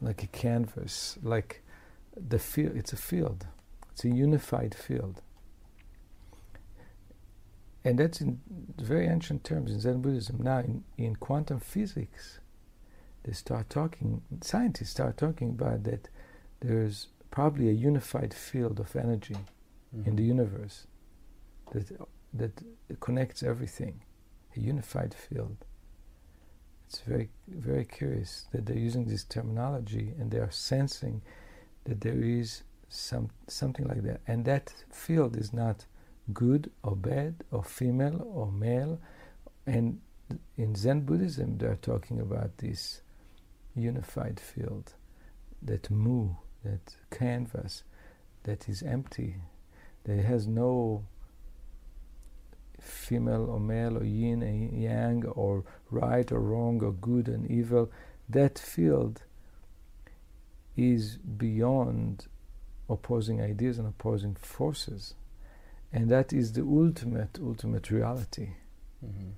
like 0.00 0.22
a 0.22 0.26
canvas, 0.28 1.18
like 1.22 1.62
the 2.16 2.38
field. 2.38 2.76
It's 2.76 2.92
a 2.92 2.96
field. 2.96 3.46
It's 3.90 4.04
a 4.04 4.08
unified 4.08 4.74
field. 4.74 5.22
And 7.84 7.98
that's 7.98 8.20
in 8.20 8.40
very 8.76 9.06
ancient 9.06 9.44
terms 9.44 9.70
in 9.70 9.80
Zen 9.80 10.02
Buddhism. 10.02 10.42
Now, 10.42 10.58
in, 10.58 10.84
in 10.96 11.16
quantum 11.16 11.60
physics, 11.60 12.40
they 13.22 13.32
start 13.32 13.70
talking, 13.70 14.22
scientists 14.42 14.90
start 14.90 15.16
talking 15.16 15.50
about 15.50 15.84
that 15.84 16.08
there's 16.60 17.08
probably 17.30 17.68
a 17.68 17.72
unified 17.72 18.34
field 18.34 18.80
of 18.80 18.94
energy 18.96 19.36
in 19.92 20.00
mm-hmm. 20.00 20.16
the 20.16 20.22
universe 20.22 20.86
that, 21.72 21.86
that 22.34 22.62
connects 23.00 23.42
everything, 23.42 24.00
a 24.56 24.60
unified 24.60 25.14
field. 25.14 25.56
It's 26.88 27.00
very, 27.00 27.28
very 27.46 27.84
curious 27.84 28.46
that 28.52 28.66
they're 28.66 28.76
using 28.76 29.04
this 29.04 29.24
terminology 29.24 30.14
and 30.18 30.30
they 30.30 30.38
are 30.38 30.50
sensing 30.50 31.20
that 31.84 32.00
there 32.00 32.20
is 32.22 32.62
some, 32.88 33.28
something 33.46 33.86
like 33.86 34.02
that. 34.04 34.20
And 34.26 34.44
that 34.46 34.72
field 34.90 35.36
is 35.36 35.52
not 35.52 35.84
good 36.32 36.70
or 36.82 36.96
bad 36.96 37.44
or 37.50 37.62
female 37.62 38.26
or 38.34 38.50
male 38.50 38.98
and 39.66 40.00
in 40.56 40.74
Zen 40.74 41.02
Buddhism, 41.02 41.58
they're 41.58 41.78
talking 41.80 42.20
about 42.20 42.58
this 42.58 43.00
unified 43.74 44.40
field, 44.40 44.94
that 45.62 45.90
mu, 45.90 46.30
that 46.64 46.96
canvas, 47.10 47.84
that 48.44 48.68
is 48.68 48.82
empty, 48.82 49.36
that 50.04 50.24
has 50.24 50.46
no 50.46 51.04
female 52.80 53.46
or 53.50 53.60
male 53.60 53.98
or 53.98 54.04
yin 54.04 54.42
and 54.42 54.80
yang 54.80 55.24
or 55.26 55.64
right 55.90 56.30
or 56.30 56.40
wrong 56.40 56.82
or 56.82 56.92
good 56.92 57.28
and 57.28 57.50
evil. 57.50 57.90
That 58.28 58.58
field 58.58 59.22
is 60.76 61.16
beyond 61.16 62.26
opposing 62.88 63.42
ideas 63.42 63.78
and 63.78 63.88
opposing 63.88 64.34
forces. 64.36 65.14
And 65.92 66.10
that 66.10 66.32
is 66.32 66.52
the 66.52 66.62
ultimate, 66.62 67.38
ultimate 67.42 67.90
reality. 67.90 68.50
Mm-hmm. 69.04 69.30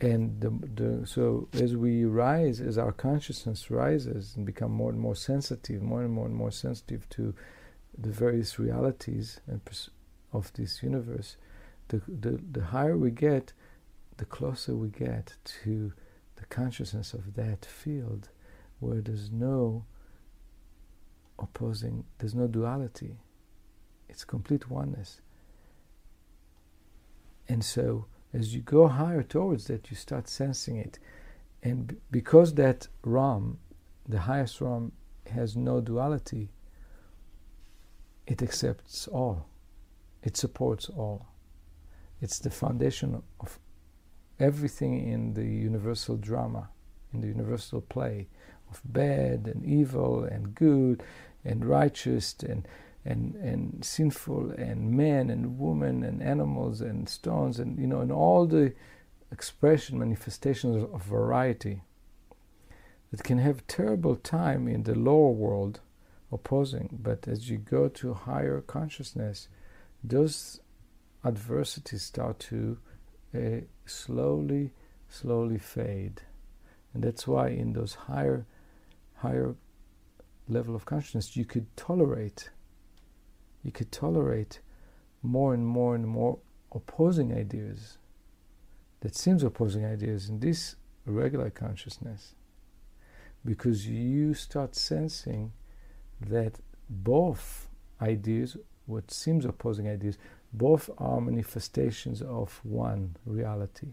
And 0.00 0.40
the, 0.40 0.50
the, 0.50 1.06
so 1.06 1.48
as 1.54 1.74
we 1.74 2.04
rise, 2.04 2.60
as 2.60 2.76
our 2.76 2.92
consciousness 2.92 3.70
rises 3.70 4.34
and 4.36 4.44
become 4.44 4.70
more 4.70 4.90
and 4.90 5.00
more 5.00 5.14
sensitive, 5.16 5.82
more 5.82 6.02
and 6.02 6.12
more 6.12 6.26
and 6.26 6.34
more 6.34 6.50
sensitive 6.50 7.08
to 7.10 7.34
the 7.96 8.10
various 8.10 8.58
realities 8.58 9.40
pers- 9.64 9.90
of 10.32 10.52
this 10.52 10.82
universe, 10.82 11.36
the, 11.88 12.02
the, 12.06 12.38
the 12.52 12.64
higher 12.64 12.98
we 12.98 13.10
get, 13.10 13.54
the 14.18 14.26
closer 14.26 14.74
we 14.74 14.88
get 14.88 15.36
to 15.44 15.92
the 16.36 16.44
consciousness 16.46 17.14
of 17.14 17.34
that 17.34 17.64
field 17.64 18.28
where 18.80 19.00
there's 19.00 19.30
no 19.30 19.86
opposing, 21.38 22.04
there's 22.18 22.34
no 22.34 22.46
duality. 22.46 23.16
It's 24.08 24.24
complete 24.24 24.70
oneness. 24.70 25.22
And 27.48 27.64
so, 27.64 28.06
as 28.36 28.54
you 28.54 28.60
go 28.60 28.86
higher 28.86 29.22
towards 29.22 29.66
that, 29.68 29.90
you 29.90 29.96
start 29.96 30.28
sensing 30.28 30.76
it. 30.76 30.98
And 31.62 31.86
b- 31.88 31.96
because 32.10 32.54
that 32.54 32.86
Ram, 33.02 33.58
the 34.06 34.20
highest 34.20 34.60
Ram, 34.60 34.92
has 35.30 35.56
no 35.56 35.80
duality, 35.80 36.50
it 38.26 38.42
accepts 38.42 39.08
all, 39.08 39.46
it 40.22 40.36
supports 40.36 40.90
all. 40.90 41.26
It's 42.20 42.38
the 42.38 42.50
foundation 42.50 43.22
of 43.40 43.58
everything 44.38 45.08
in 45.08 45.32
the 45.32 45.46
universal 45.46 46.16
drama, 46.16 46.68
in 47.14 47.22
the 47.22 47.28
universal 47.28 47.80
play 47.80 48.28
of 48.70 48.82
bad 48.84 49.50
and 49.52 49.64
evil 49.64 50.24
and 50.24 50.54
good 50.54 51.02
and 51.44 51.64
righteous 51.64 52.34
and 52.46 52.68
and 53.06 53.34
and 53.36 53.84
sinful 53.84 54.50
and 54.52 54.90
men 54.90 55.30
and 55.30 55.58
women 55.58 56.02
and 56.02 56.22
animals 56.22 56.80
and 56.80 57.08
stones 57.08 57.58
and 57.58 57.78
you 57.78 57.86
know 57.86 58.00
and 58.00 58.12
all 58.12 58.46
the 58.46 58.72
expression 59.32 59.98
manifestations 59.98 60.76
of 60.76 61.02
variety 61.02 61.82
that 63.10 63.22
can 63.22 63.38
have 63.38 63.66
terrible 63.66 64.16
time 64.16 64.66
in 64.68 64.82
the 64.82 64.94
lower 64.94 65.30
world 65.30 65.80
opposing. 66.32 66.98
But 67.02 67.28
as 67.28 67.48
you 67.48 67.58
go 67.58 67.88
to 67.88 68.14
higher 68.14 68.60
consciousness 68.60 69.48
those 70.02 70.60
adversities 71.24 72.02
start 72.02 72.38
to 72.38 72.78
uh, 73.34 73.60
slowly 73.84 74.72
slowly 75.08 75.58
fade. 75.58 76.22
And 76.92 77.02
that's 77.04 77.26
why 77.26 77.48
in 77.48 77.72
those 77.72 77.94
higher 77.94 78.46
higher 79.16 79.54
level 80.48 80.74
of 80.74 80.84
consciousness, 80.84 81.36
you 81.36 81.44
could 81.44 81.74
tolerate, 81.76 82.50
you 83.66 83.72
could 83.72 83.90
tolerate 83.90 84.60
more 85.22 85.52
and 85.52 85.66
more 85.66 85.96
and 85.96 86.06
more 86.06 86.38
opposing 86.72 87.32
ideas 87.32 87.98
that 89.00 89.16
seems 89.16 89.42
opposing 89.42 89.84
ideas 89.84 90.28
in 90.28 90.38
this 90.38 90.76
regular 91.04 91.50
consciousness 91.50 92.34
because 93.44 93.86
you 93.88 94.32
start 94.34 94.76
sensing 94.76 95.52
that 96.20 96.60
both 96.88 97.68
ideas 98.00 98.56
what 98.86 99.10
seems 99.10 99.44
opposing 99.44 99.88
ideas 99.88 100.16
both 100.52 100.88
are 100.98 101.20
manifestations 101.20 102.22
of 102.22 102.60
one 102.62 103.16
reality 103.26 103.88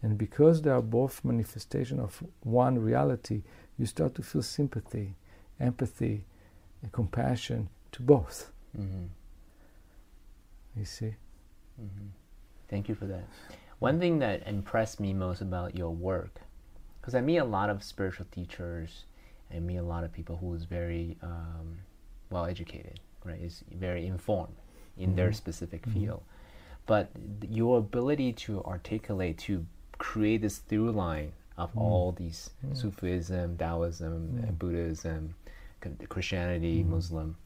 and 0.00 0.16
because 0.16 0.62
they 0.62 0.70
are 0.70 0.80
both 0.80 1.22
manifestation 1.24 2.00
of 2.00 2.22
one 2.40 2.78
reality 2.78 3.42
you 3.76 3.84
start 3.84 4.14
to 4.14 4.22
feel 4.22 4.42
sympathy 4.42 5.14
empathy 5.60 6.24
and 6.82 6.92
compassion 6.92 7.68
to 7.92 8.02
both. 8.02 8.52
Mm-hmm. 8.76 9.04
You 10.76 10.84
see? 10.84 11.14
Mm-hmm. 11.80 12.08
Thank 12.68 12.88
you 12.88 12.94
for 12.94 13.06
that. 13.06 13.24
One 13.78 13.98
thing 13.98 14.18
that 14.18 14.46
impressed 14.46 15.00
me 15.00 15.12
most 15.12 15.40
about 15.40 15.76
your 15.76 15.90
work, 15.90 16.40
because 17.00 17.14
I 17.14 17.20
meet 17.20 17.38
a 17.38 17.44
lot 17.44 17.70
of 17.70 17.82
spiritual 17.82 18.26
teachers, 18.30 19.04
I 19.54 19.60
meet 19.60 19.76
a 19.76 19.82
lot 19.82 20.04
of 20.04 20.12
people 20.12 20.36
who 20.36 20.52
is 20.54 20.64
very 20.64 21.16
um, 21.22 21.78
well 22.30 22.44
educated, 22.44 23.00
right? 23.24 23.40
Is 23.40 23.62
very 23.72 24.06
informed 24.06 24.56
in 24.96 25.10
mm-hmm. 25.10 25.16
their 25.16 25.32
specific 25.32 25.82
mm-hmm. 25.82 26.00
field. 26.00 26.22
But 26.86 27.10
your 27.48 27.78
ability 27.78 28.32
to 28.32 28.64
articulate, 28.64 29.38
to 29.38 29.64
create 29.98 30.42
this 30.42 30.58
through 30.58 30.92
line 30.92 31.32
of 31.58 31.72
mm. 31.74 31.80
all 31.80 32.12
these 32.12 32.50
mm. 32.66 32.76
Sufism, 32.76 33.58
Taoism. 33.58 34.54
Buddhism, 34.58 35.34
Christianity, 36.08 36.80
mm-hmm. 36.80 36.94
Muslim 36.94 37.36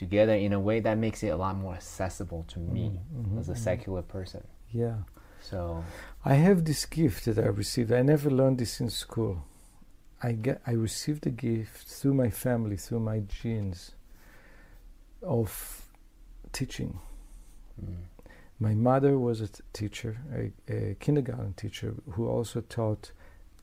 together 0.00 0.32
in 0.32 0.54
a 0.54 0.58
way 0.58 0.80
that 0.80 0.96
makes 0.96 1.22
it 1.22 1.28
a 1.28 1.36
lot 1.36 1.54
more 1.54 1.74
accessible 1.74 2.42
to 2.48 2.58
me 2.58 2.86
mm-hmm. 2.88 3.38
as 3.38 3.50
a 3.50 3.52
mm-hmm. 3.52 3.62
secular 3.62 4.02
person. 4.16 4.42
Yeah. 4.70 4.96
So 5.42 5.84
I 6.24 6.34
have 6.46 6.64
this 6.64 6.86
gift 6.86 7.26
that 7.26 7.38
I 7.38 7.48
received. 7.62 7.92
I 7.92 8.00
never 8.00 8.30
learned 8.30 8.58
this 8.58 8.80
in 8.80 8.88
school. 8.88 9.44
I 10.22 10.32
get 10.32 10.62
I 10.66 10.72
received 10.72 11.22
the 11.24 11.34
gift 11.48 11.86
through 11.98 12.14
my 12.14 12.30
family, 12.30 12.76
through 12.76 13.00
my 13.00 13.18
genes 13.20 13.92
of 15.22 15.50
teaching. 16.52 16.98
Mm. 17.78 17.96
My 18.58 18.74
mother 18.74 19.18
was 19.18 19.40
a 19.42 19.48
t- 19.48 19.62
teacher, 19.72 20.12
a, 20.40 20.42
a 20.76 20.94
kindergarten 21.04 21.54
teacher 21.54 21.94
who 22.12 22.26
also 22.26 22.60
taught 22.62 23.12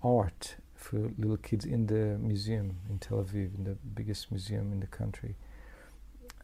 art 0.03 0.55
for 0.75 0.97
little 1.17 1.37
kids 1.37 1.65
in 1.65 1.87
the 1.87 2.03
museum 2.31 2.77
in 2.89 2.99
Tel 2.99 3.23
Aviv, 3.23 3.49
in 3.57 3.63
the 3.63 3.75
biggest 3.99 4.31
museum 4.31 4.71
in 4.71 4.79
the 4.79 4.91
country. 5.01 5.35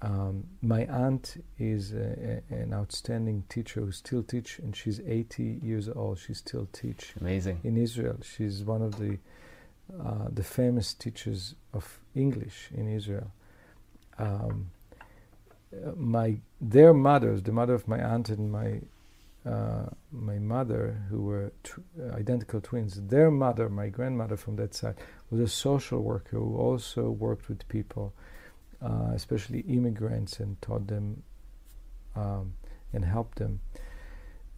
Um, 0.03 0.43
my 0.61 0.85
aunt 0.85 1.41
is 1.57 1.93
a, 1.93 2.41
a, 2.51 2.53
an 2.53 2.73
outstanding 2.73 3.45
teacher 3.47 3.79
who 3.79 3.91
still 3.93 4.21
teach, 4.21 4.59
and 4.59 4.75
she's 4.75 4.99
80 4.99 5.61
years 5.63 5.87
old. 5.87 6.19
She 6.19 6.33
still 6.33 6.67
teach. 6.73 7.13
Amazing. 7.21 7.61
In 7.63 7.77
Israel, 7.77 8.17
she's 8.21 8.63
one 8.63 8.81
of 8.81 8.99
the 8.99 9.17
uh, 10.01 10.27
the 10.31 10.43
famous 10.43 10.93
teachers 10.93 11.55
of 11.73 11.99
English 12.15 12.69
in 12.73 12.87
Israel. 12.93 13.31
Um, 14.17 14.71
uh, 15.73 15.91
my 15.95 16.37
their 16.59 16.93
mothers, 16.93 17.43
the 17.43 17.51
mother 17.51 17.73
of 17.73 17.87
my 17.87 17.99
aunt 17.99 18.29
and 18.29 18.51
my 18.51 18.81
uh, 19.45 19.87
my 20.11 20.39
mother, 20.39 21.03
who 21.09 21.21
were 21.21 21.51
tw- 21.63 21.79
identical 22.13 22.61
twins, 22.61 22.99
their 23.07 23.29
mother, 23.29 23.69
my 23.69 23.89
grandmother 23.89 24.37
from 24.37 24.55
that 24.57 24.73
side, 24.73 24.95
was 25.29 25.39
a 25.39 25.47
social 25.47 26.01
worker 26.01 26.37
who 26.37 26.57
also 26.57 27.09
worked 27.09 27.49
with 27.49 27.67
people, 27.67 28.13
uh, 28.83 29.11
especially 29.13 29.61
immigrants, 29.61 30.39
and 30.39 30.61
taught 30.61 30.87
them 30.87 31.23
um, 32.15 32.53
and 32.91 33.05
helped 33.05 33.39
them. 33.39 33.59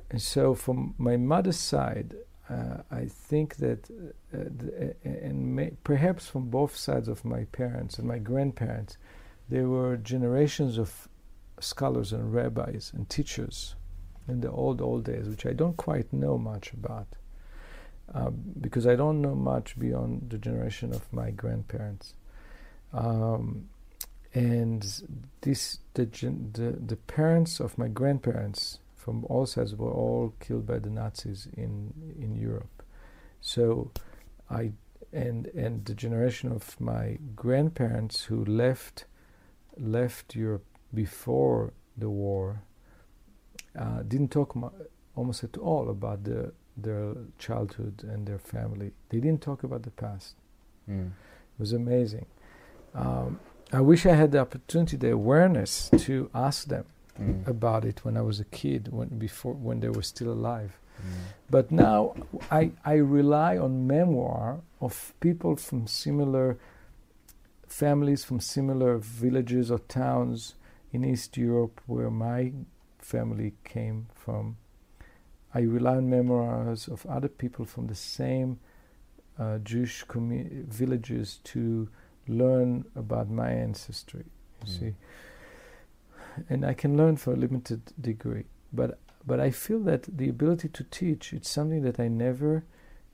And 0.10 0.22
so, 0.22 0.54
from 0.54 0.96
my 0.98 1.18
mother's 1.18 1.60
side, 1.60 2.16
uh, 2.50 2.78
I 2.92 3.06
think 3.06 3.56
that, 3.58 3.90
uh, 4.34 4.38
the, 4.58 4.96
and 5.04 5.56
may, 5.56 5.72
perhaps 5.84 6.28
from 6.28 6.50
both 6.50 6.76
sides 6.76 7.08
of 7.08 7.26
my 7.26 7.46
parents 7.46 7.98
and 7.98 8.08
my 8.08 8.20
grandparents, 8.20 8.98
there 9.50 9.68
were 9.68 9.98
generations 9.98 10.78
of 10.78 11.08
scholars 11.60 12.14
and 12.14 12.34
rabbis 12.34 12.92
and 12.94 13.10
teachers 13.10 13.76
in 14.28 14.42
the 14.42 14.52
old 14.52 14.82
old 14.82 15.06
days, 15.06 15.28
which 15.28 15.46
I 15.46 15.54
don't 15.54 15.78
quite 15.78 16.12
know 16.12 16.38
much 16.38 16.74
about, 16.74 17.08
uh, 18.14 18.30
because 18.30 18.86
I 18.86 18.96
don't 18.96 19.22
know 19.22 19.36
much 19.36 19.78
beyond 19.80 20.30
the 20.30 20.38
generation 20.38 20.94
of 20.94 21.12
my 21.12 21.32
grandparents. 21.32 22.14
Um, 22.94 23.70
and 24.36 24.82
this 25.42 25.80
the, 25.94 26.06
the 26.06 26.78
the 26.86 26.98
parents 27.08 27.60
of 27.60 27.78
my 27.78 27.88
grandparents 27.88 28.80
from 28.96 29.26
all 29.30 29.46
sides 29.46 29.76
were 29.76 29.92
all 29.92 30.34
killed 30.40 30.68
by 30.68 30.78
the 30.78 30.90
Nazis 30.90 31.48
in 31.56 31.94
in 32.20 32.36
Europe. 32.36 32.84
So 33.42 33.92
I 34.50 34.74
and 35.14 35.48
and 35.48 35.86
the 35.86 35.96
generation 35.96 36.52
of 36.52 36.80
my 36.80 37.18
grandparents 37.36 38.26
who 38.26 38.44
left 38.44 39.06
left 39.78 40.36
Europe 40.36 40.66
before 40.94 41.74
the 41.98 42.10
war 42.10 42.62
uh, 43.80 44.04
didn't 44.04 44.32
talk 44.32 44.56
mu- 44.56 44.70
almost 45.16 45.44
at 45.44 45.58
all 45.58 45.90
about 45.90 46.24
the, 46.24 46.52
their 46.78 47.14
childhood 47.38 48.04
and 48.04 48.28
their 48.28 48.40
family. 48.40 48.92
They 49.10 49.20
didn't 49.20 49.42
talk 49.42 49.64
about 49.64 49.84
the 49.84 49.92
past. 49.92 50.36
Mm. 50.90 51.08
It 51.08 51.60
was 51.60 51.74
amazing. 51.74 52.26
Um, 52.94 53.40
I 53.72 53.82
wish 53.82 54.06
I 54.06 54.16
had 54.16 54.32
the 54.32 54.40
opportunity, 54.40 54.98
the 54.98 55.12
awareness 55.12 55.90
to 55.98 56.30
ask 56.34 56.68
them 56.68 56.86
mm. 57.20 57.48
about 57.48 57.84
it 57.86 58.06
when 58.06 58.16
I 58.16 58.22
was 58.22 58.40
a 58.40 58.46
kid, 58.46 58.90
when 58.92 59.10
before 59.10 59.54
when 59.54 59.80
they 59.80 59.90
were 59.90 60.04
still 60.04 60.32
alive. 60.32 60.80
But 61.50 61.72
now 61.72 62.16
I, 62.50 62.72
I 62.84 62.96
rely 62.96 63.58
on 63.58 63.86
memoir 63.88 64.62
of 64.82 65.14
people 65.20 65.56
from 65.56 65.88
similar 65.88 66.58
families, 67.68 68.24
from 68.24 68.40
similar 68.40 68.98
villages 68.98 69.70
or 69.70 69.80
towns 69.80 70.56
in 70.92 71.04
East 71.04 71.38
Europe 71.38 71.82
where 71.86 72.10
my 72.10 72.54
family 72.98 73.54
came 73.64 74.08
from. 74.16 74.58
I 75.54 75.60
rely 75.60 75.98
on 75.98 76.10
memoirs 76.10 76.88
of 76.88 77.06
other 77.06 77.28
people 77.28 77.66
from 77.66 77.88
the 77.88 77.96
same 77.96 78.60
uh, 79.38 79.60
Jewish 79.60 80.06
commu- 80.06 80.66
villages 80.66 81.40
to 81.46 81.90
learn 82.28 82.86
about 82.96 83.30
my 83.30 83.52
ancestry. 83.52 84.26
You 84.62 84.68
Mm. 84.68 84.80
see, 84.80 84.96
and 86.50 86.66
I 86.66 86.74
can 86.74 86.98
learn 86.98 87.18
for 87.18 87.34
a 87.34 87.36
limited 87.38 87.82
degree, 88.00 88.46
but 88.74 89.00
but 89.28 89.40
I 89.40 89.50
feel 89.52 89.80
that 89.86 90.04
the 90.18 90.30
ability 90.30 90.70
to 90.70 90.84
teach 90.84 91.34
it's 91.34 91.50
something 91.50 91.82
that 91.84 92.00
I 92.00 92.08
never 92.08 92.64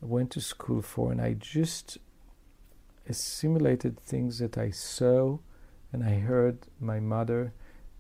went 0.02 0.32
to 0.32 0.42
school 0.42 0.82
for, 0.82 1.12
and 1.12 1.22
I 1.22 1.34
just 1.34 1.98
assimilated 3.08 4.00
things 4.00 4.40
that 4.40 4.58
I 4.58 4.72
saw 4.72 5.40
and 5.92 6.04
I 6.04 6.20
heard 6.20 6.68
my 6.80 7.00
mother 7.00 7.54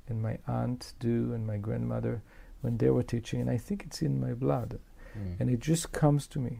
and 0.07 0.22
my 0.22 0.38
aunt 0.47 0.93
do 0.99 1.34
and 1.34 1.45
my 1.47 1.57
grandmother 1.57 2.22
when 2.62 2.78
they 2.78 2.89
were 2.89 3.03
teaching, 3.03 3.41
and 3.41 3.49
I 3.49 3.57
think 3.57 3.84
it's 3.86 4.01
in 4.01 4.20
my 4.22 4.34
blood, 4.34 4.80
Mm. 5.18 5.36
and 5.39 5.49
it 5.49 5.59
just 5.59 5.91
comes 5.91 6.28
to 6.28 6.39
me. 6.39 6.59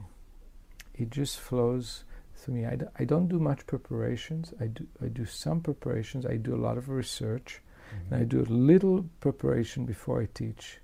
It 0.96 1.10
just 1.10 1.40
flows 1.40 2.04
through 2.42 2.56
me. 2.56 2.66
I, 2.66 2.76
d- 2.76 2.86
I 3.00 3.04
don't 3.06 3.28
do 3.28 3.40
much 3.40 3.66
preparations. 3.68 4.54
I 4.60 4.68
do 4.68 4.88
I 5.02 5.08
do 5.08 5.26
some 5.26 5.62
preparations. 5.62 6.26
I 6.26 6.38
do 6.38 6.56
a 6.56 6.64
lot 6.68 6.78
of 6.78 6.90
research. 6.90 7.62
Mhm. 7.94 8.12
And 8.12 8.22
I 8.22 8.24
do 8.26 8.42
a 8.42 8.50
little 8.72 9.06
preparation 9.20 9.86
before 9.86 10.22
I 10.22 10.28
teach. 10.34 10.80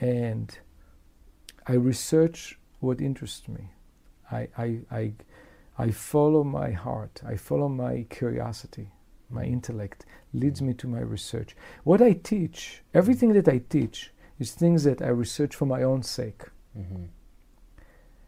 And 0.00 0.58
I 1.66 1.74
research 1.74 2.58
what 2.80 3.00
interests 3.00 3.48
me. 3.48 3.70
I, 4.30 4.48
I, 4.58 4.80
I, 4.90 5.12
I 5.78 5.90
follow 5.90 6.42
my 6.44 6.70
heart. 6.72 7.20
I 7.24 7.36
follow 7.36 7.68
my 7.68 8.06
curiosity. 8.10 8.90
My 9.30 9.44
intellect 9.44 10.04
leads 10.34 10.60
me 10.60 10.74
to 10.74 10.88
my 10.88 11.00
research. 11.00 11.54
What 11.84 12.02
I 12.02 12.12
teach, 12.14 12.82
everything 12.94 13.32
that 13.34 13.48
I 13.48 13.58
teach, 13.58 14.12
is 14.38 14.52
things 14.52 14.84
that 14.84 15.00
I 15.02 15.08
research 15.08 15.54
for 15.54 15.66
my 15.66 15.82
own 15.82 16.02
sake. 16.02 16.42
Mhm. 16.76 17.08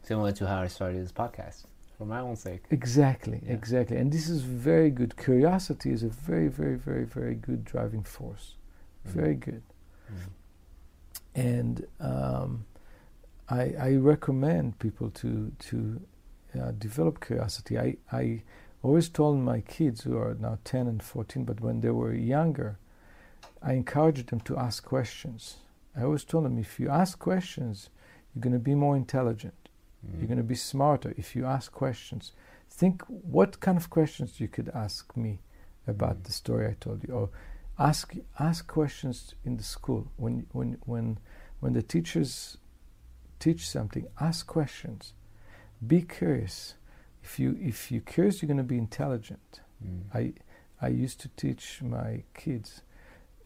Similar 0.03 0.33
to 0.33 0.47
how 0.47 0.61
I 0.61 0.69
started 0.69 1.03
this 1.03 1.13
podcast 1.13 1.65
for 1.97 2.05
my 2.07 2.21
own 2.21 2.37
sake. 2.37 2.63
Exactly, 2.71 3.41
Yeah. 3.47 3.53
exactly. 3.55 3.97
And 3.97 4.13
this 4.13 4.29
is 4.29 4.43
very 4.43 4.91
good. 4.91 5.17
Curiosity 5.17 5.91
is 5.91 6.03
a 6.03 6.09
very, 6.09 6.49
very, 6.49 6.77
very, 6.77 7.05
very 7.05 7.35
good 7.35 7.65
driving 7.65 8.03
force. 8.03 8.57
Mm. 9.07 9.11
Very 9.11 9.35
good. 9.35 9.63
Mm. 10.11 10.31
and 11.35 11.87
um, 12.01 12.65
I, 13.49 13.75
I 13.79 13.97
recommend 13.97 14.79
people 14.79 15.11
to 15.11 15.51
to 15.71 16.01
uh, 16.61 16.71
develop 16.79 17.21
curiosity. 17.25 17.79
I, 17.79 17.97
I 18.13 18.43
always 18.83 19.09
told 19.09 19.39
my 19.39 19.61
kids 19.61 20.03
who 20.03 20.17
are 20.17 20.35
now 20.39 20.59
10 20.65 20.87
and 20.87 21.03
14, 21.03 21.45
but 21.45 21.61
when 21.61 21.81
they 21.81 21.91
were 21.91 22.15
younger, 22.15 22.79
I 23.63 23.73
encouraged 23.73 24.29
them 24.29 24.41
to 24.41 24.57
ask 24.59 24.85
questions. 24.85 25.57
I 25.97 26.03
always 26.05 26.25
told 26.25 26.45
them 26.45 26.59
if 26.59 26.79
you 26.79 26.89
ask 26.89 27.19
questions, 27.19 27.89
you're 28.35 28.43
going 28.43 28.53
to 28.53 28.59
be 28.59 28.75
more 28.75 28.97
intelligent. 28.97 29.64
Mm. 30.05 30.19
You're 30.19 30.29
going 30.29 30.39
to 30.39 30.45
be 30.45 30.55
smarter 30.55 31.15
if 31.17 31.35
you 31.37 31.45
ask 31.47 31.73
questions. 31.73 32.33
Think 32.71 33.03
what 33.09 33.61
kind 33.61 33.77
of 33.79 33.89
questions 33.91 34.41
you 34.41 34.49
could 34.49 34.69
ask 34.75 35.17
me 35.17 35.41
about 35.87 36.17
Mm. 36.19 36.25
the 36.25 36.33
story 36.33 36.67
I 36.69 36.77
told 36.81 37.05
you, 37.07 37.15
or 37.15 37.31
ask 37.79 38.15
ask 38.39 38.67
questions 38.67 39.35
in 39.45 39.57
the 39.57 39.63
school 39.65 40.09
when 40.17 40.47
when 40.53 40.79
when 40.87 41.19
when 41.61 41.73
the 41.73 41.83
teachers 41.83 42.59
teach 43.39 43.69
something. 43.69 44.07
Ask 44.21 44.47
questions. 44.47 45.13
Be 45.87 46.03
curious. 46.03 46.75
If 47.23 47.39
you 47.39 47.57
if 47.61 47.91
you're 47.91 48.01
curious, 48.15 48.41
you're 48.43 48.49
going 48.49 48.59
to 48.59 48.63
be 48.65 48.79
intelligent. 48.79 49.61
Mm. 49.85 50.03
I 50.15 50.33
I 50.81 50.89
used 50.89 51.21
to 51.21 51.29
teach 51.29 51.81
my 51.83 52.23
kids 52.35 52.83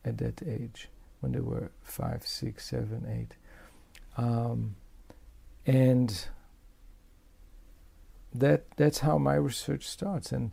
at 0.04 0.18
that 0.18 0.42
age 0.46 0.88
when 1.20 1.32
they 1.32 1.40
were 1.40 1.70
five, 1.82 2.26
six, 2.26 2.66
seven, 2.68 3.06
eight, 3.08 3.36
um, 4.16 4.76
and 5.66 6.28
that 8.34 8.64
that's 8.76 8.98
how 9.00 9.18
my 9.18 9.34
research 9.34 9.86
starts. 9.88 10.32
And 10.32 10.52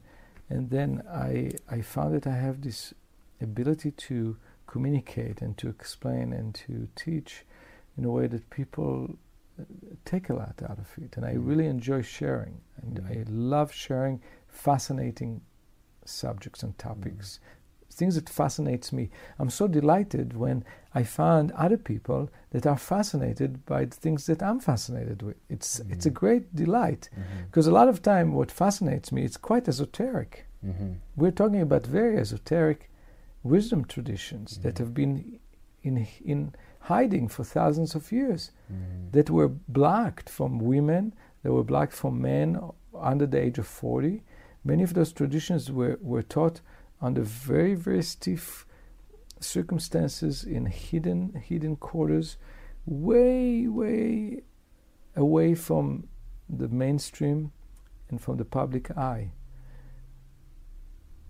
and 0.49 0.69
then 0.69 1.03
I 1.09 1.51
I 1.69 1.81
found 1.81 2.13
that 2.15 2.27
I 2.27 2.35
have 2.35 2.61
this 2.61 2.93
ability 3.41 3.91
to 3.91 4.37
communicate 4.67 5.41
and 5.41 5.57
to 5.57 5.67
explain 5.69 6.33
and 6.33 6.53
to 6.55 6.87
teach 6.95 7.45
in 7.97 8.05
a 8.05 8.09
way 8.09 8.27
that 8.27 8.49
people 8.49 9.17
uh, 9.59 9.63
take 10.05 10.29
a 10.29 10.33
lot 10.33 10.61
out 10.63 10.79
of 10.79 10.89
it. 10.97 11.17
And 11.17 11.25
I 11.25 11.35
Mm. 11.35 11.47
really 11.47 11.67
enjoy 11.67 12.01
sharing, 12.01 12.61
and 12.81 12.99
Mm. 12.99 13.11
I 13.11 13.23
love 13.29 13.71
sharing 13.71 14.21
fascinating 14.47 15.41
subjects 16.05 16.63
and 16.63 16.77
topics, 16.77 17.39
things 17.95 18.15
that 18.15 18.29
fascinates 18.29 18.91
me. 18.91 19.09
I'm 19.39 19.49
so 19.49 19.67
delighted 19.67 20.35
when 20.37 20.63
I 20.93 21.03
find 21.03 21.51
other 21.53 21.77
people 21.77 22.29
that 22.51 22.65
are 22.67 22.77
fascinated 22.77 23.65
by 23.65 23.85
the 23.85 23.95
things 23.95 24.25
that 24.27 24.41
I'm 24.43 24.59
fascinated 24.59 25.21
with. 25.21 25.37
It's 25.49 25.79
it's 25.93 26.05
a 26.05 26.09
great 26.21 26.45
delight 26.55 27.09
because 27.47 27.67
a 27.67 27.71
lot 27.79 27.87
of 27.89 28.01
time 28.01 28.33
what 28.33 28.51
fascinates 28.51 29.11
me 29.11 29.23
it's 29.27 29.37
quite 29.49 29.67
esoteric. 29.67 30.45
Mhm. 30.63 30.95
We're 31.15 31.31
talking 31.41 31.61
about 31.61 31.85
very 31.87 32.17
esoteric 32.17 32.89
wisdom 33.43 33.85
traditions 33.85 34.57
that 34.63 34.75
Mhm. 34.75 34.79
have 34.79 34.93
been 34.93 35.39
in 35.83 35.95
in 36.33 36.39
hiding 36.93 37.27
for 37.29 37.43
thousands 37.43 37.95
of 37.95 38.11
years 38.11 38.51
Mhm. 38.71 39.11
that 39.15 39.29
were 39.29 39.49
blocked 39.79 40.29
from 40.29 40.51
women, 40.59 41.13
that 41.41 41.51
were 41.51 41.63
blocked 41.73 41.93
from 42.01 42.21
men 42.21 42.49
under 43.11 43.27
the 43.27 43.39
age 43.47 43.57
of 43.59 43.67
40. 43.67 44.21
Many 44.63 44.83
of 44.83 44.93
those 44.93 45.11
traditions 45.13 45.71
were, 45.71 45.97
were 46.01 46.23
taught 46.23 46.61
under 47.05 47.21
very, 47.21 47.75
very 47.75 48.01
stiff 48.01 48.65
circumstances 49.39 50.43
in 50.43 50.65
hidden, 50.65 51.33
hidden 51.33 51.75
quarters, 51.75 52.37
way, 52.85 53.67
way 53.67 54.41
away 55.15 55.55
from 55.55 56.07
the 56.49 56.67
mainstream 56.67 57.51
and 58.09 58.19
from 58.19 58.37
the 58.37 58.45
public 58.45 58.89
eye. 58.97 59.31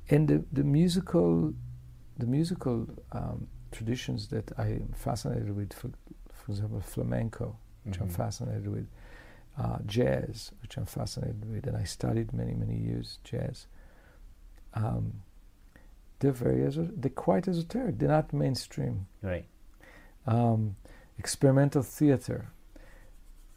And 0.09 0.27
the, 0.27 0.45
the 0.51 0.63
musical, 0.63 1.53
the 2.17 2.25
musical 2.25 2.87
um, 3.11 3.47
traditions 3.71 4.27
that 4.29 4.51
I 4.57 4.67
am 4.67 4.93
fascinated 4.95 5.55
with, 5.55 5.73
for, 5.73 5.89
for 6.31 6.51
example, 6.51 6.79
flamenco, 6.81 7.57
which 7.83 7.99
I'm 7.99 8.07
Mhm. 8.07 8.11
fascinated 8.11 8.67
with, 8.67 8.87
uh, 9.57 9.79
jazz, 9.85 10.51
which 10.61 10.77
I'm 10.77 10.85
fascinated 10.85 11.45
with, 11.51 11.65
and 11.67 11.75
I 11.75 11.83
studied 11.85 12.33
many, 12.33 12.53
many 12.53 12.77
years 12.77 13.19
jazz. 13.23 13.67
Um, 14.73 15.21
they're 16.25 16.33
very, 16.33 16.67
they're 16.97 17.09
quite 17.11 17.47
esoteric. 17.47 17.99
They're 17.99 18.09
not 18.09 18.33
mainstream. 18.33 19.05
Right. 19.21 19.45
Um, 20.25 20.75
experimental 21.19 21.83
theater, 21.83 22.47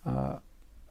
uh, 0.05 0.37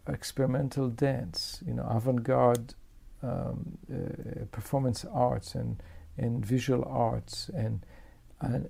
experimental 0.08 0.90
dance, 0.90 1.62
you 1.68 1.76
know, 1.76 1.86
avant-garde 1.88 2.74
um, 3.22 3.78
uh, 3.92 4.46
performance 4.52 5.06
arts 5.06 5.56
and 5.56 5.82
and 6.18 6.44
visual 6.44 6.84
arts 6.86 7.50
and 7.54 7.86
and 8.42 8.70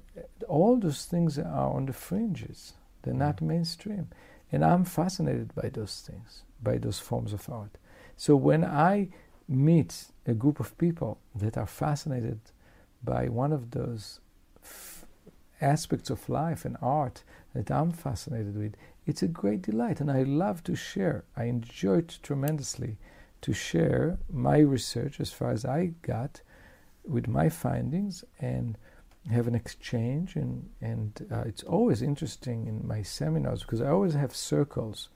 all 0.49 0.77
those 0.77 1.05
things 1.05 1.39
are 1.39 1.71
on 1.73 1.85
the 1.85 1.93
fringes. 1.93 2.73
They're 3.03 3.13
not 3.13 3.41
mainstream, 3.41 4.09
and 4.51 4.65
I'm 4.65 4.83
fascinated 4.83 5.55
by 5.55 5.69
those 5.69 6.01
things, 6.01 6.43
by 6.61 6.77
those 6.77 6.99
forms 6.99 7.31
of 7.31 7.49
art. 7.49 7.77
So 8.17 8.35
when 8.35 8.65
I 8.65 9.09
meet 9.47 10.07
a 10.25 10.33
group 10.33 10.59
of 10.59 10.77
people 10.77 11.19
that 11.35 11.57
are 11.57 11.67
fascinated 11.67 12.39
by 13.03 13.27
one 13.27 13.51
of 13.51 13.71
those 13.71 14.19
f- 14.63 15.05
aspects 15.61 16.09
of 16.09 16.29
life 16.29 16.65
and 16.65 16.77
art 16.81 17.23
that 17.53 17.71
I'm 17.71 17.91
fascinated 17.91 18.57
with, 18.57 18.75
it's 19.05 19.23
a 19.23 19.27
great 19.27 19.61
delight, 19.61 20.01
and 20.01 20.11
I 20.11 20.23
love 20.23 20.63
to 20.65 20.75
share. 20.75 21.23
I 21.35 21.45
enjoy 21.45 21.99
it 21.99 22.19
tremendously 22.21 22.97
to 23.41 23.53
share 23.53 24.17
my 24.31 24.59
research 24.59 25.19
as 25.19 25.31
far 25.31 25.51
as 25.51 25.63
I 25.63 25.93
got 26.01 26.41
with 27.05 27.27
my 27.27 27.49
findings 27.49 28.23
and 28.39 28.77
have 29.31 29.47
an 29.47 29.55
exchange 29.55 30.35
and 30.35 30.69
and 30.81 31.27
uh, 31.31 31.43
it's 31.45 31.63
always 31.63 32.01
interesting 32.01 32.67
in 32.67 32.87
my 32.87 33.01
seminars 33.01 33.61
because 33.61 33.81
I 33.81 33.89
always 33.89 34.13
have 34.13 34.35
circles. 34.35 35.09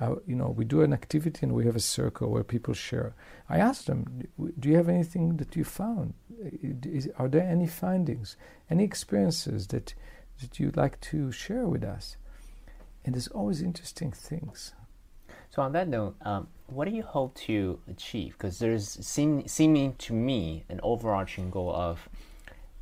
Uh, 0.00 0.16
you 0.26 0.34
know, 0.34 0.48
we 0.48 0.64
do 0.64 0.82
an 0.82 0.92
activity 0.92 1.40
and 1.42 1.54
we 1.54 1.64
have 1.64 1.76
a 1.76 1.80
circle 1.80 2.30
where 2.30 2.42
people 2.42 2.74
share. 2.74 3.14
I 3.48 3.58
ask 3.58 3.84
them, 3.84 4.22
"Do 4.58 4.68
you 4.68 4.76
have 4.76 4.88
anything 4.88 5.36
that 5.36 5.54
you 5.54 5.64
found? 5.64 6.14
Is, 6.82 7.08
are 7.16 7.28
there 7.28 7.46
any 7.46 7.66
findings, 7.66 8.36
any 8.68 8.84
experiences 8.84 9.68
that 9.68 9.94
that 10.40 10.58
you'd 10.58 10.76
like 10.76 11.00
to 11.12 11.30
share 11.30 11.66
with 11.66 11.84
us?" 11.84 12.16
And 13.04 13.14
there's 13.14 13.28
always 13.28 13.62
interesting 13.62 14.10
things. 14.10 14.74
So 15.50 15.62
on 15.62 15.72
that 15.72 15.86
note, 15.86 16.16
um, 16.22 16.48
what 16.66 16.88
do 16.88 16.90
you 16.90 17.04
hope 17.04 17.36
to 17.46 17.78
achieve? 17.88 18.32
Because 18.32 18.58
there's 18.58 18.88
seem, 19.06 19.46
seeming 19.46 19.94
to 19.98 20.12
me 20.12 20.64
an 20.68 20.80
overarching 20.82 21.50
goal 21.50 21.72
of 21.72 22.08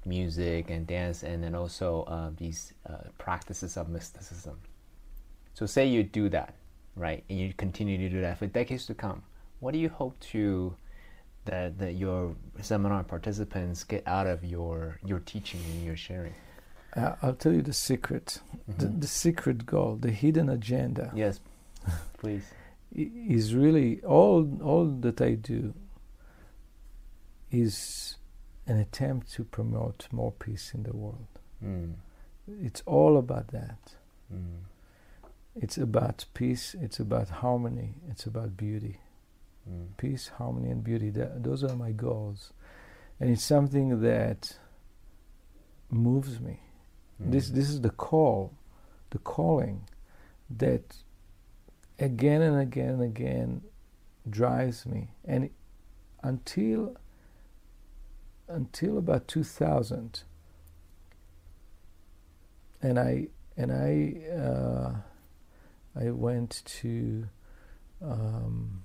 music 0.06 0.70
and 0.70 0.86
dance, 0.86 1.22
and 1.22 1.44
then 1.44 1.54
also 1.54 2.04
uh, 2.04 2.30
these 2.36 2.72
uh, 2.88 3.08
practices 3.18 3.76
of 3.76 3.90
mysticism. 3.90 4.58
So 5.52 5.66
say 5.66 5.86
you 5.86 6.02
do 6.02 6.30
that, 6.30 6.54
right, 6.96 7.24
and 7.28 7.38
you 7.38 7.52
continue 7.54 7.98
to 7.98 8.08
do 8.08 8.20
that 8.20 8.38
for 8.38 8.46
decades 8.46 8.86
to 8.86 8.94
come. 8.94 9.22
What 9.60 9.72
do 9.72 9.78
you 9.78 9.88
hope 9.88 10.18
to 10.32 10.74
that 11.44 11.78
that 11.78 11.92
your 11.94 12.36
seminar 12.60 13.04
participants 13.04 13.84
get 13.84 14.06
out 14.06 14.26
of 14.26 14.44
your 14.44 14.98
your 15.04 15.20
teaching 15.20 15.60
and 15.72 15.84
your 15.84 15.96
sharing? 15.96 16.34
Uh, 16.96 17.14
I'll 17.22 17.34
tell 17.34 17.52
you 17.52 17.62
the 17.62 17.72
secret, 17.72 18.40
mm-hmm. 18.70 18.78
the, 18.78 18.86
the 18.86 19.06
secret 19.06 19.64
goal, 19.64 19.96
the 19.96 20.10
hidden 20.10 20.48
agenda. 20.50 21.10
Yes, 21.14 21.40
please. 22.18 22.44
is 22.94 23.54
really 23.54 24.02
all 24.02 24.58
all 24.62 24.84
that 24.84 25.20
I 25.20 25.32
do 25.34 25.72
is 27.50 28.16
an 28.66 28.78
attempt 28.78 29.32
to 29.32 29.44
promote 29.44 30.08
more 30.12 30.32
peace 30.32 30.72
in 30.74 30.82
the 30.82 30.96
world. 30.96 31.26
Mm. 31.64 31.94
It's 32.62 32.82
all 32.86 33.16
about 33.16 33.48
that. 33.48 33.94
Mm. 34.32 34.60
It's 35.54 35.76
about 35.76 36.24
peace, 36.34 36.74
it's 36.80 36.98
about 36.98 37.28
harmony, 37.28 37.96
it's 38.08 38.26
about 38.26 38.56
beauty. 38.56 39.00
Mm. 39.70 39.96
Peace, 39.96 40.28
harmony, 40.38 40.70
and 40.70 40.82
beauty. 40.82 41.10
That, 41.10 41.42
those 41.44 41.62
are 41.62 41.76
my 41.76 41.92
goals. 41.92 42.52
And 43.20 43.30
it's 43.30 43.44
something 43.44 44.00
that 44.00 44.56
moves 45.90 46.40
me. 46.40 46.60
This, 47.20 47.50
this 47.50 47.68
is 47.68 47.80
the 47.82 47.90
call, 47.90 48.52
the 49.10 49.18
calling 49.18 49.88
that 50.50 50.96
again 51.98 52.42
and 52.42 52.60
again 52.60 52.88
and 52.88 53.02
again 53.02 53.62
drives 54.28 54.86
me. 54.86 55.10
And 55.24 55.50
until 56.22 56.96
until 58.48 58.98
about 58.98 59.28
2000 59.28 60.24
and 62.82 62.98
I 62.98 63.28
and 63.56 63.72
I 63.72 64.34
uh, 64.34 64.92
I 65.94 66.10
went 66.10 66.62
to 66.64 67.28
um, 68.02 68.82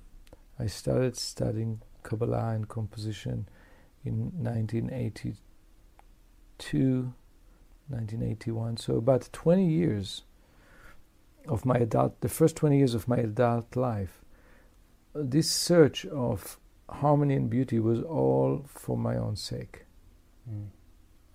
I 0.60 0.68
started 0.68 1.18
studying 1.18 1.82
Kabbalah 2.04 2.54
and 2.54 2.68
composition 2.68 3.50
in 4.04 4.32
1982 4.44 7.14
1981 7.90 8.78
so 8.78 8.98
about 8.98 9.30
20 9.32 9.66
years 9.66 10.24
of 11.48 11.66
my 11.66 11.76
adult 11.76 12.20
the 12.22 12.30
first 12.30 12.56
20 12.58 12.78
years 12.78 12.94
of 12.94 13.08
my 13.08 13.18
adult 13.18 13.76
life 13.76 14.22
this 15.14 15.50
search 15.50 16.06
of 16.06 16.60
harmony 16.90 17.36
and 17.36 17.50
beauty 17.50 17.80
was 17.80 18.02
all 18.02 18.66
for 18.68 18.98
my 18.98 19.18
own 19.18 19.36
sake. 19.36 19.86
Mm. 20.50 20.68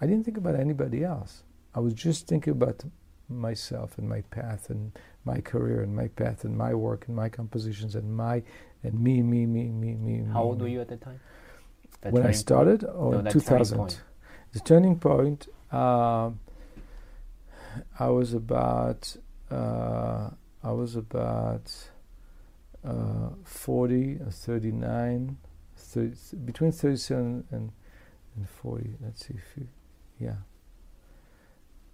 I 0.01 0.07
didn't 0.07 0.25
think 0.25 0.37
about 0.37 0.55
anybody 0.55 1.05
else. 1.05 1.43
I 1.75 1.81
was 1.81 1.95
just 1.95 2.27
thinking 2.27 2.53
about 2.53 2.85
myself 3.29 3.99
and 3.99 4.09
my 4.09 4.20
path 4.23 4.70
and 4.70 4.93
my 5.25 5.41
career 5.41 5.83
and 5.83 5.95
my 5.95 6.09
path 6.09 6.45
and 6.45 6.57
my 6.57 6.75
work 6.75 7.07
and 7.07 7.16
my 7.16 7.29
compositions 7.29 7.95
and 7.95 8.14
my 8.16 8.43
and 8.83 8.99
me, 8.99 9.23
me, 9.23 9.47
me, 9.47 9.68
me, 9.68 9.95
me. 9.95 10.25
How 10.33 10.41
me, 10.41 10.47
old 10.47 10.61
were 10.61 10.68
you 10.68 10.81
at 10.81 10.89
the 10.89 10.97
time? 10.97 11.20
That 12.01 12.12
when 12.12 12.27
I 12.27 12.33
started, 12.33 12.85
or 12.85 13.23
no, 13.23 13.31
2000. 13.31 13.79
Turning 13.79 13.97
the 14.53 14.61
turning 14.61 14.99
point. 14.99 15.49
Uh, 15.70 16.31
I 17.99 18.09
was 18.09 18.35
about. 18.35 19.16
Uh, 19.51 20.31
I 20.64 20.70
was 20.70 20.95
about 20.95 21.73
uh, 22.85 23.31
40 23.45 24.18
or 24.25 24.31
39, 24.31 25.37
30, 25.77 26.37
between 26.45 26.73
37 26.73 27.45
and, 27.51 27.73
and 28.37 28.49
40. 28.49 28.95
Let's 29.03 29.27
see 29.27 29.35
if 29.35 29.57
you, 29.57 29.68
yeah. 30.20 30.37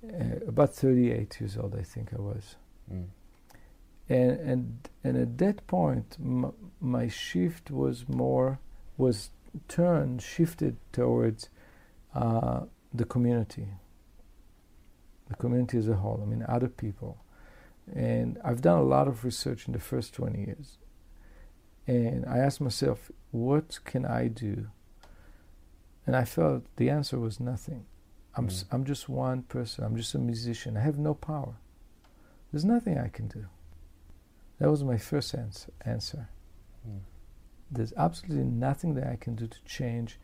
Uh, 0.09 0.47
about 0.47 0.75
38 0.75 1.41
years 1.41 1.57
old, 1.57 1.75
I 1.79 1.83
think 1.83 2.13
I 2.15 2.21
was. 2.21 2.57
Mm. 2.93 3.07
And, 4.09 4.31
and, 4.41 4.89
and 5.05 5.17
at 5.17 5.39
that 5.39 5.67
point, 5.67 6.17
m- 6.19 6.53
my 6.81 7.09
shift 7.09 7.71
was 7.71 8.09
more, 8.09 8.59
was 8.97 9.31
turned, 9.67 10.23
shifted 10.23 10.77
towards 10.93 11.51
uh, 12.15 12.61
the 12.93 13.05
community, 13.05 13.69
the 15.29 15.37
community 15.37 15.77
as 15.79 15.89
a 15.89 15.97
whole, 15.97 16.21
I 16.23 16.27
mean, 16.27 16.45
other 16.49 16.69
people. 16.69 17.19
And 17.95 18.39
I've 18.45 18.63
done 18.63 18.79
a 18.79 18.83
lot 18.83 19.09
of 19.09 19.25
research 19.25 19.67
in 19.67 19.73
the 19.73 19.79
first 19.79 20.15
20 20.15 20.39
years. 20.39 20.79
And 21.87 22.27
I 22.27 22.39
asked 22.39 22.61
myself, 22.61 23.11
what 23.31 23.81
can 23.85 24.05
I 24.05 24.29
do? 24.29 24.69
And 26.07 26.17
I 26.17 26.25
felt 26.25 26.65
the 26.77 26.89
answer 26.89 27.19
was 27.19 27.41
nothing. 27.41 27.85
I'm, 28.39 28.49
mm. 28.49 28.65
I'm 28.71 28.85
just 28.85 29.09
one 29.09 29.43
person, 29.43 29.85
I'm 29.85 29.97
just 29.97 30.15
a 30.15 30.19
musician. 30.19 30.77
I 30.77 30.81
have 30.81 30.97
no 30.97 31.13
power. 31.13 31.57
There's 32.53 32.65
nothing 32.65 32.97
I 32.97 33.09
can 33.09 33.27
do. 33.27 33.47
That 34.61 34.71
was 34.71 34.85
my 34.85 34.97
first 34.97 35.35
answer. 35.35 35.73
answer. 35.85 36.29
Mm. 36.89 37.01
There's 37.71 37.93
absolutely 37.97 38.45
nothing 38.45 38.95
that 38.95 39.09
I 39.09 39.17
can 39.17 39.35
do 39.35 39.49
to 39.49 39.65
change 39.65 40.19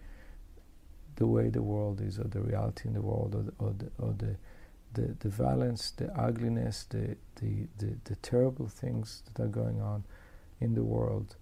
the 1.17 1.27
way 1.27 1.49
the 1.49 1.63
world 1.63 2.01
is, 2.01 2.19
or 2.19 2.25
the 2.25 2.41
reality 2.41 2.89
in 2.89 2.95
the 2.95 3.03
world, 3.03 3.35
or 3.35 3.43
the, 3.43 3.53
or 3.59 3.73
the, 3.73 3.91
or 3.99 4.13
the 4.13 4.37
the, 4.95 5.17
the 5.19 5.29
violence, 5.29 5.91
the 5.91 6.09
ugliness, 6.17 6.85
the, 6.85 7.17
the, 7.41 7.67
the, 7.79 7.97
the, 8.05 8.15
terrible 8.17 8.69
things 8.69 9.25
that 9.35 9.43
are 9.43 9.49
going 9.49 9.81
on 9.81 10.05
in 10.61 10.75
the 10.75 10.85
world, 10.85 11.35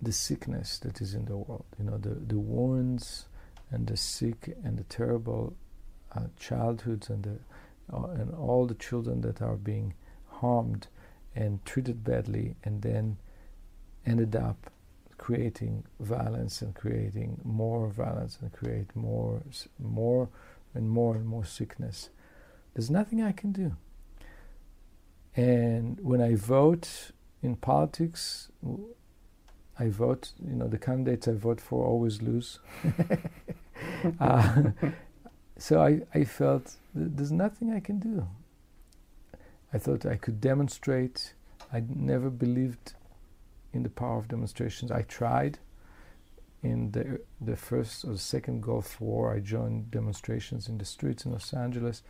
the 0.00 0.12
sickness 0.12 0.78
that 0.80 1.00
is 1.00 1.14
in 1.14 1.24
the 1.24 1.36
world, 1.36 1.64
you 1.78 1.86
know, 1.86 1.96
the, 1.96 2.10
the 2.10 2.38
wounds 2.38 3.26
and 3.70 3.86
the 3.86 3.96
sick 3.96 4.56
and 4.64 4.78
the 4.78 4.84
terrible 4.84 5.54
uh, 6.14 6.20
childhoods 6.38 7.08
and, 7.10 7.24
the, 7.24 7.38
uh, 7.92 8.06
and 8.10 8.34
all 8.34 8.66
the 8.66 8.74
children 8.74 9.20
that 9.22 9.42
are 9.42 9.56
being 9.56 9.94
harmed 10.26 10.88
and 11.34 11.64
treated 11.64 12.04
badly 12.04 12.56
and 12.64 12.82
then 12.82 13.16
ended 14.04 14.34
up 14.36 14.70
creating 15.18 15.84
violence 16.00 16.62
and 16.62 16.74
creating 16.74 17.40
more 17.42 17.88
violence 17.88 18.38
and 18.40 18.52
create 18.52 18.94
more 18.94 19.42
more 19.78 20.28
and 20.74 20.90
more 20.90 21.16
and 21.16 21.26
more 21.26 21.44
sickness. 21.44 22.10
There's 22.74 22.90
nothing 22.90 23.22
I 23.22 23.32
can 23.32 23.52
do. 23.52 23.76
And 25.34 25.98
when 26.00 26.20
I 26.20 26.34
vote 26.34 27.12
in 27.42 27.56
politics, 27.56 28.50
I 29.78 29.88
vote, 29.88 30.32
you 30.44 30.54
know, 30.54 30.68
the 30.68 30.78
candidates 30.78 31.28
I 31.28 31.32
vote 31.32 31.60
for 31.60 31.84
always 31.84 32.22
lose. 32.22 32.58
uh, 34.20 34.62
so 35.58 35.82
I, 35.82 36.00
I 36.14 36.24
felt 36.24 36.76
there's 36.94 37.32
nothing 37.32 37.72
I 37.72 37.80
can 37.80 37.98
do. 37.98 38.26
I 39.72 39.78
thought 39.78 40.06
I 40.06 40.16
could 40.16 40.40
demonstrate. 40.40 41.34
I 41.72 41.82
never 41.88 42.30
believed 42.30 42.94
in 43.72 43.82
the 43.82 43.90
power 43.90 44.18
of 44.18 44.28
demonstrations. 44.28 44.90
I 44.90 45.02
tried 45.02 45.58
in 46.62 46.90
the 46.92 47.20
the 47.40 47.56
first 47.56 48.04
or 48.04 48.12
the 48.12 48.18
second 48.18 48.62
Gulf 48.62 49.00
War, 49.00 49.34
I 49.34 49.40
joined 49.40 49.90
demonstrations 49.90 50.68
in 50.68 50.78
the 50.78 50.84
streets 50.84 51.24
in 51.24 51.32
Los 51.32 51.52
Angeles. 51.52 52.02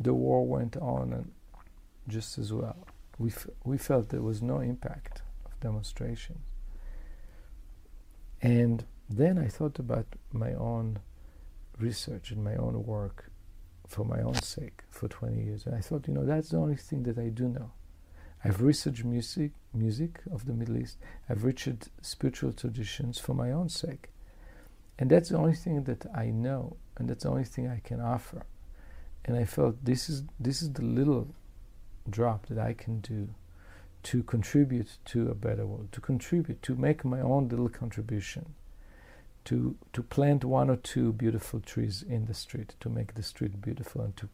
The 0.00 0.14
war 0.14 0.46
went 0.46 0.76
on, 0.76 1.12
and 1.12 1.32
just 2.08 2.38
as 2.38 2.52
well, 2.52 2.86
we 3.18 3.30
f- 3.30 3.48
we 3.64 3.78
felt 3.78 4.08
there 4.08 4.22
was 4.22 4.42
no 4.42 4.60
impact 4.60 5.22
of 5.44 5.58
demonstrations. 5.60 6.51
And 8.42 8.84
then 9.08 9.38
I 9.38 9.46
thought 9.46 9.78
about 9.78 10.06
my 10.32 10.52
own 10.54 10.98
research 11.78 12.32
and 12.32 12.42
my 12.42 12.56
own 12.56 12.84
work 12.84 13.30
for 13.86 14.04
my 14.04 14.20
own 14.20 14.34
sake 14.34 14.82
for 14.90 15.08
20 15.08 15.42
years. 15.42 15.66
And 15.66 15.74
I 15.74 15.80
thought, 15.80 16.08
you 16.08 16.14
know, 16.14 16.24
that's 16.24 16.50
the 16.50 16.56
only 16.56 16.76
thing 16.76 17.04
that 17.04 17.18
I 17.18 17.28
do 17.28 17.48
know. 17.48 17.70
I've 18.44 18.60
researched 18.60 19.04
music, 19.04 19.52
music 19.72 20.20
of 20.32 20.46
the 20.46 20.52
Middle 20.52 20.76
East. 20.76 20.98
I've 21.28 21.44
researched 21.44 21.90
spiritual 22.00 22.52
traditions 22.52 23.18
for 23.18 23.34
my 23.34 23.52
own 23.52 23.68
sake. 23.68 24.08
And 24.98 25.08
that's 25.10 25.28
the 25.28 25.38
only 25.38 25.54
thing 25.54 25.84
that 25.84 26.06
I 26.14 26.26
know, 26.26 26.76
and 26.96 27.08
that's 27.08 27.22
the 27.24 27.30
only 27.30 27.44
thing 27.44 27.68
I 27.68 27.80
can 27.80 28.00
offer. 28.00 28.44
And 29.24 29.36
I 29.36 29.44
felt 29.44 29.84
this 29.84 30.10
is 30.10 30.24
this 30.38 30.62
is 30.62 30.72
the 30.72 30.82
little 30.82 31.28
drop 32.08 32.46
that 32.46 32.58
I 32.58 32.72
can 32.74 33.00
do 33.00 33.28
to 34.04 34.22
contribute 34.22 34.98
to 35.06 35.30
a 35.30 35.34
better 35.34 35.66
world, 35.66 35.92
to 35.92 36.00
contribute, 36.00 36.62
to 36.62 36.74
make 36.74 37.04
my 37.04 37.20
own 37.20 37.48
little 37.48 37.68
contribution, 37.68 38.54
to 39.44 39.76
to 39.92 40.02
plant 40.02 40.44
one 40.44 40.70
or 40.70 40.76
two 40.76 41.12
beautiful 41.12 41.60
trees 41.60 42.02
in 42.02 42.26
the 42.26 42.34
street, 42.34 42.74
to 42.80 42.88
make 42.88 43.14
the 43.14 43.22
street 43.22 43.60
beautiful, 43.60 44.02
and 44.02 44.16
to 44.16 44.28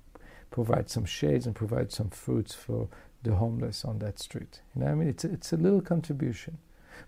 provide 0.50 0.88
some 0.88 1.04
shades 1.04 1.46
and 1.46 1.54
provide 1.54 1.92
some 1.92 2.10
fruits 2.10 2.54
for 2.54 2.88
the 3.22 3.34
homeless 3.34 3.84
on 3.84 3.98
that 3.98 4.18
street. 4.18 4.60
You 4.74 4.82
know, 4.82 4.90
I 4.90 4.94
mean, 4.94 5.08
it's 5.08 5.24
a, 5.24 5.32
it's 5.32 5.52
a 5.52 5.56
little 5.56 5.80
contribution, 5.80 6.58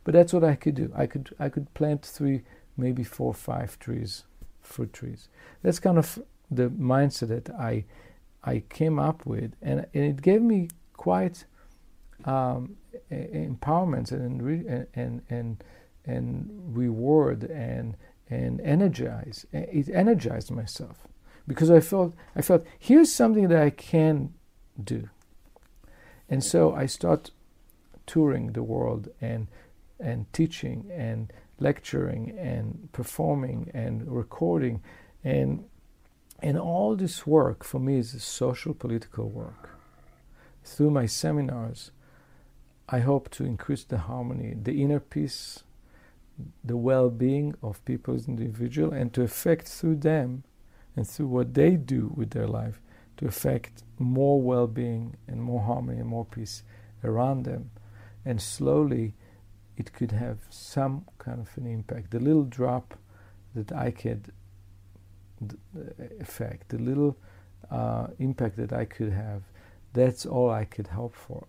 but 0.04 0.12
that's 0.14 0.32
what 0.32 0.44
I 0.44 0.54
could 0.54 0.74
do. 0.74 0.92
I 0.94 1.06
could 1.06 1.34
I 1.38 1.48
could 1.48 1.72
plant 1.74 2.04
three, 2.04 2.42
maybe 2.76 3.04
four, 3.04 3.32
five 3.32 3.78
trees, 3.78 4.24
fruit 4.60 4.92
trees. 4.92 5.28
That's 5.62 5.78
kind 5.78 5.98
of 5.98 6.18
the 6.50 6.68
mindset 6.68 7.28
that 7.28 7.50
I 7.50 7.84
I 8.42 8.62
came 8.68 8.98
up 8.98 9.26
with, 9.26 9.54
and, 9.62 9.86
and 9.94 10.04
it 10.04 10.22
gave 10.22 10.42
me 10.42 10.68
quite 10.96 11.44
um, 12.24 12.76
empowerment 13.10 14.12
and 14.12 14.40
and 14.42 14.86
and 14.94 15.22
and, 15.28 15.64
and 16.04 16.76
reward 16.76 17.44
and 17.44 17.96
and 18.28 18.60
energize. 18.60 19.46
It 19.52 19.88
energized 19.88 20.50
myself 20.50 21.08
because 21.46 21.70
I 21.70 21.80
felt 21.80 22.14
I 22.36 22.42
felt 22.42 22.64
here's 22.78 23.12
something 23.12 23.48
that 23.48 23.62
I 23.62 23.70
can 23.70 24.34
do. 24.82 25.08
And 26.28 26.44
so 26.44 26.72
I 26.72 26.86
start 26.86 27.32
touring 28.06 28.52
the 28.52 28.62
world 28.62 29.08
and 29.20 29.48
and 29.98 30.32
teaching 30.32 30.90
and 30.92 31.32
lecturing 31.58 32.36
and 32.38 32.88
performing 32.92 33.70
and 33.74 34.10
recording 34.10 34.82
and 35.22 35.64
and 36.42 36.58
all 36.58 36.96
this 36.96 37.26
work 37.26 37.64
for 37.64 37.78
me 37.78 37.98
is 37.98 38.22
social 38.22 38.72
political 38.72 39.28
work. 39.28 39.70
Through 40.64 40.90
my 40.90 41.06
seminars, 41.06 41.90
I 42.92 42.98
hope 42.98 43.30
to 43.30 43.44
increase 43.44 43.84
the 43.84 43.98
harmony, 43.98 44.54
the 44.60 44.82
inner 44.82 45.00
peace, 45.00 45.62
the 46.64 46.76
well 46.76 47.08
being 47.08 47.54
of 47.62 47.84
people 47.84 48.14
as 48.14 48.26
individual, 48.26 48.92
and 48.92 49.12
to 49.14 49.22
affect 49.22 49.68
through 49.68 49.96
them 49.96 50.42
and 50.96 51.08
through 51.08 51.28
what 51.28 51.54
they 51.54 51.76
do 51.76 52.12
with 52.14 52.30
their 52.30 52.48
life 52.48 52.80
to 53.18 53.26
affect 53.26 53.84
more 53.98 54.40
well 54.40 54.66
being 54.66 55.16
and 55.28 55.42
more 55.42 55.60
harmony 55.60 56.00
and 56.00 56.08
more 56.08 56.24
peace 56.24 56.62
around 57.04 57.44
them. 57.44 57.70
And 58.24 58.40
slowly 58.40 59.14
it 59.76 59.92
could 59.92 60.12
have 60.12 60.38
some 60.50 61.06
kind 61.18 61.40
of 61.40 61.50
an 61.56 61.66
impact. 61.66 62.10
The 62.10 62.18
little 62.18 62.44
drop 62.44 62.98
that 63.54 63.72
I 63.72 63.90
could 63.90 64.32
effect, 66.18 66.70
the 66.70 66.78
little 66.78 67.16
uh, 67.70 68.08
impact 68.18 68.56
that 68.56 68.72
I 68.72 68.84
could 68.84 69.12
have, 69.12 69.42
that's 69.92 70.26
all 70.26 70.50
I 70.50 70.64
could 70.64 70.88
hope 70.88 71.14
for. 71.14 71.46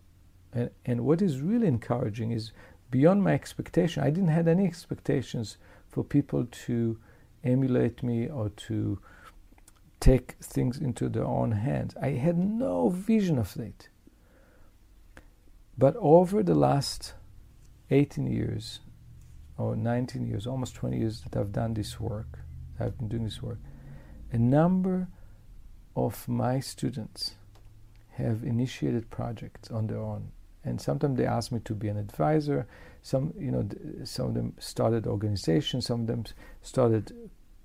And, 0.53 0.69
and 0.85 1.01
what 1.01 1.21
is 1.21 1.41
really 1.41 1.67
encouraging 1.67 2.31
is 2.31 2.51
beyond 2.89 3.23
my 3.23 3.33
expectation. 3.33 4.03
I 4.03 4.09
didn't 4.09 4.29
have 4.29 4.47
any 4.47 4.65
expectations 4.65 5.57
for 5.87 6.03
people 6.03 6.45
to 6.65 6.97
emulate 7.43 8.03
me 8.03 8.27
or 8.27 8.49
to 8.49 8.99
take 9.99 10.33
things 10.41 10.77
into 10.77 11.09
their 11.09 11.25
own 11.25 11.51
hands. 11.51 11.95
I 12.01 12.09
had 12.09 12.37
no 12.37 12.89
vision 12.89 13.37
of 13.37 13.55
it. 13.57 13.89
But 15.77 15.95
over 15.97 16.43
the 16.43 16.55
last 16.55 17.13
18 17.89 18.27
years 18.27 18.81
or 19.57 19.75
19 19.75 20.25
years, 20.25 20.47
almost 20.47 20.75
20 20.75 20.97
years 20.97 21.21
that 21.21 21.39
I've 21.39 21.51
done 21.51 21.73
this 21.73 21.99
work, 21.99 22.39
I've 22.79 22.97
been 22.97 23.07
doing 23.07 23.23
this 23.23 23.41
work, 23.41 23.59
a 24.31 24.37
number 24.37 25.07
of 25.95 26.27
my 26.27 26.59
students 26.59 27.35
have 28.11 28.43
initiated 28.43 29.09
projects 29.09 29.69
on 29.69 29.87
their 29.87 29.99
own. 29.99 30.31
And 30.63 30.79
sometimes 30.79 31.17
they 31.17 31.25
ask 31.25 31.51
me 31.51 31.59
to 31.65 31.73
be 31.73 31.87
an 31.87 31.97
advisor. 31.97 32.67
Some, 33.01 33.33
you 33.37 33.51
know, 33.51 33.67
some 34.03 34.27
of 34.27 34.33
them 34.35 34.53
started 34.59 35.07
organizations. 35.07 35.87
Some 35.87 36.01
of 36.01 36.07
them 36.07 36.25
started 36.61 37.13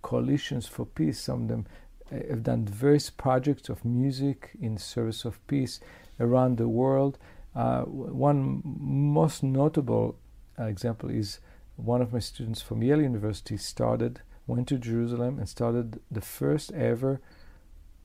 coalitions 0.03 0.67
for 0.67 0.87
peace. 0.87 1.21
Some 1.21 1.43
of 1.43 1.49
them 1.49 1.67
uh, 2.11 2.17
have 2.31 2.43
done 2.43 2.65
various 2.65 3.11
projects 3.11 3.69
of 3.69 3.85
music 3.85 4.51
in 4.61 4.79
service 4.79 5.25
of 5.25 5.45
peace 5.47 5.81
around 6.19 6.57
the 6.57 6.69
world. 6.69 7.19
Uh, 7.55 7.83
one 7.83 8.63
most 8.65 9.43
notable 9.43 10.17
uh, 10.59 10.65
example 10.65 11.11
is 11.11 11.41
one 11.77 12.01
of 12.01 12.13
my 12.13 12.19
students 12.19 12.63
from 12.63 12.83
Yale 12.83 13.03
University 13.03 13.57
started, 13.57 14.21
went 14.47 14.69
to 14.69 14.79
Jerusalem 14.79 15.39
and 15.39 15.49
started 15.49 16.01
the 16.11 16.21
first 16.21 16.73
ever 16.73 17.21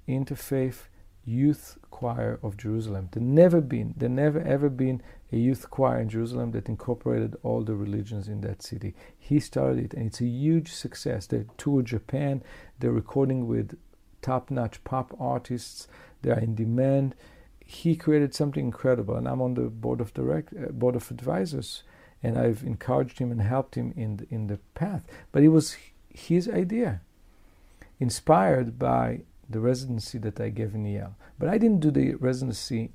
interfaith 0.07 0.87
youth 1.25 1.77
choir 1.89 2.39
of 2.41 2.57
Jerusalem. 2.57 3.09
There 3.11 3.21
never 3.21 3.61
been, 3.61 3.93
there 3.97 4.09
never 4.09 4.39
ever 4.41 4.69
been 4.69 5.01
a 5.31 5.37
youth 5.37 5.69
choir 5.69 5.99
in 5.99 6.09
Jerusalem 6.09 6.51
that 6.51 6.67
incorporated 6.67 7.35
all 7.43 7.63
the 7.63 7.75
religions 7.75 8.27
in 8.27 8.41
that 8.41 8.61
city. 8.61 8.95
He 9.17 9.39
started 9.39 9.85
it, 9.85 9.93
and 9.93 10.07
it's 10.07 10.21
a 10.21 10.25
huge 10.25 10.71
success. 10.71 11.27
They 11.27 11.45
tour 11.57 11.81
Japan. 11.81 12.43
They're 12.79 12.91
recording 12.91 13.47
with 13.47 13.77
top-notch 14.21 14.83
pop 14.83 15.15
artists. 15.19 15.87
They 16.21 16.31
are 16.31 16.39
in 16.39 16.55
demand 16.55 17.15
he 17.71 17.95
created 17.95 18.35
something 18.35 18.65
incredible, 18.65 19.15
and 19.15 19.27
I'm 19.27 19.41
on 19.41 19.53
the 19.53 19.69
board 19.69 20.01
of 20.01 20.13
direct 20.13 20.53
uh, 20.53 20.71
board 20.73 20.95
of 20.97 21.09
advisors, 21.09 21.83
and 22.21 22.37
I've 22.37 22.63
encouraged 22.63 23.19
him 23.19 23.31
and 23.31 23.41
helped 23.41 23.75
him 23.75 23.93
in 23.95 24.17
the, 24.17 24.27
in 24.29 24.47
the 24.47 24.59
path. 24.75 25.05
But 25.31 25.43
it 25.43 25.47
was 25.47 25.77
his 26.09 26.49
idea, 26.49 26.99
inspired 27.97 28.77
by 28.77 29.21
the 29.51 29.59
residency 29.59 30.17
that 30.19 30.39
I 30.39 30.49
gave 30.49 30.73
in 30.73 30.85
Yale. 30.85 31.15
But 31.37 31.49
I 31.49 31.57
didn't 31.57 31.79
do 31.79 31.91
the 31.91 32.15
residency 32.15 32.91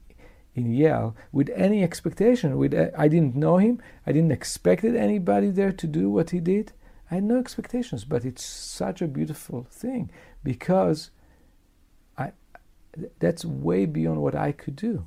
in 0.55 0.73
Yale 0.73 1.15
with 1.33 1.51
any 1.55 1.83
expectation. 1.83 2.57
With 2.57 2.75
uh, 2.75 2.91
I 2.97 3.09
didn't 3.09 3.37
know 3.37 3.59
him. 3.59 3.81
I 4.07 4.13
didn't 4.13 4.33
expect 4.33 4.85
anybody 4.85 5.51
there 5.51 5.73
to 5.73 5.87
do 5.87 6.11
what 6.11 6.31
he 6.31 6.41
did. 6.41 6.73
I 7.11 7.17
had 7.17 7.25
no 7.25 7.39
expectations, 7.39 8.05
but 8.05 8.25
it's 8.25 8.45
such 8.45 9.01
a 9.01 9.07
beautiful 9.07 9.67
thing 9.71 10.11
because 10.43 11.11
I, 12.19 12.33
that's 13.21 13.45
way 13.45 13.87
beyond 13.87 14.23
what 14.23 14.35
I 14.35 14.53
could 14.53 14.75
do. 14.77 15.07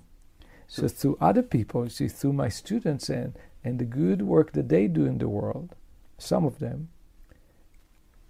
So 0.68 0.88
through 0.88 1.18
other 1.20 1.42
people, 1.42 1.86
you 1.86 1.90
see, 1.90 2.08
through 2.08 2.34
my 2.34 2.48
students 2.48 3.10
and, 3.10 3.36
and 3.64 3.80
the 3.80 3.86
good 3.86 4.22
work 4.22 4.54
that 4.54 4.70
they 4.70 4.88
do 4.88 5.06
in 5.06 5.18
the 5.18 5.28
world, 5.28 5.76
some 6.18 6.46
of 6.46 6.60
them, 6.60 6.90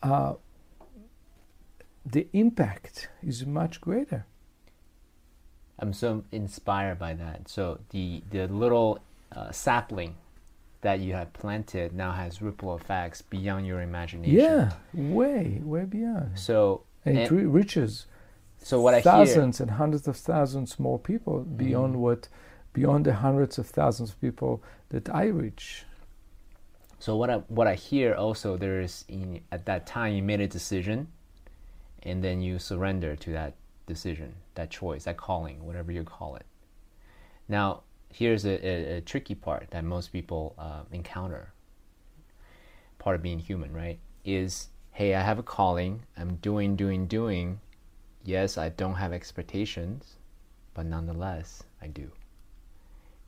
uh, 0.02 0.36
the 2.12 2.28
impact 2.34 3.10
is 3.22 3.46
much 3.46 3.82
greater. 3.82 4.26
I'm 5.78 5.94
so 5.94 6.24
inspired 6.32 7.00
by 7.00 7.14
that. 7.14 7.48
So 7.48 7.80
the 7.90 8.24
the 8.30 8.48
little 8.48 9.00
uh, 9.32 9.52
sapling 9.52 10.16
that 10.82 11.00
you 11.00 11.14
have 11.14 11.34
planted 11.34 11.94
now 11.94 12.12
has 12.12 12.42
ripple 12.42 12.76
effects 12.76 13.22
beyond 13.22 13.68
your 13.68 13.82
imagination. 13.82 14.36
Yeah, 14.36 14.74
way, 14.94 15.62
way 15.64 15.86
beyond. 15.86 16.38
So 16.40 16.84
and 17.06 17.18
it 17.18 17.32
and, 17.32 17.54
reaches 17.54 18.06
so 18.62 18.82
what 18.82 18.94
I 18.94 19.02
thousands 19.02 19.60
and 19.60 19.72
hundreds 19.72 20.08
of 20.08 20.18
thousands 20.18 20.80
more 20.80 21.00
people 21.00 21.40
beyond 21.42 21.96
mm. 21.96 22.00
what 22.00 22.28
beyond 22.74 23.06
the 23.06 23.14
hundreds 23.14 23.58
of 23.58 23.68
thousands 23.68 24.12
of 24.12 24.22
people 24.22 24.62
that 24.90 25.10
I 25.10 25.26
reach. 25.26 25.86
So 27.00 27.16
what 27.16 27.30
I 27.30 27.38
what 27.48 27.68
I 27.68 27.76
hear 27.76 28.14
also 28.16 28.58
there 28.58 28.82
is 28.82 29.06
in, 29.08 29.42
at 29.52 29.66
that 29.66 29.88
time 29.88 30.14
you 30.14 30.24
made 30.24 30.42
a 30.42 30.48
decision, 30.48 31.08
and 32.04 32.24
then 32.24 32.42
you 32.42 32.60
surrender 32.60 33.16
to 33.16 33.32
that 33.34 33.56
decision, 33.86 34.36
that 34.56 34.70
choice, 34.70 35.06
that 35.06 35.18
calling, 35.18 35.66
whatever 35.66 35.92
you 35.92 36.04
call 36.04 36.36
it. 36.36 36.46
Now 37.48 37.84
here's 38.12 38.46
a, 38.46 38.66
a, 38.66 38.98
a 38.98 39.02
tricky 39.02 39.36
part 39.36 39.68
that 39.72 39.84
most 39.84 40.12
people 40.12 40.56
uh, 40.58 40.82
encounter. 40.92 41.54
Part 42.98 43.16
of 43.16 43.22
being 43.22 43.40
human, 43.40 43.74
right? 43.74 44.00
Is 44.26 44.70
hey, 44.92 45.16
I 45.16 45.22
have 45.22 45.40
a 45.40 45.44
calling. 45.44 46.04
I'm 46.18 46.36
doing, 46.36 46.76
doing, 46.76 47.08
doing 47.08 47.60
yes, 48.24 48.58
I 48.58 48.70
don't 48.70 48.96
have 48.96 49.14
expectations, 49.14 50.16
but 50.74 50.86
nonetheless, 50.86 51.64
I 51.82 51.88
do. 51.88 52.12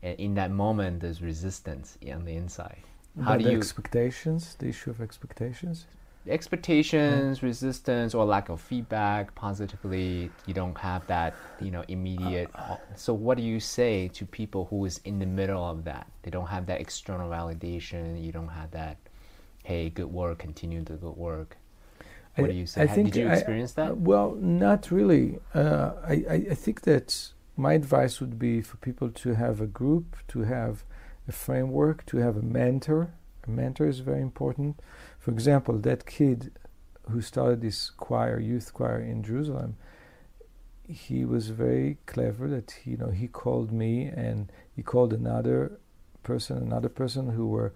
And 0.04 0.20
in 0.20 0.34
that 0.36 0.52
moment, 0.52 1.02
there's 1.02 1.22
resistance 1.22 1.98
on 2.12 2.26
the 2.26 2.36
inside. 2.36 2.84
How 3.22 3.38
do 3.38 3.50
you 3.50 3.58
expectations? 3.58 4.56
The 4.58 4.68
issue 4.68 4.90
of 4.90 5.02
expectations. 5.02 5.86
Expectations, 6.28 7.42
yeah. 7.42 7.46
resistance, 7.48 8.14
or 8.14 8.26
lack 8.26 8.50
of 8.50 8.62
feedback 8.62 9.34
positively. 9.34 10.30
You 10.46 10.54
don't 10.54 10.78
have 10.78 11.06
that, 11.08 11.34
you 11.60 11.72
know, 11.72 11.84
immediate. 11.88 12.50
Uh, 12.54 12.78
so, 12.96 13.14
what 13.14 13.38
do 13.38 13.44
you 13.44 13.60
say 13.60 14.08
to 14.10 14.26
people 14.26 14.66
who 14.70 14.86
is 14.86 15.00
in 15.04 15.18
the 15.20 15.26
middle 15.26 15.64
of 15.64 15.84
that? 15.86 16.08
They 16.22 16.30
don't 16.30 16.48
have 16.48 16.68
that 16.68 16.80
external 16.80 17.30
validation. 17.30 18.24
You 18.24 18.32
don't 18.32 18.50
have 18.50 18.72
that, 18.72 18.98
hey, 19.64 19.90
good 19.90 20.12
work, 20.12 20.40
continue 20.40 20.84
the 20.84 20.94
good 20.94 21.18
work. 21.18 21.58
What 22.36 22.50
do 22.50 22.54
you 22.54 22.66
say? 22.66 22.84
I 22.84 22.88
think 22.88 23.14
Did 23.14 23.22
you 23.22 23.30
experience 23.30 23.78
I, 23.78 23.88
that? 23.88 23.98
well, 23.98 24.36
not 24.36 24.92
really. 24.92 25.40
Uh, 25.54 25.92
I, 26.08 26.14
I 26.52 26.56
think 26.56 26.82
that 26.82 27.32
my 27.58 27.74
advice 27.74 28.20
would 28.22 28.40
be 28.40 28.62
for 28.62 28.78
people 28.78 29.10
to 29.10 29.34
have 29.34 29.60
a 29.60 29.68
group, 29.68 30.18
to 30.30 30.42
have 30.42 30.84
a 31.28 31.32
framework, 31.32 32.06
to 32.08 32.18
have 32.18 32.38
a 32.38 32.42
mentor. 32.42 33.14
A 33.48 33.50
mentor 33.50 33.88
is 33.88 34.00
very 34.00 34.22
important. 34.22 34.80
For 35.22 35.30
example, 35.30 35.78
that 35.78 36.08
kid 36.08 36.52
who 37.12 37.22
started 37.22 37.62
this 37.62 37.92
choir, 37.92 38.40
youth 38.40 38.74
choir 38.74 39.00
in 39.00 39.22
Jerusalem, 39.22 39.78
he 40.88 41.24
was 41.26 41.50
very 41.50 42.00
clever. 42.08 42.48
That 42.48 42.74
you 42.86 42.98
know, 42.98 43.12
he 43.12 43.28
called 43.28 43.72
me 43.72 44.06
and 44.06 44.52
he 44.76 44.82
called 44.82 45.14
another 45.14 45.80
person, 46.24 46.58
another 46.58 46.90
person 46.90 47.30
who 47.30 47.48
were 47.48 47.72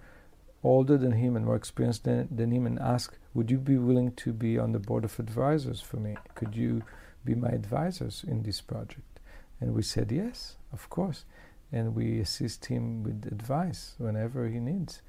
older 0.64 0.98
than 0.98 1.12
him 1.12 1.36
and 1.36 1.46
more 1.46 1.56
experienced 1.56 2.06
than, 2.06 2.28
than 2.36 2.52
him 2.52 2.66
and 2.66 2.80
asked, 2.80 3.20
Would 3.36 3.52
you 3.52 3.60
be 3.60 3.78
willing 3.78 4.14
to 4.14 4.34
be 4.34 4.58
on 4.58 4.72
the 4.72 4.80
board 4.80 5.06
of 5.06 5.20
advisors 5.20 5.82
for 5.82 5.98
me? 5.98 6.18
Could 6.34 6.56
you 6.56 6.82
be 7.24 7.36
my 7.36 7.50
advisors 7.50 8.26
in 8.28 8.42
this 8.42 8.60
project? 8.60 9.20
And 9.62 9.76
we 9.76 9.84
said, 9.84 10.12
Yes, 10.12 10.56
of 10.74 10.90
course. 10.90 11.26
And 11.72 11.94
we 11.94 12.20
assist 12.20 12.66
him 12.66 13.04
with 13.04 13.28
advice 13.28 13.94
whenever 14.00 14.48
he 14.48 14.60
needs. 14.60 15.04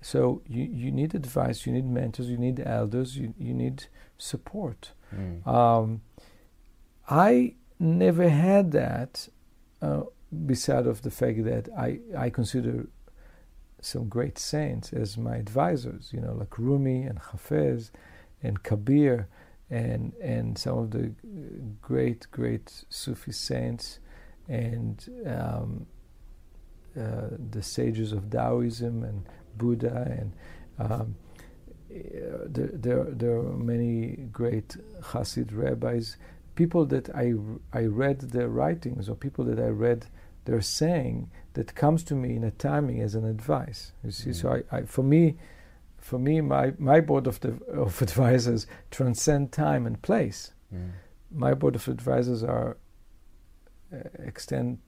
So 0.00 0.42
you, 0.46 0.64
you 0.64 0.92
need 0.92 1.14
advice, 1.14 1.66
you 1.66 1.72
need 1.72 1.86
mentors, 1.86 2.28
you 2.28 2.38
need 2.38 2.62
elders, 2.64 3.16
you, 3.16 3.34
you 3.38 3.54
need 3.54 3.86
support. 4.16 4.92
Mm. 5.14 5.46
Um, 5.46 6.02
I 7.08 7.54
never 7.78 8.28
had 8.28 8.72
that, 8.72 9.28
uh, 9.82 10.02
beside 10.46 10.86
of 10.86 11.02
the 11.02 11.10
fact 11.10 11.44
that 11.44 11.68
I, 11.76 12.00
I 12.16 12.30
consider 12.30 12.86
some 13.80 14.08
great 14.08 14.38
saints 14.38 14.92
as 14.92 15.16
my 15.16 15.36
advisors, 15.36 16.10
you 16.12 16.20
know, 16.20 16.34
like 16.34 16.58
Rumi 16.58 17.02
and 17.02 17.20
Hafez 17.20 17.90
and 18.42 18.62
Kabir 18.62 19.28
and, 19.70 20.12
and 20.22 20.58
some 20.58 20.78
of 20.78 20.90
the 20.90 21.12
great, 21.80 22.26
great 22.30 22.84
Sufi 22.88 23.32
saints 23.32 24.00
and 24.48 25.08
um, 25.26 25.86
uh, 26.98 27.28
the 27.50 27.62
sages 27.62 28.12
of 28.12 28.30
Taoism 28.30 29.04
and 29.04 29.26
Buddha 29.58 30.16
and 30.18 30.32
um, 30.78 31.16
there, 31.90 32.70
there, 32.72 33.04
there 33.04 33.36
are 33.38 33.42
many 33.42 34.28
great 34.32 34.76
Hasid 35.02 35.50
rabbis, 35.52 36.16
people 36.54 36.84
that 36.86 37.08
I, 37.14 37.34
I 37.72 37.84
read 37.84 38.20
their 38.20 38.48
writings 38.48 39.08
or 39.08 39.14
people 39.14 39.44
that 39.44 39.58
I 39.58 39.68
read 39.68 40.06
their 40.44 40.60
saying 40.60 41.30
that 41.54 41.74
comes 41.74 42.02
to 42.04 42.14
me 42.14 42.36
in 42.36 42.44
a 42.44 42.50
timing 42.50 43.00
as 43.00 43.14
an 43.14 43.24
advice. 43.24 43.92
You 44.04 44.10
see, 44.10 44.30
mm. 44.30 44.34
so 44.34 44.62
I, 44.70 44.76
I, 44.78 44.82
for 44.82 45.02
me, 45.02 45.36
for 45.98 46.18
me, 46.18 46.40
my, 46.40 46.72
my 46.78 47.00
board 47.00 47.26
of, 47.26 47.40
the, 47.40 47.58
of 47.72 48.00
advisors 48.08 48.66
transcend 48.90 49.52
time 49.52 49.86
and 49.86 50.00
place. 50.02 50.52
Mm. 50.74 50.90
My 51.30 51.54
board 51.54 51.74
of 51.74 51.86
advisors 51.88 52.42
are 52.42 52.76
uh, 53.92 53.98
extend 54.18 54.78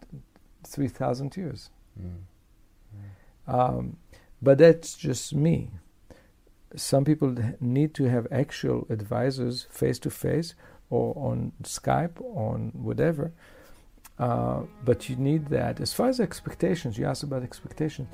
three 0.67 0.89
thousand 0.89 1.37
years. 1.37 1.71
Mm. 1.99 2.17
Um, 3.47 3.97
but 4.43 4.59
that's 4.59 4.95
just 4.95 5.35
me 5.35 5.71
some 6.77 7.05
people 7.05 7.35
need 7.61 7.95
to 7.95 8.05
have 8.05 8.27
actual 8.31 8.87
advisors 8.91 9.67
face 9.71 9.99
to 10.01 10.11
face 10.11 10.55
or 10.89 11.15
on 11.17 11.53
Skype, 11.63 12.21
on 12.21 12.73
whatever. 12.75 13.33
Uh, 14.19 14.63
but 14.85 15.09
you 15.09 15.17
need 15.17 15.47
that. 15.49 15.81
As 15.81 15.93
far 15.93 16.09
as 16.09 16.21
expectations, 16.21 16.99
you 16.99 17.07
asked 17.07 17.23
about 17.23 17.43
expectations. 17.43 18.09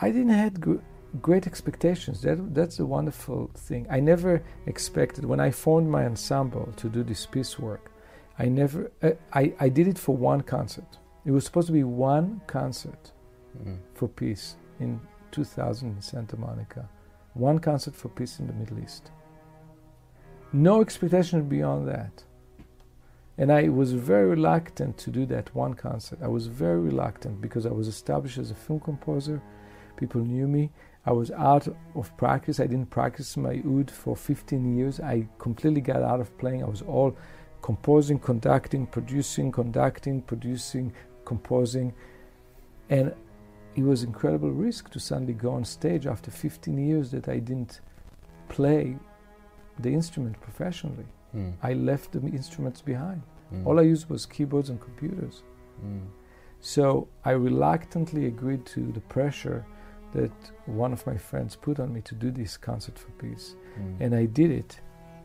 I 0.00 0.10
didn't 0.10 0.30
have 0.30 0.60
gr- 0.60 0.84
great 1.22 1.46
expectations. 1.46 2.20
That, 2.22 2.54
that's 2.54 2.78
a 2.80 2.86
wonderful 2.86 3.50
thing. 3.54 3.86
I 3.90 4.00
never 4.00 4.42
expected, 4.66 5.24
when 5.24 5.40
I 5.40 5.50
formed 5.50 5.88
my 5.88 6.04
ensemble 6.04 6.72
to 6.76 6.88
do 6.88 7.02
this 7.02 7.24
piece 7.24 7.58
work, 7.58 7.90
I 8.38 8.46
never, 8.46 8.92
uh, 9.02 9.12
I, 9.32 9.54
I 9.58 9.68
did 9.70 9.88
it 9.88 9.98
for 9.98 10.14
one 10.14 10.42
concert. 10.42 10.98
It 11.24 11.30
was 11.30 11.44
supposed 11.44 11.68
to 11.68 11.72
be 11.72 11.84
one 11.84 12.42
concert 12.46 13.12
mm. 13.58 13.78
for 13.94 14.08
peace 14.08 14.56
in 14.78 15.00
2000 15.36 15.96
in 15.96 16.00
Santa 16.00 16.36
Monica 16.36 16.88
one 17.36 17.58
concert 17.58 17.94
for 17.94 18.08
peace 18.08 18.40
in 18.40 18.46
the 18.46 18.52
Middle 18.54 18.78
East. 18.78 19.10
No 20.52 20.80
expectation 20.80 21.46
beyond 21.48 21.86
that. 21.88 22.24
And 23.36 23.52
I 23.52 23.68
was 23.68 23.92
very 23.92 24.26
reluctant 24.30 24.96
to 24.98 25.10
do 25.10 25.26
that 25.26 25.54
one 25.54 25.74
concert. 25.74 26.20
I 26.22 26.28
was 26.28 26.46
very 26.46 26.80
reluctant 26.80 27.42
because 27.42 27.66
I 27.66 27.70
was 27.70 27.88
established 27.88 28.38
as 28.38 28.50
a 28.50 28.54
film 28.54 28.80
composer. 28.80 29.42
People 29.98 30.22
knew 30.22 30.48
me. 30.48 30.70
I 31.04 31.12
was 31.12 31.30
out 31.32 31.68
of 31.94 32.16
practice. 32.16 32.58
I 32.58 32.66
didn't 32.66 32.90
practice 32.90 33.36
my 33.36 33.60
oud 33.66 33.90
for 33.90 34.16
15 34.16 34.78
years. 34.78 34.98
I 34.98 35.28
completely 35.38 35.82
got 35.82 36.02
out 36.02 36.20
of 36.20 36.36
playing. 36.38 36.64
I 36.64 36.68
was 36.68 36.80
all 36.80 37.14
composing, 37.60 38.18
conducting, 38.18 38.86
producing, 38.86 39.52
conducting, 39.52 40.22
producing, 40.22 40.94
composing. 41.26 41.92
And 42.88 43.14
it 43.76 43.82
was 43.82 44.02
incredible 44.02 44.50
risk 44.50 44.90
to 44.90 44.98
suddenly 44.98 45.34
go 45.34 45.50
on 45.52 45.64
stage 45.64 46.06
after 46.06 46.30
15 46.30 46.78
years 46.78 47.10
that 47.10 47.28
I 47.28 47.38
didn't 47.38 47.80
play 48.48 48.96
the 49.78 49.92
instrument 49.92 50.40
professionally. 50.40 51.04
Mm. 51.34 51.52
I 51.62 51.74
left 51.74 52.12
the 52.12 52.20
instruments 52.20 52.80
behind. 52.80 53.22
Mm. 53.52 53.66
All 53.66 53.78
I 53.78 53.82
used 53.82 54.08
was 54.08 54.24
keyboards 54.24 54.70
and 54.70 54.80
computers. 54.80 55.42
Mm. 55.84 56.06
So 56.60 57.06
I 57.24 57.32
reluctantly 57.32 58.26
agreed 58.26 58.64
to 58.66 58.90
the 58.92 59.00
pressure 59.00 59.64
that 60.14 60.32
one 60.64 60.92
of 60.92 61.06
my 61.06 61.16
friends 61.16 61.54
put 61.54 61.78
on 61.78 61.92
me 61.92 62.00
to 62.00 62.14
do 62.14 62.30
this 62.30 62.56
concert 62.56 62.98
for 62.98 63.10
peace. 63.12 63.54
Hmm. 63.74 64.02
And 64.02 64.14
I 64.14 64.24
did 64.24 64.50
it. 64.50 64.80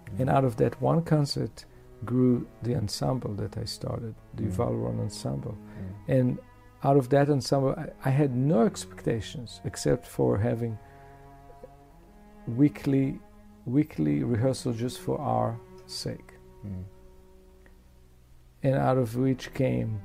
Hmm. 0.09 0.21
And 0.21 0.29
out 0.29 0.43
of 0.43 0.57
that 0.57 0.79
one 0.81 1.01
concert 1.03 1.65
grew 2.03 2.45
the 2.63 2.75
ensemble 2.75 3.33
that 3.35 3.57
I 3.57 3.63
started, 3.63 4.15
the 4.33 4.43
mm. 4.43 4.51
Yuval 4.51 4.99
Ensemble. 4.99 5.51
Hmm. 5.51 6.11
And 6.11 6.39
out 6.83 6.97
of 6.97 7.09
that 7.09 7.29
ensemble, 7.29 7.75
I, 7.77 8.09
I 8.09 8.09
had 8.09 8.35
no 8.35 8.65
expectations 8.65 9.61
except 9.65 10.07
for 10.07 10.37
having 10.37 10.77
weekly 12.47 13.19
weekly 13.65 14.23
rehearsal 14.23 14.73
just 14.73 14.99
for 14.99 15.19
our 15.19 15.59
sake. 15.85 16.33
Mm. 16.65 16.83
And 18.63 18.75
out 18.75 18.97
of 18.97 19.15
which 19.15 19.53
came 19.53 20.01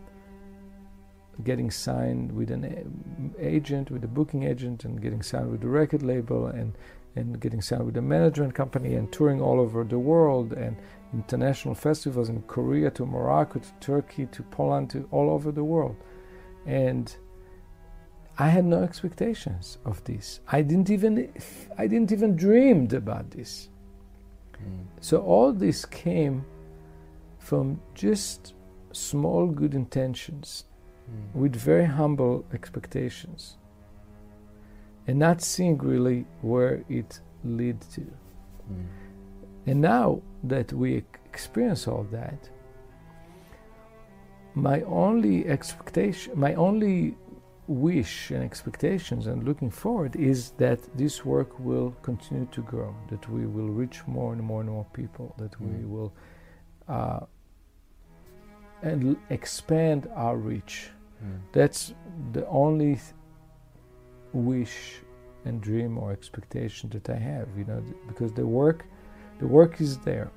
getting 1.45 1.71
signed 1.71 2.33
with 2.33 2.51
an 2.51 3.35
agent, 3.39 3.91
with 3.91 4.03
a 4.05 4.09
booking 4.09 4.45
agent, 4.45 4.85
and 4.85 5.01
getting 5.01 5.23
signed 5.23 5.51
with 5.51 5.61
the 5.61 5.69
record 5.69 6.03
label, 6.03 6.47
and 6.47 6.75
and 7.15 7.41
getting 7.41 7.63
signed 7.63 7.87
with 7.87 7.97
a 7.97 8.03
management 8.03 8.55
company, 8.55 8.95
and 8.95 9.11
touring 9.11 9.41
all 9.41 9.61
over 9.61 9.85
the 9.85 9.99
world, 9.99 10.53
and 10.53 10.77
international 11.15 11.75
festivals 11.75 12.29
in 12.29 12.43
Korea 12.43 12.91
to 12.91 13.07
Morocco 13.07 13.61
to 13.61 13.73
Turkey 13.81 14.27
to 14.27 14.43
Poland 14.43 14.91
to 14.91 15.09
all 15.11 15.31
over 15.31 15.51
the 15.51 15.65
world 15.65 15.97
and 16.67 17.17
I 18.39 18.49
had 18.49 18.65
no 18.65 18.83
expectations 18.83 19.79
of 19.85 20.05
this. 20.05 20.41
I 20.49 20.63
didn't 20.63 20.91
even 20.91 21.33
I 21.79 21.87
didn't 21.87 22.13
even 22.13 22.37
dreamed 22.37 22.93
about 22.93 23.31
this. 23.31 23.71
Mm. 24.55 24.87
So 25.01 25.23
all 25.23 25.53
this 25.53 25.85
came 25.87 26.45
from 27.39 27.81
just 27.95 28.55
small 28.93 29.47
good 29.47 29.75
intentions 29.75 30.65
mm. 31.11 31.41
with 31.41 31.55
very 31.57 31.87
humble 31.87 32.45
expectations 32.53 33.57
and 35.07 35.19
not 35.19 35.41
seeing 35.41 35.79
really 35.79 36.27
where 36.43 36.85
it 36.89 37.21
led 37.45 37.81
to. 37.93 38.01
Mm. 38.01 38.87
And 39.67 39.81
now 39.81 40.21
that 40.45 40.73
we 40.73 41.05
experience 41.25 41.89
all 41.89 42.07
that, 42.11 42.51
my 44.57 44.81
only 44.83 45.47
expectation, 45.47 46.33
my 46.35 46.55
only 46.55 47.15
wish 47.69 48.31
and 48.31 48.43
expectations 48.43 49.27
and 49.27 49.45
looking 49.45 49.71
forward 49.71 50.17
is 50.17 50.51
that 50.53 50.79
this 50.97 51.25
work 51.25 51.59
will 51.61 51.95
continue 52.01 52.47
to 52.53 52.63
grow, 52.63 52.95
that 53.11 53.29
we 53.29 53.47
will 53.47 53.69
reach 53.69 54.01
more 54.07 54.33
and 54.33 54.43
more 54.43 54.63
and 54.63 54.71
more 54.71 54.87
people, 54.95 55.35
that 55.37 55.53
mm. 55.53 55.79
we 55.79 55.85
will 55.85 56.13
uh, 56.89 57.21
and 58.83 59.17
expand 59.29 60.09
our 60.15 60.39
reach. 60.39 60.89
Mm. 61.23 61.41
That's 61.53 61.93
the 62.33 62.47
only 62.47 62.95
th- 62.95 63.15
wish 64.33 65.01
and 65.45 65.61
dream 65.61 65.99
or 65.99 66.13
expectation 66.13 66.89
that 66.91 67.11
I 67.11 67.17
have, 67.17 67.49
you 67.59 67.65
know, 67.65 67.81
th- 67.81 67.97
because 68.09 68.33
the 68.33 68.47
work, 68.47 68.87
the 69.39 69.47
work 69.47 69.83
is 69.83 69.99
there. 69.99 70.31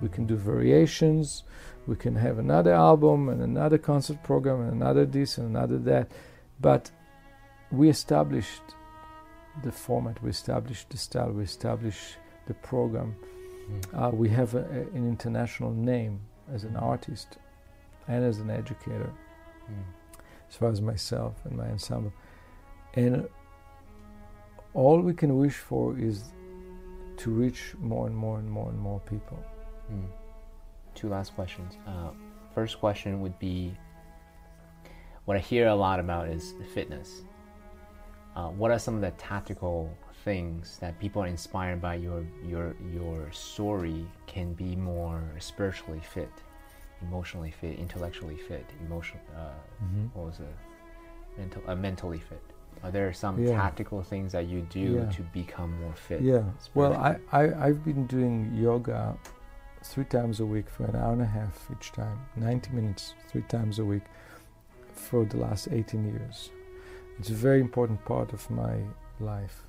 We 0.00 0.08
can 0.08 0.26
do 0.26 0.36
variations 0.36 1.44
we 1.86 1.96
can 1.96 2.14
have 2.14 2.38
another 2.38 2.72
album 2.72 3.28
and 3.28 3.42
another 3.42 3.76
concert 3.76 4.22
program 4.22 4.60
and 4.60 4.72
another 4.80 5.04
this 5.06 5.38
and 5.38 5.48
another 5.48 5.78
that. 5.78 6.10
But 6.60 6.90
we 7.72 7.88
established 7.88 8.62
the 9.64 9.72
format, 9.72 10.22
we 10.22 10.30
established 10.30 10.90
the 10.90 10.98
style, 10.98 11.32
we 11.32 11.42
established 11.42 12.16
the 12.46 12.54
program. 12.54 13.16
Mm. 13.68 14.02
Uh, 14.02 14.10
we 14.14 14.28
have 14.28 14.54
a, 14.54 14.58
a, 14.58 14.96
an 14.96 15.08
international 15.08 15.72
name 15.72 16.20
as 16.52 16.64
an 16.64 16.76
artist 16.76 17.38
and 18.06 18.24
as 18.24 18.38
an 18.38 18.50
educator, 18.50 19.12
mm. 19.68 20.20
as 20.48 20.54
far 20.54 20.70
as 20.70 20.80
myself 20.80 21.34
and 21.44 21.56
my 21.56 21.66
ensemble. 21.66 22.12
And 22.94 23.28
all 24.74 25.00
we 25.00 25.14
can 25.14 25.38
wish 25.38 25.56
for 25.56 25.98
is 25.98 26.24
to 27.16 27.30
reach 27.30 27.74
more 27.80 28.06
and 28.06 28.16
more 28.16 28.38
and 28.38 28.48
more 28.48 28.68
and 28.68 28.78
more 28.78 29.00
people. 29.00 29.38
Mm 29.90 30.08
two 30.94 31.08
last 31.08 31.34
questions. 31.34 31.76
Uh, 31.86 32.10
first 32.54 32.78
question 32.78 33.20
would 33.20 33.38
be 33.38 33.74
what 35.24 35.36
I 35.36 35.40
hear 35.40 35.68
a 35.68 35.74
lot 35.74 36.00
about 36.00 36.28
is 36.28 36.54
fitness. 36.74 37.22
Uh, 38.36 38.48
what 38.48 38.70
are 38.70 38.78
some 38.78 38.94
of 38.94 39.00
the 39.00 39.10
tactical 39.12 39.90
things 40.24 40.78
that 40.80 40.98
people 41.00 41.22
are 41.22 41.26
inspired 41.26 41.80
by 41.80 41.94
your 41.94 42.24
your 42.46 42.76
your 42.92 43.30
story 43.32 44.06
can 44.26 44.52
be 44.52 44.76
more 44.76 45.22
spiritually 45.38 46.00
fit, 46.00 46.30
emotionally 47.02 47.50
fit, 47.50 47.78
intellectually 47.78 48.36
fit, 48.36 48.66
emotion 48.86 49.18
uh, 49.36 49.50
mm-hmm. 49.82 50.06
what 50.14 50.26
was 50.26 50.40
it, 50.40 50.56
mental 51.38 51.62
uh, 51.66 51.74
mentally 51.74 52.20
fit. 52.20 52.42
Are 52.82 52.90
there 52.90 53.12
some 53.12 53.42
yeah. 53.42 53.52
tactical 53.52 54.02
things 54.02 54.32
that 54.32 54.46
you 54.46 54.62
do 54.70 55.04
yeah. 55.04 55.16
to 55.16 55.22
become 55.34 55.78
more 55.80 55.94
fit? 55.94 56.22
Yeah. 56.22 56.44
Well, 56.74 56.94
I, 56.94 57.16
I 57.32 57.66
I've 57.66 57.84
been 57.84 58.06
doing 58.06 58.54
yoga 58.54 59.18
three 59.82 60.04
times 60.04 60.40
a 60.40 60.46
week 60.46 60.68
for 60.68 60.84
an 60.84 60.96
hour 60.96 61.12
and 61.12 61.22
a 61.22 61.26
half 61.26 61.68
each 61.72 61.92
time, 61.92 62.18
90 62.36 62.70
minutes, 62.70 63.14
three 63.28 63.42
times 63.42 63.78
a 63.78 63.84
week 63.84 64.02
for 64.92 65.24
the 65.24 65.36
last 65.36 65.68
18 65.70 66.04
years. 66.04 66.50
It's 67.18 67.30
a 67.30 67.34
very 67.34 67.60
important 67.60 68.04
part 68.04 68.32
of 68.32 68.48
my 68.50 68.76
life. 69.18 69.62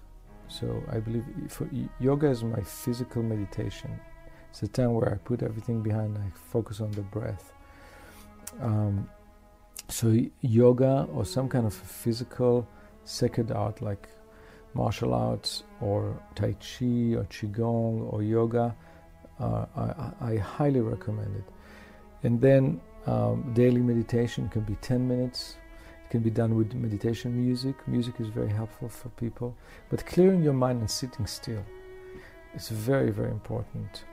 So 0.48 0.84
I 0.92 1.00
believe 1.00 1.26
for 1.50 1.70
yoga 2.00 2.28
is 2.28 2.44
my 2.44 2.62
physical 2.62 3.24
meditation. 3.24 4.00
It's 4.50 4.64
a 4.64 4.68
time 4.68 4.94
where 4.94 5.10
I 5.14 5.16
put 5.16 5.44
everything 5.44 5.82
behind. 5.82 6.18
I 6.18 6.30
focus 6.52 6.82
on 6.82 6.92
the 6.92 7.02
breath. 7.02 7.54
Um, 8.60 9.10
so 9.88 10.18
yoga 10.42 11.08
or 11.14 11.26
some 11.26 11.48
kind 11.48 11.66
of 11.66 11.74
physical 11.74 12.68
sacred 13.04 13.52
art 13.52 13.82
like 13.82 14.10
martial 14.74 15.14
arts 15.14 15.64
or 15.82 16.22
tai 16.36 16.54
chi 16.54 17.16
or 17.16 17.26
qigong 17.26 18.12
or 18.14 18.24
yoga 18.24 18.76
uh, 19.42 19.66
I, 19.76 20.34
I, 20.34 20.38
highly 20.38 20.82
recommend 20.82 21.36
it. 21.36 21.48
And 22.24 22.40
then 22.40 22.82
Um, 23.08 23.52
daily 23.54 23.82
meditation 23.82 24.48
can 24.50 24.62
be 24.62 24.76
10 24.76 25.08
minutes. 25.08 25.58
It 26.06 26.12
can 26.12 26.22
be 26.22 26.30
done 26.30 26.56
with 26.56 26.74
meditation 26.74 27.36
music. 27.36 27.76
Music 27.88 28.16
is 28.20 28.28
very 28.28 28.50
helpful 28.50 28.90
for 28.90 29.10
people. 29.10 29.56
But 29.90 30.06
clearing 30.06 30.44
your 30.44 30.54
mind 30.54 30.82
and 30.82 30.90
sitting 30.90 31.26
still 31.26 31.64
is 32.54 32.70
very, 32.70 33.12
very 33.12 33.32
important. 33.32 34.04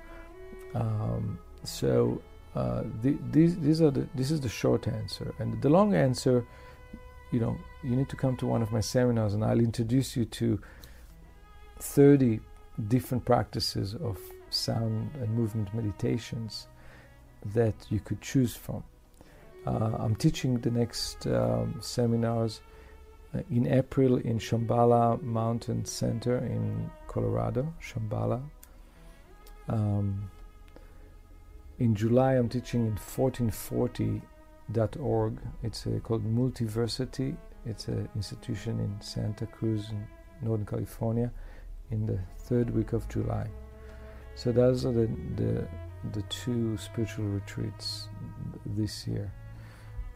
Um, 0.75 1.39
so 1.65 2.23
uh, 2.55 2.85
the, 3.03 3.19
these, 3.31 3.59
these 3.59 3.83
are 3.83 3.91
the, 3.91 4.07
this 4.15 4.31
is 4.31 4.41
the 4.41 4.49
short 4.49 4.89
answer. 4.89 5.35
And 5.39 5.61
the 5.61 5.69
long 5.69 5.95
answer, 5.95 6.47
you 7.31 7.41
know, 7.41 7.59
you 7.85 7.95
need 7.95 8.09
to 8.09 8.17
come 8.17 8.37
to 8.39 8.47
one 8.47 8.63
of 8.63 8.73
my 8.73 8.81
seminars 8.81 9.35
and 9.35 9.45
I'll 9.45 9.61
introduce 9.61 10.17
you 10.17 10.25
to 10.25 10.59
30 11.81 12.41
different 12.89 13.25
practices 13.25 13.95
of 13.95 14.19
sound 14.55 15.11
and 15.21 15.35
movement 15.35 15.75
meditations 15.75 16.69
that 17.55 17.75
you 17.91 18.01
could 18.01 18.21
choose 18.21 18.55
from. 18.55 18.85
Uh, 19.67 19.97
I'm 19.99 20.15
teaching 20.17 20.61
the 20.61 20.71
next 20.71 21.27
um, 21.27 21.79
seminars 21.81 22.61
uh, 23.35 23.41
in 23.51 23.67
April 23.67 24.17
in 24.17 24.39
Shambhala 24.39 25.21
Mountain 25.23 25.85
Center 25.85 26.39
in 26.39 26.91
Colorado, 27.07 27.75
Shambhala. 27.81 28.41
Um, 29.69 30.31
in 31.79 31.95
July, 31.95 32.33
I'm 32.35 32.49
teaching 32.49 32.87
in 32.87 32.97
1440.org. 32.97 35.39
It's 35.63 35.87
uh, 35.87 36.01
called 36.03 36.25
Multiversity. 36.25 37.37
It's 37.67 37.89
an 37.89 38.09
institution 38.17 38.81
in 38.81 38.99
Santa 39.01 39.45
Cruz 39.47 39.91
in 39.91 40.07
Northern 40.41 40.67
California 40.67 41.31
in 41.91 42.07
the 42.07 42.19
third 42.39 42.71
week 42.71 42.95
of 42.95 43.07
July. 43.09 43.49
So 44.39 44.53
those 44.53 44.87
are 44.87 44.93
the, 44.93 45.11
the, 45.35 45.67
the 46.13 46.23
two 46.29 46.77
spiritual 46.77 47.25
retreats 47.25 48.09
this 48.65 49.05
year. 49.05 49.33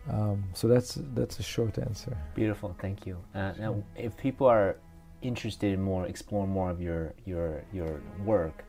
Um, 0.09 0.45
so 0.55 0.69
that's 0.69 0.97
that's 1.13 1.41
a 1.41 1.43
short 1.43 1.77
answer. 1.79 2.17
Beautiful, 2.37 2.77
thank 2.81 3.05
you. 3.05 3.19
Uh, 3.35 3.51
now, 3.59 3.83
if 3.97 4.17
people 4.17 4.47
are 4.47 4.77
interested 5.23 5.73
in 5.73 5.83
more, 5.83 6.07
explore 6.07 6.47
more 6.47 6.71
of 6.71 6.81
your 6.81 7.15
your 7.25 7.65
your 7.73 8.01
work, 8.25 8.65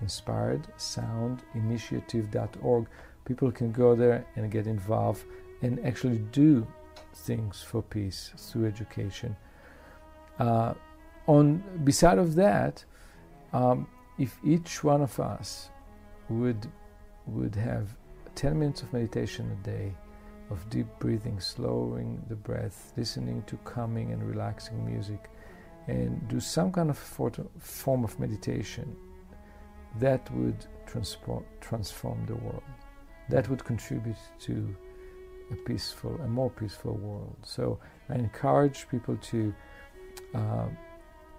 Inspired 0.00 0.66
Sound 0.76 1.42
Initiative.org. 1.54 2.86
People 3.24 3.50
can 3.52 3.72
go 3.72 3.94
there 3.94 4.26
and 4.36 4.50
get 4.50 4.66
involved 4.66 5.24
and 5.62 5.84
actually 5.84 6.18
do 6.32 6.66
things 7.14 7.62
for 7.62 7.82
peace 7.82 8.32
through 8.36 8.66
education. 8.66 9.36
Uh, 10.38 10.74
on 11.26 11.62
beside 11.84 12.18
of 12.18 12.34
that, 12.34 12.84
um, 13.52 13.86
if 14.18 14.38
each 14.44 14.82
one 14.82 15.02
of 15.02 15.18
us 15.20 15.70
would 16.28 16.66
would 17.26 17.54
have 17.54 17.96
10 18.34 18.58
minutes 18.58 18.82
of 18.82 18.92
meditation 18.92 19.50
a 19.50 19.64
day, 19.64 19.94
of 20.50 20.68
deep 20.70 20.86
breathing, 20.98 21.38
slowing 21.38 22.22
the 22.28 22.34
breath, 22.34 22.92
listening 22.96 23.42
to 23.46 23.56
calming 23.58 24.12
and 24.12 24.22
relaxing 24.22 24.84
music, 24.84 25.30
and 25.86 26.26
do 26.28 26.40
some 26.40 26.72
kind 26.72 26.90
of 26.90 26.98
form 26.98 28.04
of 28.04 28.18
meditation, 28.18 28.96
that 29.98 30.30
would 30.34 30.66
transform, 30.86 31.44
transform 31.60 32.24
the 32.26 32.34
world. 32.36 32.62
That 33.28 33.48
would 33.48 33.64
contribute 33.64 34.16
to 34.40 34.76
a 35.50 35.56
peaceful, 35.56 36.18
a 36.22 36.28
more 36.28 36.50
peaceful 36.50 36.94
world. 36.94 37.36
So 37.42 37.78
I 38.08 38.14
encourage 38.14 38.88
people 38.88 39.16
to 39.16 39.54
uh, 40.34 40.66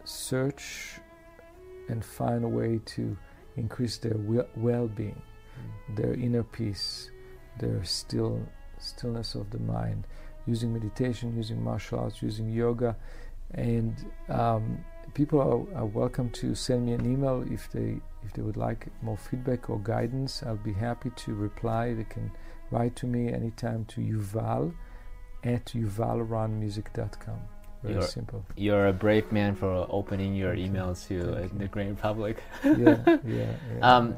search 0.04 1.00
and 1.90 2.04
find 2.04 2.44
a 2.44 2.48
way 2.48 2.80
to 2.86 3.18
increase 3.56 3.98
their 3.98 4.18
well-being 4.56 5.22
their 5.96 6.14
inner 6.14 6.44
peace, 6.44 7.10
their 7.60 7.84
still 7.84 8.42
stillness 8.78 9.36
of 9.36 9.50
the 9.52 9.60
mind, 9.60 10.08
using 10.46 10.74
meditation, 10.74 11.36
using 11.36 11.64
martial 11.64 12.00
arts, 12.00 12.22
using 12.22 12.50
yoga, 12.50 12.96
and 13.52 14.06
um, 14.30 14.84
people 15.14 15.40
are, 15.40 15.80
are, 15.80 15.86
welcome 15.86 16.30
to 16.32 16.56
send 16.56 16.86
me 16.86 16.94
an 16.94 17.06
email 17.06 17.46
if 17.52 17.72
they 17.72 17.98
if 18.26 18.34
they 18.34 18.42
would 18.42 18.58
like 18.58 18.88
more 19.02 19.18
feedback 19.18 19.70
or 19.70 19.80
guidance. 19.80 20.42
I'll 20.44 20.56
be 20.56 20.74
happy 20.74 21.12
to 21.18 21.34
reply. 21.36 21.94
They 21.94 22.06
can 22.06 22.32
write 22.72 22.96
to 22.98 23.06
me 23.06 23.32
anytime 23.32 23.86
to 23.86 24.02
Yuval 24.02 24.74
at 25.44 25.66
yuvalronmusic.com. 25.66 27.53
Very 27.84 27.96
you're, 27.96 28.04
simple. 28.04 28.46
You're 28.56 28.88
a 28.88 28.94
brave 28.94 29.32
man 29.32 29.56
for 29.56 29.86
opening 29.90 30.34
your 30.34 30.56
emails 30.56 31.08
to 31.10 31.44
uh, 31.44 31.48
the 31.58 31.68
great 31.68 31.98
public. 31.98 32.42
yeah, 32.64 32.98
yeah. 33.08 33.18
yeah. 33.26 33.56
Um, 33.82 34.16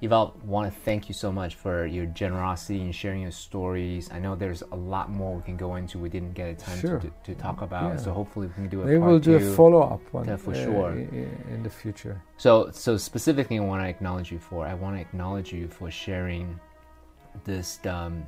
want 0.00 0.72
to 0.72 0.80
thank 0.80 1.08
you 1.08 1.14
so 1.14 1.32
much 1.32 1.56
for 1.56 1.84
your 1.84 2.06
generosity 2.06 2.80
in 2.80 2.92
sharing 2.92 3.22
your 3.22 3.32
stories. 3.32 4.08
I 4.12 4.20
know 4.20 4.36
there's 4.36 4.62
a 4.70 4.76
lot 4.76 5.10
more 5.10 5.34
we 5.34 5.42
can 5.42 5.56
go 5.56 5.74
into. 5.74 5.98
We 5.98 6.08
didn't 6.08 6.34
get 6.34 6.48
a 6.48 6.54
time 6.54 6.80
sure. 6.80 7.00
to, 7.00 7.10
to, 7.24 7.34
talk 7.34 7.62
about, 7.62 7.94
yeah. 7.94 7.96
so 7.96 8.12
hopefully 8.12 8.46
we 8.46 8.54
can 8.54 8.68
do 8.68 8.82
a. 8.82 8.84
Maybe 8.84 8.98
we'll 8.98 9.18
do 9.18 9.34
a 9.34 9.54
follow 9.54 9.82
up 9.82 10.00
one 10.12 10.28
yeah, 10.28 10.36
for 10.36 10.52
uh, 10.52 10.64
sure 10.64 10.90
in 10.92 11.62
the 11.64 11.70
future. 11.70 12.22
So, 12.36 12.70
so 12.72 12.96
specifically, 12.96 13.58
I 13.58 13.62
want 13.62 13.82
to 13.82 13.88
acknowledge 13.88 14.30
you 14.30 14.38
for. 14.38 14.64
I 14.64 14.74
want 14.74 14.96
to 14.96 15.00
acknowledge 15.00 15.52
you 15.52 15.66
for 15.66 15.90
sharing 15.90 16.60
this 17.44 17.80
um, 17.86 18.24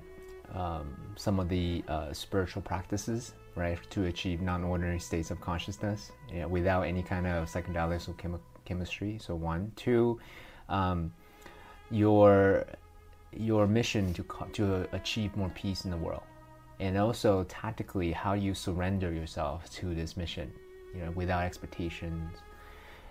um, 0.54 0.96
some 1.16 1.38
of 1.40 1.48
the 1.48 1.84
uh, 1.88 2.12
spiritual 2.12 2.62
practices, 2.62 3.34
right, 3.58 3.78
to 3.90 4.04
achieve 4.06 4.40
non-ordinary 4.40 5.00
states 5.00 5.30
of 5.30 5.40
consciousness 5.40 6.12
you 6.32 6.40
know, 6.40 6.48
without 6.48 6.82
any 6.82 7.02
kind 7.02 7.26
of 7.26 7.48
psychedelics 7.48 8.08
or 8.08 8.12
chemi- 8.14 8.40
chemistry. 8.64 9.18
So 9.20 9.34
one, 9.34 9.72
two. 9.76 10.18
Um, 10.68 11.12
your 11.90 12.64
your 13.32 13.66
mission 13.66 14.14
to 14.14 14.24
to 14.52 14.88
achieve 14.92 15.36
more 15.36 15.50
peace 15.54 15.84
in 15.84 15.90
the 15.90 15.96
world, 15.96 16.22
and 16.80 16.96
also 16.96 17.44
tactically 17.44 18.12
how 18.12 18.34
you 18.34 18.54
surrender 18.54 19.12
yourself 19.12 19.68
to 19.70 19.94
this 19.94 20.16
mission. 20.16 20.52
you 20.94 21.04
know, 21.04 21.10
without 21.12 21.42
expectations. 21.44 22.30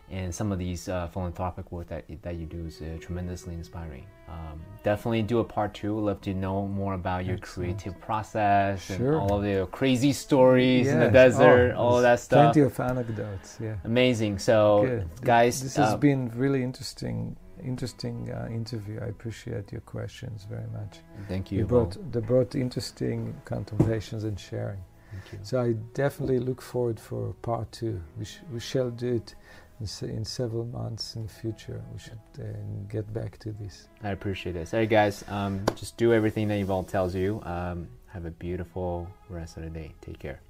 And 0.09 0.33
some 0.33 0.53
of 0.53 0.59
these 0.59 0.87
uh, 0.87 1.07
philanthropic 1.09 1.69
work 1.71 1.87
that 1.87 2.05
that 2.21 2.35
you 2.37 2.45
do 2.45 2.65
is 2.67 2.81
uh, 2.81 2.97
tremendously 3.01 3.53
inspiring. 3.53 4.05
Um, 4.29 4.61
definitely 4.83 5.21
do 5.23 5.39
a 5.39 5.43
part 5.43 5.73
two. 5.73 5.99
Love 5.99 6.21
to 6.21 6.33
know 6.33 6.65
more 6.67 6.93
about 6.93 7.25
your 7.25 7.35
Excellent. 7.35 7.77
creative 7.81 7.99
process 8.01 8.85
Sure. 8.85 8.95
and 8.95 9.15
all 9.15 9.37
of 9.37 9.43
the 9.43 9.67
crazy 9.71 10.13
stories 10.13 10.87
in 10.87 10.99
the 10.99 11.09
desert, 11.11 11.73
Oh, 11.75 11.79
all 11.81 11.95
of 11.97 12.03
that 12.03 12.19
stuff. 12.21 12.53
Plenty 12.53 12.61
of 12.67 12.79
anecdotes. 12.79 13.57
Yeah. 13.61 13.75
Amazing. 13.83 14.39
So, 14.39 14.83
Good. 14.85 15.09
Guys, 15.21 15.61
this 15.61 15.75
has 15.75 15.93
uh, 15.93 15.97
been 15.97 16.31
really 16.35 16.63
interesting. 16.63 17.35
Interesting 17.63 18.31
uh, 18.31 18.47
interview. 18.49 18.99
I 19.01 19.07
appreciate 19.07 19.71
your 19.71 19.81
questions 19.81 20.45
very 20.49 20.67
much. 20.71 20.99
thank 21.27 21.51
You 21.51 21.59
you. 21.59 21.65
brought 21.65 21.97
they 22.11 22.19
brought 22.21 22.53
interesting 22.55 23.35
contemplations 23.45 24.23
and 24.23 24.39
sharing. 24.39 24.79
Thank 25.11 25.33
you. 25.33 25.39
So 25.41 25.59
I 25.61 25.73
definitely 25.95 26.39
look 26.39 26.61
forward 26.61 26.99
for 26.99 27.33
part 27.41 27.71
two. 27.71 27.99
We, 28.19 28.25
sh- 28.25 28.41
we 28.53 28.59
shall 28.59 28.91
do 28.91 29.15
it 29.15 29.35
in, 29.79 29.87
se- 29.87 30.09
in 30.09 30.25
several 30.25 30.65
months 30.65 31.15
in 31.15 31.23
the 31.23 31.33
future. 31.33 31.81
We 31.93 31.99
should 31.99 32.19
uh, 32.39 32.45
get 32.89 33.11
back 33.13 33.37
to 33.39 33.51
this. 33.51 33.87
I 34.03 34.09
appreciate 34.09 34.53
this. 34.53 34.71
So, 34.71 34.85
guys, 34.85 35.23
um, 35.27 35.63
just 35.75 35.97
do 35.97 36.13
everything 36.13 36.47
that 36.49 36.59
Yuval 36.59 36.87
tells 36.87 37.15
you. 37.15 37.41
Um, 37.43 37.87
have 38.07 38.25
a 38.25 38.31
beautiful 38.31 39.07
rest 39.29 39.57
of 39.57 39.63
the 39.63 39.69
day. 39.69 39.93
Take 40.01 40.19
care. 40.19 40.41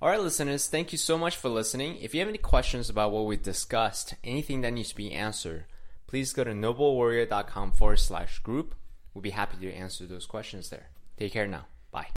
All 0.00 0.10
right, 0.10 0.20
listeners, 0.20 0.68
thank 0.68 0.92
you 0.92 0.98
so 0.98 1.16
much 1.16 1.36
for 1.36 1.48
listening. 1.48 1.96
If 2.02 2.14
you 2.14 2.20
have 2.20 2.28
any 2.28 2.38
questions 2.38 2.90
about 2.90 3.12
what 3.12 3.24
we 3.24 3.38
discussed, 3.38 4.14
anything 4.22 4.60
that 4.60 4.74
needs 4.74 4.90
to 4.90 4.96
be 4.96 5.10
answered, 5.12 5.64
please 6.06 6.34
go 6.34 6.44
to 6.44 6.50
noblewarrior.com 6.50 7.72
forward 7.72 7.96
slash 7.96 8.40
group. 8.40 8.74
We'll 9.14 9.22
be 9.22 9.30
happy 9.30 9.56
to 9.56 9.72
answer 9.72 10.04
those 10.04 10.26
questions 10.26 10.68
there. 10.68 10.90
Take 11.16 11.32
care 11.32 11.46
now. 11.46 11.66
Bye. 11.90 12.08